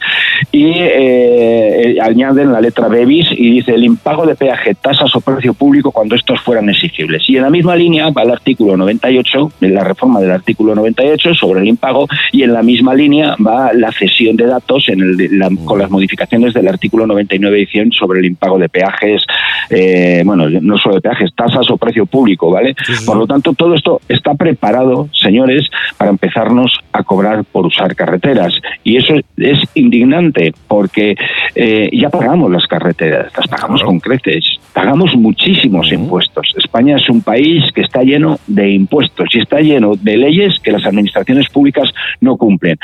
[0.51, 5.15] y eh, eh, añaden la letra B bis y dice el impago de peaje, tasas
[5.15, 7.23] o precio público cuando estos fueran exigibles.
[7.27, 11.33] Y en la misma línea va el artículo 98, de la reforma del artículo 98
[11.33, 15.39] sobre el impago, y en la misma línea va la cesión de datos en el-
[15.39, 19.23] la- con las modificaciones del artículo 99 y 100 sobre el impago de peajes,
[19.69, 22.75] eh, bueno, no solo de peajes, tasas o precio público, ¿vale?
[23.05, 28.53] Por lo tanto, todo esto está preparado, señores, para empezarnos a cobrar por usar carreteras.
[28.83, 31.15] Y eso es indignante porque
[31.55, 36.53] eh, ya pagamos las carreteras, las pagamos con creces, pagamos muchísimos impuestos.
[36.57, 40.71] España es un país que está lleno de impuestos y está lleno de leyes que
[40.71, 41.89] las administraciones públicas
[42.21, 42.77] no cumplen.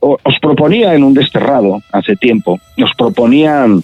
[0.00, 3.82] O- Os proponía en un desterrado hace tiempo, os proponían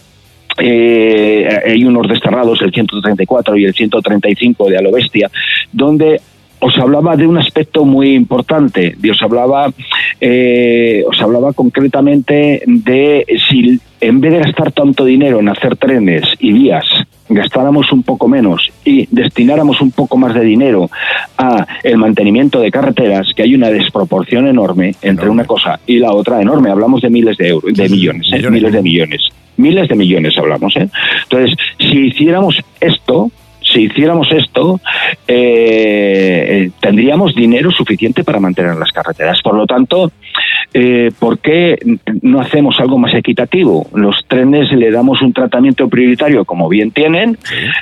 [0.59, 5.31] eh, hay unos desterrados, el 134 y el 135 de Alobestia,
[5.73, 6.21] donde
[6.61, 9.73] os hablaba de un aspecto muy importante, de os hablaba,
[10.21, 16.25] eh, os hablaba concretamente de si en vez de gastar tanto dinero en hacer trenes
[16.39, 16.85] y vías,
[17.29, 20.91] gastáramos un poco menos y destináramos un poco más de dinero
[21.39, 26.13] a el mantenimiento de carreteras, que hay una desproporción enorme entre una cosa y la
[26.13, 26.71] otra enorme.
[26.71, 28.51] Hablamos de miles de euros, de millones, ¿eh?
[28.51, 30.77] miles de millones, miles de millones hablamos.
[30.77, 30.89] ¿eh?
[31.25, 33.31] Entonces, si hiciéramos esto,
[33.73, 34.81] si hiciéramos esto,
[35.27, 39.41] eh, eh, tendríamos dinero suficiente para mantener las carreteras.
[39.43, 40.13] Por lo tanto,
[40.73, 41.79] eh, ¿por qué
[42.23, 43.87] no hacemos algo más equitativo?
[43.95, 47.39] Los trenes le damos un tratamiento prioritario como bien tienen,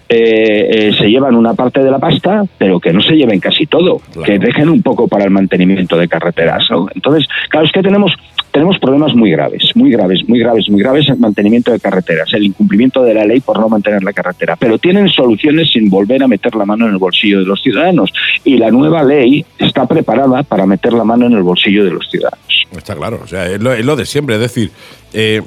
[0.08, 4.00] eh, se llevan una parte de la pasta, pero que no se lleven casi todo,
[4.24, 6.66] que dejen un poco para el mantenimiento de carreteras.
[6.70, 6.88] ¿no?
[6.94, 8.12] Entonces, claro, es que tenemos
[8.58, 12.42] tenemos problemas muy graves, muy graves, muy graves, muy graves en mantenimiento de carreteras, el
[12.42, 16.26] incumplimiento de la ley por no mantener la carretera, pero tienen soluciones sin volver a
[16.26, 18.12] meter la mano en el bolsillo de los ciudadanos
[18.42, 22.10] y la nueva ley está preparada para meter la mano en el bolsillo de los
[22.10, 22.66] ciudadanos.
[22.76, 24.34] Está claro, o sea, es lo, es lo de siempre.
[24.34, 24.72] Es decir,
[25.12, 25.42] eh,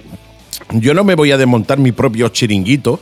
[0.69, 3.01] yo no me voy a desmontar mi propio chiringuito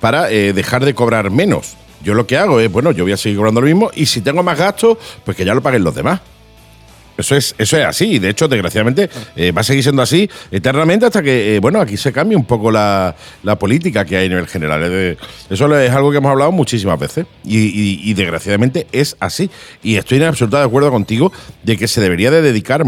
[0.00, 1.76] para eh, dejar de cobrar menos.
[2.02, 4.22] Yo lo que hago es, bueno, yo voy a seguir cobrando lo mismo y si
[4.22, 6.22] tengo más gastos, pues que ya lo paguen los demás.
[7.20, 8.18] Eso es, eso es así.
[8.18, 11.96] De hecho, desgraciadamente, eh, va a seguir siendo así eternamente hasta que, eh, bueno, aquí
[11.96, 15.16] se cambie un poco la, la política que hay a nivel general.
[15.48, 17.26] Eso es algo que hemos hablado muchísimas veces.
[17.44, 19.50] Y, desgraciadamente es así.
[19.82, 21.32] Y estoy en absoluta de acuerdo contigo
[21.62, 22.84] de que se debería de dedicar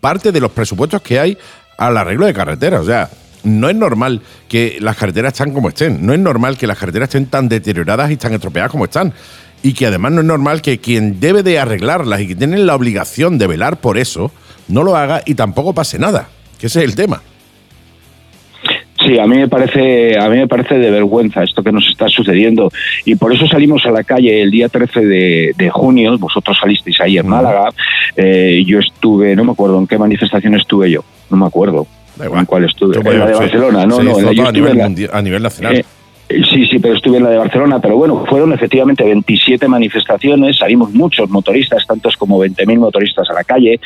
[0.00, 1.38] parte de los presupuestos que hay
[1.78, 2.82] al arreglo de carreteras.
[2.82, 3.10] O sea,
[3.44, 6.04] no es normal que las carreteras están como estén.
[6.04, 9.12] No es normal que las carreteras estén tan deterioradas y tan estropeadas como están.
[9.62, 12.74] Y que además no es normal que quien debe de arreglarlas y que tiene la
[12.74, 14.32] obligación de velar por eso,
[14.68, 16.28] no lo haga y tampoco pase nada.
[16.58, 17.22] Que ese es el tema.
[19.04, 22.08] Sí, a mí me parece, a mí me parece de vergüenza esto que nos está
[22.08, 22.70] sucediendo
[23.04, 26.16] y por eso salimos a la calle el día 13 de, de junio.
[26.18, 27.70] Vosotros salisteis ahí en Málaga.
[28.16, 31.86] Eh, yo estuve, no me acuerdo en qué manifestación estuve yo, no me acuerdo
[32.20, 32.96] en cuál estuve.
[32.96, 35.08] Estuve- En la de Barcelona, no, no, hizo en la- yo todo a estuve nivel
[35.10, 35.76] la- a nivel nacional.
[35.76, 35.84] Eh,
[36.28, 40.92] Sí, sí, pero estuve en la de Barcelona, pero bueno, fueron efectivamente 27 manifestaciones, salimos
[40.94, 43.78] muchos motoristas, tantos como 20.000 motoristas a la calle,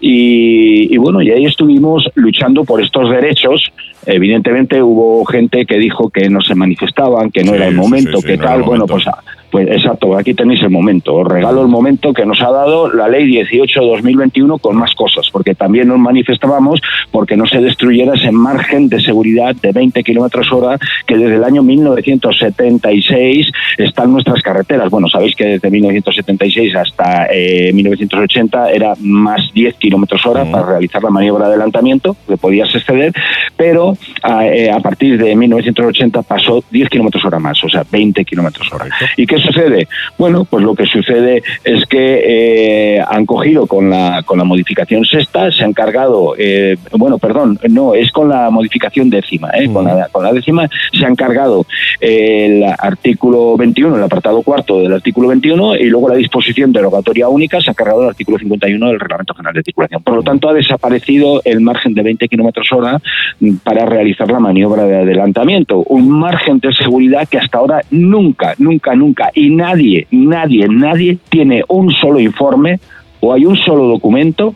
[0.00, 3.72] y, y bueno, y ahí estuvimos luchando por estos derechos.
[4.06, 8.18] Evidentemente hubo gente que dijo que no se manifestaban, que no Sí, era el momento,
[8.18, 9.10] sí, sí, que tal, bueno, momento.
[9.10, 12.92] pues, pues exacto, aquí tenéis el momento, os regalo el momento que nos ha dado
[12.92, 16.82] la ley 18-2021 con más cosas, porque también nos manifestábamos
[17.12, 20.76] porque no se destruyera ese margen de seguridad de 20 kilómetros hora
[21.06, 24.90] que desde el año 1976 están nuestras carreteras.
[24.90, 31.00] Bueno, sabéis que desde 1976 hasta eh, 1980 era más 10 kilómetros hora para realizar
[31.00, 33.12] la maniobra de adelantamiento, que podías exceder,
[33.56, 38.24] pero a, eh, a partir de 1980 pasó 10 kilómetros hora más, o sea, 20
[38.24, 38.86] kilómetros hora.
[39.16, 39.88] ¿Y qué sucede?
[40.18, 45.04] Bueno, pues lo que sucede es que eh, han cogido con la, con la modificación
[45.04, 50.08] sexta, se han cargado, eh, bueno, perdón, no, es con la modificación décima, con, la,
[50.08, 51.66] con la décima se han cargado
[52.00, 57.60] el artículo 21, el apartado cuarto del artículo 21, y luego la disposición derogatoria única
[57.60, 60.02] se ha cargado el artículo 51 del Reglamento General de Circulación.
[60.02, 63.00] Por lo tanto, ha desaparecido el margen de 20 kilómetros hora
[63.40, 65.78] mm, para realizar la maniobra de adelantamiento.
[65.86, 71.62] Un margen de seguridad que hasta ahora nunca, nunca, nunca, y nadie, nadie, nadie tiene
[71.68, 72.80] un solo informe
[73.20, 74.54] o hay un solo documento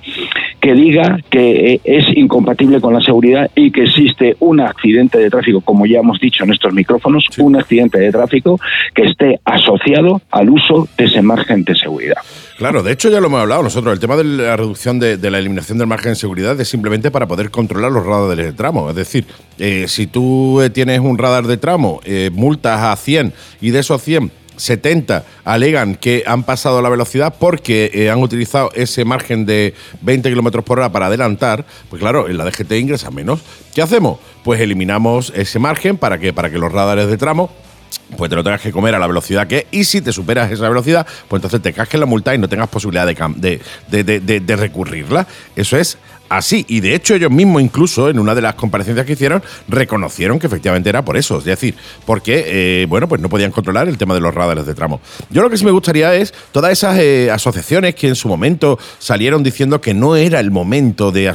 [0.60, 5.30] que diga que eh, es incompatible con la seguridad y que existe un accidente de
[5.30, 8.59] tráfico, como ya hemos dicho en estos micrófonos, un accidente de tráfico
[8.94, 12.18] que esté asociado al uso de ese margen de seguridad.
[12.59, 13.93] Claro, de hecho ya lo hemos hablado nosotros.
[13.94, 17.28] El tema de la reducción de, la eliminación del margen de seguridad es simplemente para
[17.28, 18.90] poder controlar los radares de tramo.
[18.90, 19.26] Es decir,
[19.59, 23.78] eh, si tú eh, tienes un radar de tramo, eh, multas a 100 y de
[23.78, 29.72] esos 100 70 alegan que han pasado la velocidad porque han utilizado ese margen de
[30.01, 33.39] 20 kilómetros por hora para adelantar, pues claro, en la DGT ingresa menos.
[33.72, 34.18] ¿Qué hacemos?
[34.43, 37.52] Pues eliminamos ese margen para que, para que los radares de tramo
[38.16, 39.65] pues te lo tengas que comer a la velocidad que es.
[39.70, 42.69] Y si te superas esa velocidad, pues entonces te casques la multa y no tengas
[42.69, 45.27] posibilidad de, de- de- de recurrirla.
[45.56, 45.98] Eso es
[46.28, 46.64] así.
[46.68, 50.46] Y de hecho, ellos mismos, incluso en una de las comparecencias que hicieron, reconocieron que
[50.46, 51.38] efectivamente era por eso.
[51.38, 51.74] Es decir,
[52.06, 55.00] porque, eh, bueno, pues no podían controlar el tema de los radares de tramo.
[55.30, 58.78] Yo lo que sí me gustaría es todas esas eh, asociaciones que en su momento
[58.98, 61.32] salieron diciendo que no era el momento de,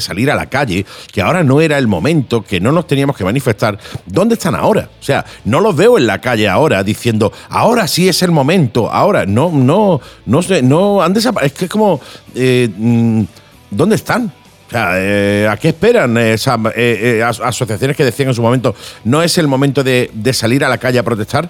[0.00, 3.24] salir a la calle, que ahora no era el momento, que no nos teníamos que
[3.24, 3.78] manifestar.
[4.06, 4.88] ¿Dónde están ahora?
[5.00, 8.90] O sea, no los veo en la calle ahora diciendo, ahora sí es el momento,
[8.90, 9.26] ahora.
[9.26, 11.44] No, no, no sé, no han desaparecido.
[11.44, 12.00] Es que es como.
[12.34, 13.22] eh, mm,
[13.70, 14.32] ¿Dónde están?
[14.66, 18.42] O sea, eh, ¿a qué esperan esas eh, eh, as- asociaciones que decían en su
[18.42, 18.74] momento
[19.04, 21.48] no es el momento de, de salir a la calle a protestar?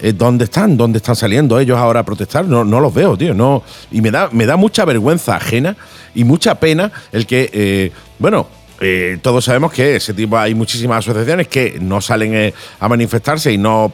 [0.00, 0.76] Eh, ¿Dónde están?
[0.76, 2.44] ¿Dónde están saliendo ellos ahora a protestar?
[2.46, 3.34] No, no los veo, tío.
[3.34, 5.76] No, y me da, me da mucha vergüenza ajena
[6.14, 8.46] y mucha pena el que, eh, bueno,
[8.82, 13.52] eh, todos sabemos que ese tipo hay muchísimas asociaciones que no salen eh, a manifestarse
[13.52, 13.92] y no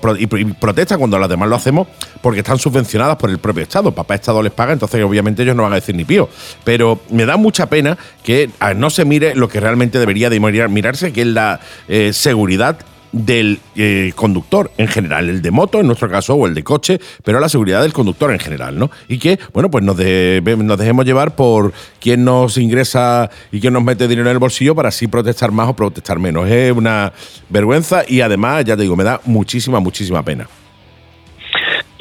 [0.59, 1.87] protestan cuando las demás lo hacemos
[2.23, 3.93] porque están subvencionadas por el propio Estado.
[3.95, 6.29] Papá Estado les paga, entonces obviamente ellos no van a decir ni pío.
[6.65, 10.69] Pero me da mucha pena que no se mire lo que realmente debería de mirar-
[10.71, 12.79] mirarse, que es la eh, seguridad
[13.13, 17.01] del eh, conductor en general, el de moto en nuestro caso o el de coche,
[17.25, 18.91] pero la seguridad del conductor en general, ¿no?
[19.09, 23.83] Y que, bueno, pues nos, de- dejemos llevar por quién nos ingresa y quién nos
[23.83, 26.49] mete dinero en el bolsillo para así protestar más o protestar menos.
[26.49, 27.13] Es una
[27.49, 30.47] vergüenza y además, ya te digo, me da muchísima, muchísima pena.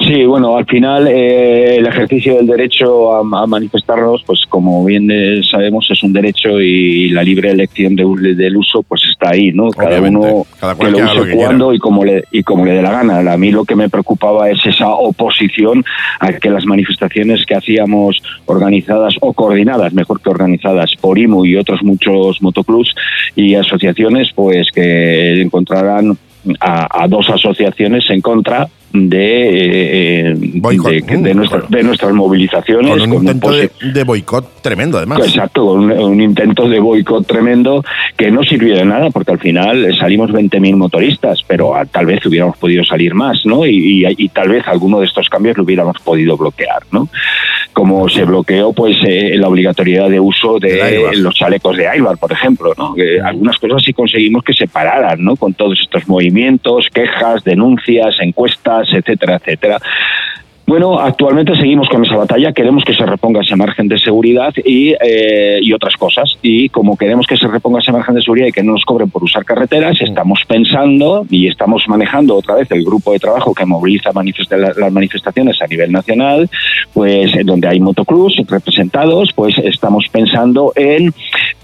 [0.08, 5.10] Sí, bueno, al final eh, el ejercicio del derecho a, a manifestarnos, pues como bien
[5.10, 9.52] eh, sabemos, es un derecho y la libre elección de- del uso, pues está ahí,
[9.52, 9.68] ¿no?
[9.68, 12.80] Cada Obviamente, uno cada que lo use cuando y como le y como le dé
[12.80, 13.18] la gana.
[13.30, 15.84] A mí lo que me preocupaba es esa oposición
[16.20, 21.56] a que las manifestaciones que hacíamos organizadas o coordinadas, mejor que organizadas por IMU y
[21.56, 22.94] otros muchos motoclubs
[23.36, 26.16] y asociaciones, pues que encontraran
[26.60, 33.00] a, a dos asociaciones en contra de, eh, de, de nuestra- de nuestras movilizaciones Con
[33.02, 33.50] un con intento
[33.92, 35.20] de, boicot tremendo, además.
[35.26, 37.84] Exacto, un, un intento de boicot tremendo
[38.16, 42.24] que no sirvió de nada porque al final eh, salimos 20.000 motoristas, pero tal vez
[42.26, 43.66] hubiéramos podido salir más, ¿no?
[43.66, 47.08] Y, y- y tal vez alguno de estos cambios lo hubiéramos podido bloquear, ¿no?
[47.72, 52.32] Como se bloqueó, pues, eh, la obligatoriedad de uso de los chalecos de airbag, por
[52.32, 52.94] ejemplo, ¿no?
[53.24, 55.36] Algunas cosas sí conseguimos que se pararan, ¿no?
[55.36, 59.78] Con todos estos movimientos, quejas, denuncias, encuestas, etcétera, etcétera.
[60.68, 64.94] Bueno, actualmente seguimos con esa batalla, queremos que se reponga ese margen de seguridad y,
[65.00, 66.36] eh, y otras cosas.
[66.42, 69.08] Y como queremos que se reponga ese margen de seguridad y que no nos cobren
[69.08, 73.64] por usar carreteras, estamos pensando y estamos manejando otra vez el grupo de trabajo que
[73.64, 76.50] moviliza manifesta- la- las manifestaciones a nivel nacional,
[76.92, 81.14] pues donde hay motoclubs representados, pues estamos pensando en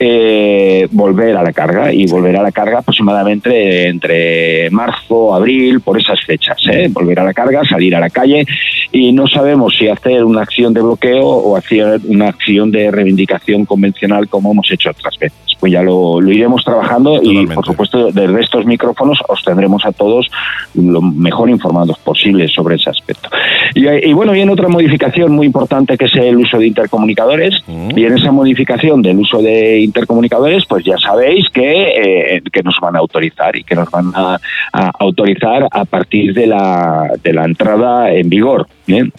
[0.01, 6.01] eh, volver a la carga y volver a la carga aproximadamente entre marzo, abril, por
[6.01, 6.56] esas fechas.
[6.72, 6.89] ¿eh?
[6.90, 8.47] Volver a la carga, salir a la calle
[8.95, 13.65] y no sabemos si hacer una acción de bloqueo o hacer una acción de reivindicación
[13.65, 15.37] convencional como hemos hecho otras veces.
[15.59, 19.93] Pues ya lo, lo iremos trabajando y por supuesto desde estos micrófonos os tendremos a
[19.93, 20.31] todos
[20.75, 23.31] lo mejor informados posible sobre ese aspecto.
[23.75, 28.05] Y, y bueno, viene otra modificación muy importante que es el uso de intercomunicadores y
[28.05, 32.95] en esa modificación del uso de intercomunicadores pues ya sabéis que, eh, que nos van
[32.95, 34.39] a autorizar y que nos van a,
[34.73, 38.69] a autorizar a partir de la, de la entrada en vigor.
[38.86, 39.12] ¿Bien?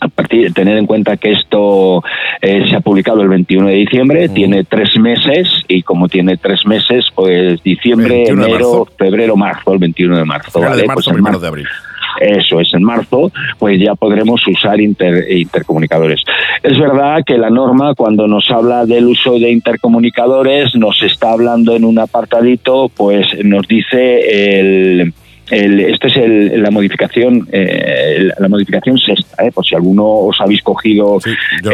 [0.00, 2.02] A partir, tener en cuenta que esto
[2.40, 6.66] eh, se ha publicado el 21 de diciembre, tiene tres meses y como tiene tres
[6.66, 10.50] meses, pues diciembre, 21 de enero, febrero, marzo, el 21 de marzo.
[10.50, 10.82] Final ¿vale?
[10.82, 11.66] de marzo, Pues primero de abril.
[12.20, 13.30] eso es, en marzo,
[13.60, 16.20] pues ya podremos usar inter- intercomunicadores.
[16.64, 21.76] Es verdad que la norma, cuando nos habla del uso de intercomunicadores, nos está hablando
[21.76, 25.14] en un apartadito, pues nos dice el.
[25.52, 30.40] El- esto es el- la modificación eh, la modificación sexta, eh, por si alguno os
[30.40, 31.18] habéis cogido
[31.62, 31.70] yo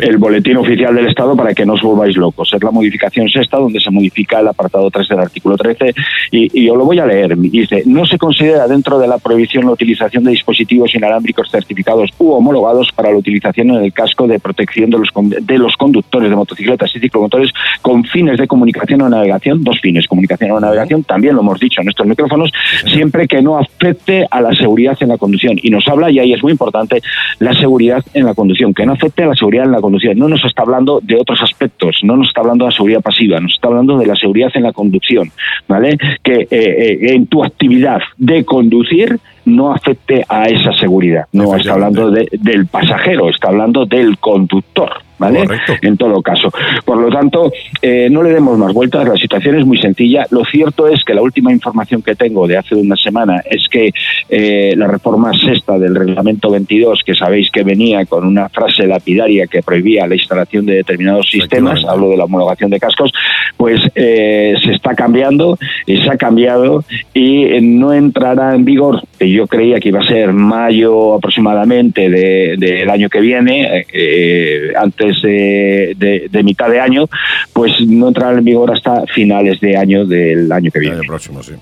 [0.00, 2.52] el, boletín oficial del Estado para que no os volváis locos.
[2.54, 5.94] Es la modificación sexta donde se modifica el apartado 3 del artículo 13
[6.30, 7.36] y, y os lo voy a leer.
[7.36, 12.30] Dice, no se considera dentro de la prohibición la utilización de dispositivos inalámbricos certificados u
[12.32, 15.08] homologados para la utilización en el casco de protección de los,
[15.42, 17.50] de los conductores de motocicletas y ciclomotores
[17.82, 21.80] con fines de comunicación o navegación, dos fines, comunicación o navegación, también lo hemos dicho
[21.80, 22.50] en estos micrófonos,
[22.86, 25.56] siempre que no afecte a la seguridad en la conducción.
[25.62, 27.00] Y nos habla, y ahí es muy importante,
[27.38, 30.18] la seguridad en la conducción, que no afecte a la seguridad en la conducción.
[30.18, 33.40] No nos está hablando de otros aspectos, no nos está hablando de la seguridad pasiva,
[33.40, 35.30] nos está hablando de la seguridad en la conducción,
[35.68, 35.96] ¿vale?
[36.22, 41.24] Que eh, eh, en tu actividad de conducir no afecte a esa seguridad.
[41.32, 44.90] No está hablando de- del pasajero, está hablando del conductor.
[45.20, 45.44] ¿Vale?
[45.82, 46.50] En todo caso.
[46.84, 47.52] Por lo tanto,
[47.82, 50.26] eh, no le demos más vueltas, la situación es muy sencilla.
[50.30, 53.90] Lo cierto es que la última información que tengo de hace una semana es que
[54.30, 59.46] eh, la reforma sexta del reglamento 22, que sabéis que venía con una frase lapidaria
[59.46, 63.12] que prohibía la instalación de determinados sistemas, hablo de la homologación de cascos,
[63.58, 66.82] pues eh, se está cambiando, y se ha cambiado
[67.12, 72.08] y eh, no entrará en vigor, que yo creía que iba a ser mayo aproximadamente
[72.08, 74.72] de- del año que viene, eh,
[75.10, 77.06] antes de, de- de mitad de año,
[77.52, 80.96] pues no entrará en vigor hasta finales de año del año que viene.
[80.96, 81.52] El próximo, sí.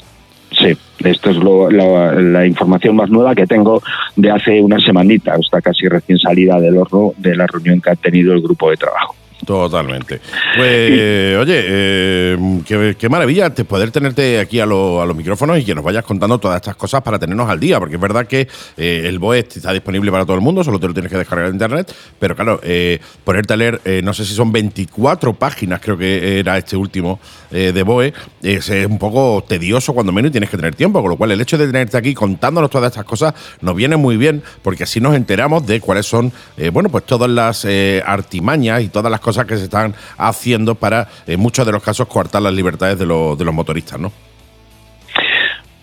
[0.51, 3.83] Sí, esto es lo- la, la información más nueva que tengo
[4.16, 7.97] de hace una semanita, está casi recién salida del horno de la reunión que ha
[7.97, 9.15] tenido el grupo de trabajo.
[9.47, 10.20] Totalmente.
[10.56, 15.65] Pues, oye, eh, qué, qué maravilla poder tenerte aquí a, lo- a los micrófonos y
[15.65, 18.48] que nos vayas contando todas estas cosas para tenernos al día, porque es verdad que
[18.77, 21.47] eh, el BOE está disponible para todo el mundo, solo te lo tienes que descargar
[21.47, 25.81] de internet, pero claro, eh, ponerte a leer, eh, no sé si son 24 páginas,
[25.81, 27.20] creo que era este último
[27.52, 28.12] eh, de BOE,
[28.43, 31.31] es, eh, un poco tedioso cuando menos y tienes que tener tiempo, con lo cual
[31.31, 35.01] el hecho de tenerte aquí contándonos todas estas cosas nos viene muy bien, porque así
[35.01, 36.32] nos enteramos de cuáles son,
[36.73, 37.65] bueno, pues todas las
[38.05, 42.06] artimañas y todas las cosas que se están haciendo para, en muchos de los casos,
[42.09, 44.12] coartar las libertades de, los- de los motoristas, ¿no?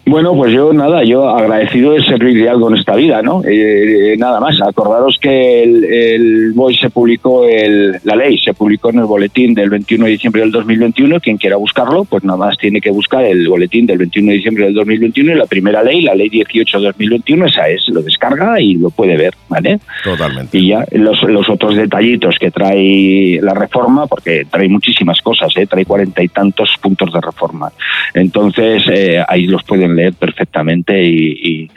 [0.08, 3.44] Bueno, pues yo nada, yo agradecido de servir de algo en esta vida, ¿no?
[3.44, 8.54] Eh, eh, nada más, acordaros que el, el BOI se publicó, el, la ley se
[8.54, 12.38] publicó en el boletín del 21 de diciembre del 2021, quien quiera buscarlo, pues nada
[12.38, 15.82] más tiene que buscar el boletín del 21 de diciembre del 2021 y la primera
[15.82, 19.80] ley, la ley 18 de 2021, esa es, lo descarga y lo puede ver, ¿vale?
[20.04, 20.56] Totalmente.
[20.56, 25.66] Y ya los, los otros detallitos que trae la reforma, porque trae muchísimas cosas, ¿eh?
[25.66, 27.72] trae cuarenta y tantos puntos de reforma.
[28.14, 31.70] Entonces, eh, ahí los pueden leer perfectamente y,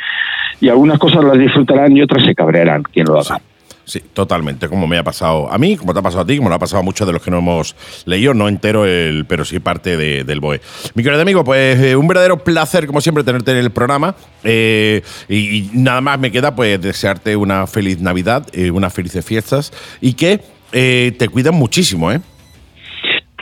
[0.61, 3.41] y, algunas cosas las disfrutarán y otras se cabrearán, quien lo haga.
[3.85, 6.51] Sí, totalmente, como me ha pasado a mí, como te ha pasado a ti, como
[6.51, 7.75] le ha pasado a muchos de los que no hemos
[8.05, 10.61] leído, no entero, el, pero sí parte de- del BOE.
[10.95, 14.15] Mi querido amigo, pues eh, un verdadero placer, como siempre, tenerte en el programa.
[14.45, 15.01] eh,
[15.31, 19.73] y, nada más me queda, pues, desearte una feliz Navidad, eh, unas felices fiestas
[20.03, 20.41] y que
[20.71, 22.21] te cuidan muchísimo, ¿eh?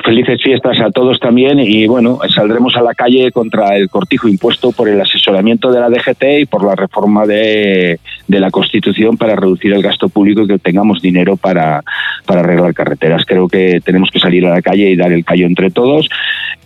[0.07, 4.71] Felices fiestas a todos también y bueno, saldremos a la calle contra el cortijo impuesto
[4.71, 9.37] por el asesoramiento de la DGT y por la reforma de, de la Constitución para
[9.37, 11.83] reducir el gasto público y que tengamos dinero para,
[12.25, 13.25] para arreglar carreteras.
[13.27, 16.09] Creo que tenemos que salir a la calle y dar el callo entre todos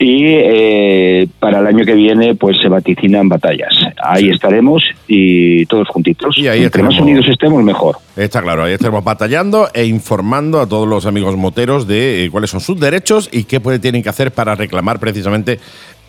[0.00, 3.74] y eh, para el año que viene pues se vaticinan batallas.
[4.02, 6.38] Ahí estaremos y todos juntitos.
[6.38, 7.98] Y ahí Entre más unidos estemos, mejor.
[8.16, 12.48] Está claro, ahí estaremos batallando e informando a todos los amigos moteros de eh, cuáles
[12.48, 15.60] son sus derechos y qué puede, tienen que hacer para reclamar precisamente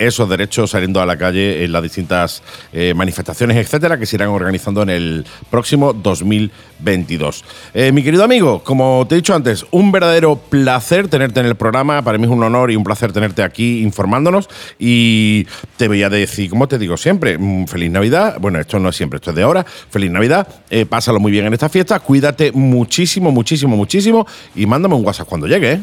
[0.06, 2.42] esos derechos saliendo a la calle en las distintas
[2.72, 7.44] eh, manifestaciones, etcétera, que se irán organizando en el próximo 2022.
[7.74, 11.54] Eh, mi querido amigo, como te he dicho antes, un verdadero placer tenerte en el
[11.54, 12.02] programa.
[12.02, 14.48] Para mí es un honor y un placer tenerte aquí informándonos.
[14.78, 15.46] Y
[15.76, 18.36] te voy a decir, como te digo siempre, mm, feliz Navidad.
[18.40, 19.64] Bueno, esto no es siempre, esto es de ahora.
[19.64, 20.46] Feliz Navidad.
[20.70, 22.00] Eh, pásalo muy bien en esta fiesta.
[22.00, 24.26] Cuídate muchísimo, muchísimo, muchísimo.
[24.54, 25.80] Y mándame un WhatsApp cuando llegue.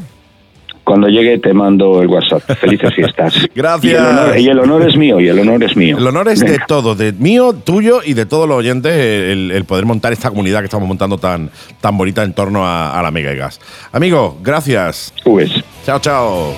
[0.89, 2.41] Cuando llegue te mando el WhatsApp.
[2.59, 3.47] Felices fiestas.
[3.55, 3.93] Gracias.
[3.93, 5.99] Y el, honor, y el honor es mío, y el honor es mío.
[5.99, 9.65] El honor es de todos, de mío, tuyo y de todos los oyentes, el, el
[9.65, 13.11] poder montar esta comunidad que estamos montando tan, tan bonita en torno a, a la
[13.11, 13.61] Mega y Gas.
[13.91, 15.13] Amigo, gracias.
[15.25, 15.51] Ubes.
[15.85, 16.55] Chao, chao.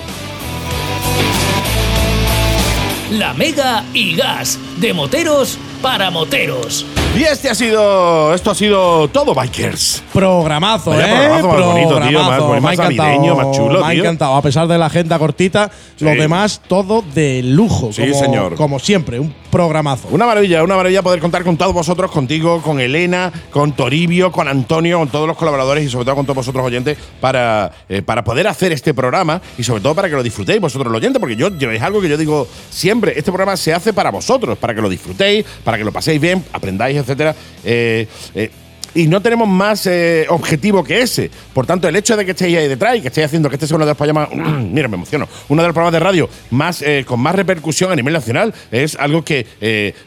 [3.10, 6.86] La Mega y Gas, de moteros para moteros.
[7.14, 8.32] Y este ha sido.
[8.34, 10.02] Esto ha sido todo, Bikers.
[10.14, 11.28] Programazo, Vaya ¿eh?
[11.28, 13.08] programazo más bonito, tío, más- más encantado.
[13.08, 14.00] navideño, más chulo, me ha tío.
[14.02, 14.34] encantado.
[14.36, 15.70] A pesar de la agenda cortita,
[16.00, 17.92] lo demás todo de lujo.
[17.92, 18.54] Sí, como, señor.
[18.54, 20.08] Como siempre, un programazo.
[20.10, 24.48] Una maravilla, una maravilla poder contar con todos vosotros, contigo, con Elena, con Toribio, con
[24.48, 28.24] Antonio, con todos los colaboradores y sobre todo con todos vosotros oyentes para, eh, para
[28.24, 31.36] poder hacer este programa y sobre todo para que lo disfrutéis vosotros los oyentes, porque
[31.36, 34.80] yo es algo que yo digo siempre, este programa se hace para vosotros, para que
[34.80, 37.34] lo disfrutéis, para que lo paséis bien, aprendáis, etcétera.
[37.64, 38.50] Eh, eh,
[38.94, 41.30] y no tenemos más eh, objetivo que ese.
[41.54, 43.66] Por tanto, el hecho de que estéis ahí detrás y que estéis haciendo que este
[43.66, 46.84] sea uno de los programas, mira, me emociono, uno de los programas de radio más
[47.06, 49.46] con más repercusión a nivel nacional, es algo que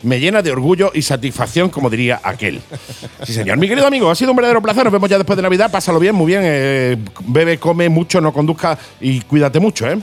[0.04, 2.62] me llena de orgullo y satisfacción, como diría aquel.
[3.24, 3.58] Sí, señor.
[3.58, 4.84] Mi querido amigo, ha sido un verdadero placer.
[4.84, 5.72] Nos vemos ya después de Navidad.
[5.72, 7.04] Pásalo bien, muy bien.
[7.26, 9.98] bebe, come mucho, no conduzca y cuídate mucho, ¿eh?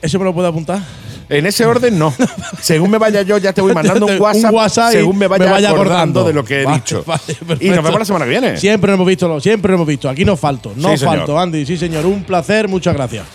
[0.00, 0.80] ¿Eso me lo puedo apuntar?
[1.28, 2.14] En ese orden no.
[2.62, 4.52] según me vaya yo, ya te voy mandando un WhatsApp.
[4.52, 6.24] WhatsApp y según me vaya, vaya acordando, acordando.
[6.24, 7.04] de lo que he Vale, dicho.
[7.06, 7.20] vale,
[7.60, 8.56] y nos vemos la semana que viene.
[8.56, 10.08] Siempre lo hemos visto, siempre hemos visto.
[10.08, 11.16] Aquí no falto, no Sí, señor.
[11.18, 11.66] falto, Andy.
[11.66, 12.06] Sí, señor.
[12.06, 13.26] Un placer, muchas gracias.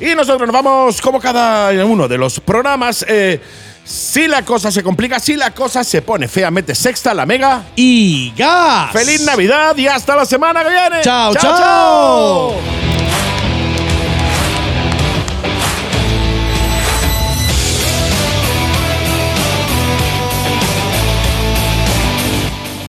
[0.00, 3.04] Y nosotros nos vamos como cada uno de los programas.
[3.08, 3.40] eh,
[3.84, 7.66] si la cosa se complica, si la cosa se pone fea, mete sexta, la mega.
[7.76, 8.90] Y gas.
[8.92, 10.96] ¡Feliz Navidad y hasta la semana que viene!
[11.04, 11.32] chao.
[11.36, 12.95] chao.